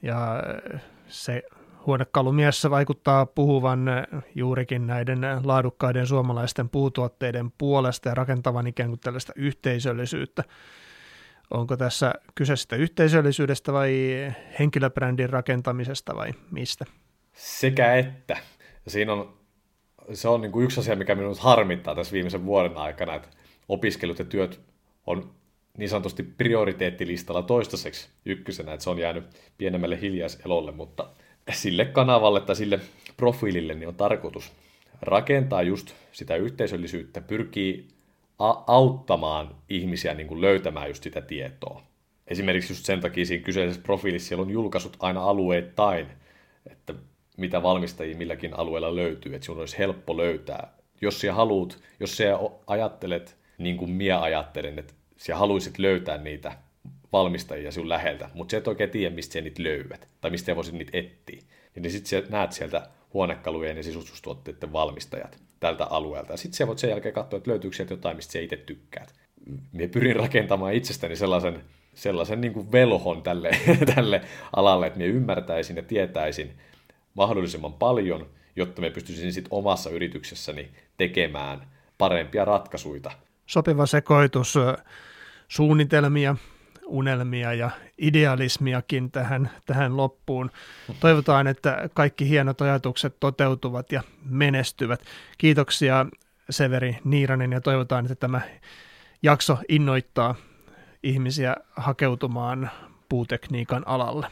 ja 0.02 0.36
äh, 0.74 0.80
se 1.08 1.42
huonekalumies 1.86 2.66
vaikuttaa 2.70 3.26
puhuvan 3.26 3.86
juurikin 4.34 4.86
näiden 4.86 5.20
laadukkaiden 5.44 6.06
suomalaisten 6.06 6.68
puutuotteiden 6.68 7.50
puolesta 7.58 8.08
ja 8.08 8.14
rakentavan 8.14 8.66
ikään 8.66 8.88
kuin 8.88 9.00
tällaista 9.00 9.32
yhteisöllisyyttä. 9.36 10.44
Onko 11.50 11.76
tässä 11.76 12.14
kyse 12.34 12.56
sitä 12.56 12.76
yhteisöllisyydestä 12.76 13.72
vai 13.72 13.92
henkilöbrändin 14.58 15.30
rakentamisesta 15.30 16.16
vai 16.16 16.30
mistä? 16.50 16.84
Sekä 17.32 17.96
että. 17.96 18.36
Siinä 18.86 19.12
on, 19.12 19.38
se 20.12 20.28
on 20.28 20.40
niin 20.40 20.52
kuin 20.52 20.64
yksi 20.64 20.80
asia, 20.80 20.96
mikä 20.96 21.14
minut 21.14 21.38
harmittaa 21.38 21.94
tässä 21.94 22.12
viimeisen 22.12 22.46
vuoden 22.46 22.76
aikana, 22.76 23.14
että 23.14 23.28
opiskelut 23.68 24.18
ja 24.18 24.24
työt 24.24 24.60
on 25.06 25.30
niin 25.78 25.88
sanotusti 25.88 26.22
prioriteettilistalla 26.22 27.42
toistaiseksi 27.42 28.08
ykkösenä, 28.24 28.72
että 28.72 28.84
se 28.84 28.90
on 28.90 28.98
jäänyt 28.98 29.24
pienemmälle 29.58 30.00
hiljaiselolle, 30.00 30.72
mutta 30.72 31.10
sille 31.52 31.84
kanavalle 31.84 32.40
tai 32.40 32.56
sille 32.56 32.80
profiilille 33.16 33.74
niin 33.74 33.88
on 33.88 33.94
tarkoitus 33.94 34.52
rakentaa 35.02 35.62
just 35.62 35.94
sitä 36.12 36.36
yhteisöllisyyttä, 36.36 37.20
pyrkii 37.20 37.88
auttamaan 38.66 39.54
ihmisiä 39.68 40.14
niin 40.14 40.26
kuin 40.26 40.40
löytämään 40.40 40.88
just 40.88 41.02
sitä 41.02 41.20
tietoa. 41.20 41.82
Esimerkiksi 42.26 42.72
just 42.72 42.84
sen 42.84 43.00
takia 43.00 43.26
siinä 43.26 43.44
kyseisessä 43.44 43.82
profiilissa 43.82 44.28
siellä 44.28 44.42
on 44.42 44.50
julkaisut 44.50 44.96
aina 45.00 45.22
alueittain, 45.22 46.06
että 46.70 46.94
mitä 47.36 47.62
valmistajia 47.62 48.16
milläkin 48.16 48.58
alueella 48.58 48.96
löytyy, 48.96 49.34
että 49.34 49.44
sinun 49.44 49.60
olisi 49.60 49.78
helppo 49.78 50.16
löytää. 50.16 50.72
Jos 51.00 51.20
sinä 51.20 51.32
haluat, 51.32 51.78
jos 52.00 52.16
sinä 52.16 52.38
ajattelet 52.66 53.36
niin 53.58 53.76
kuin 53.76 53.90
minä 53.90 54.20
ajattelen, 54.20 54.78
että 54.78 54.94
sinä 55.16 55.38
haluaisit 55.38 55.78
löytää 55.78 56.18
niitä 56.18 56.52
valmistajia 57.12 57.72
sinun 57.72 57.88
läheltä, 57.88 58.30
mutta 58.34 58.50
sinä 58.50 58.58
et 58.58 58.68
oikein 58.68 58.90
tiedä, 58.90 59.14
mistä 59.14 59.32
sinä 59.32 59.44
niitä 59.44 59.62
löydät, 59.62 60.08
tai 60.20 60.30
mistä 60.30 60.56
voisit 60.56 60.74
niitä 60.74 60.98
etsiä. 60.98 61.42
Niin 61.76 61.90
sitten 61.90 62.24
näet 62.30 62.52
sieltä 62.52 62.88
huonekalujen 63.14 63.76
ja 63.76 63.82
sisustustuotteiden 63.82 64.72
valmistajat 64.72 65.38
tältä 65.60 65.84
alueelta. 65.84 66.32
Ja 66.32 66.36
sitten 66.36 66.56
sä 66.56 66.66
voit 66.66 66.78
sen 66.78 66.90
jälkeen 66.90 67.14
katsoa, 67.14 67.36
että 67.36 67.50
löytyykö 67.50 67.76
sieltä 67.76 67.92
jotain, 67.92 68.16
mistä 68.16 68.32
sä 68.32 68.38
itse 68.38 68.56
tykkäät. 68.56 69.14
Mie 69.72 69.88
pyrin 69.88 70.16
rakentamaan 70.16 70.74
itsestäni 70.74 71.16
sellaisen, 71.16 71.64
sellaisen 71.94 72.40
niin 72.40 72.52
kuin 72.52 72.72
velhon 72.72 73.22
tälle, 73.22 73.50
tälle 73.94 74.20
alalle, 74.56 74.86
että 74.86 74.98
me 74.98 75.06
ymmärtäisin 75.06 75.76
ja 75.76 75.82
tietäisin 75.82 76.50
mahdollisimman 77.14 77.72
paljon, 77.72 78.26
jotta 78.56 78.80
me 78.80 78.90
pystyisin 78.90 79.32
sitten 79.32 79.52
omassa 79.52 79.90
yrityksessäni 79.90 80.70
tekemään 80.96 81.66
parempia 81.98 82.44
ratkaisuja. 82.44 83.10
Sopiva 83.46 83.86
sekoitus 83.86 84.54
suunnitelmia, 85.48 86.36
unelmia 86.90 87.54
ja 87.54 87.70
idealismiakin 87.98 89.10
tähän, 89.10 89.50
tähän 89.66 89.96
loppuun. 89.96 90.50
Toivotaan, 91.00 91.46
että 91.46 91.88
kaikki 91.94 92.28
hienot 92.28 92.60
ajatukset 92.60 93.16
toteutuvat 93.20 93.92
ja 93.92 94.02
menestyvät. 94.24 95.00
Kiitoksia 95.38 96.06
Severi 96.50 96.96
Niiranen 97.04 97.52
ja 97.52 97.60
toivotaan, 97.60 98.04
että 98.04 98.14
tämä 98.14 98.40
jakso 99.22 99.58
innoittaa 99.68 100.34
ihmisiä 101.02 101.56
hakeutumaan 101.76 102.70
puutekniikan 103.08 103.82
alalle. 103.86 104.26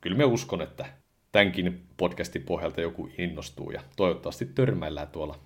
Kyllä 0.00 0.16
me 0.16 0.24
uskon, 0.24 0.62
että 0.62 0.86
tämänkin 1.32 1.86
podcastin 1.96 2.42
pohjalta 2.42 2.80
joku 2.80 3.10
innostuu 3.18 3.70
ja 3.70 3.82
toivottavasti 3.96 4.46
törmäillään 4.46 5.08
tuolla 5.08 5.38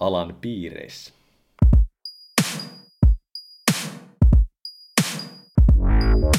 alan 0.00 0.36
piireissä. 0.40 1.19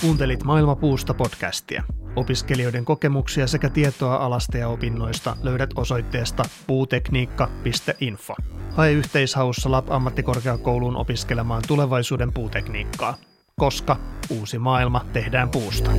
Kuuntelit 0.01 0.43
Maailmapuusta 0.43 1.13
podcastia. 1.13 1.83
Opiskelijoiden 2.15 2.85
kokemuksia 2.85 3.47
sekä 3.47 3.69
tietoa 3.69 4.15
alasta 4.15 4.57
ja 4.57 4.67
opinnoista 4.67 5.37
löydät 5.43 5.69
osoitteesta 5.75 6.43
puutekniikka.info. 6.67 8.35
Hae 8.71 8.91
yhteishaussa 8.91 9.71
Lab-ammattikorkeakouluun 9.71 10.95
opiskelemaan 10.95 11.63
tulevaisuuden 11.67 12.33
puutekniikkaa, 12.33 13.17
koska 13.59 13.97
uusi 14.29 14.59
maailma 14.59 15.05
tehdään 15.13 15.49
puusta. 15.49 15.91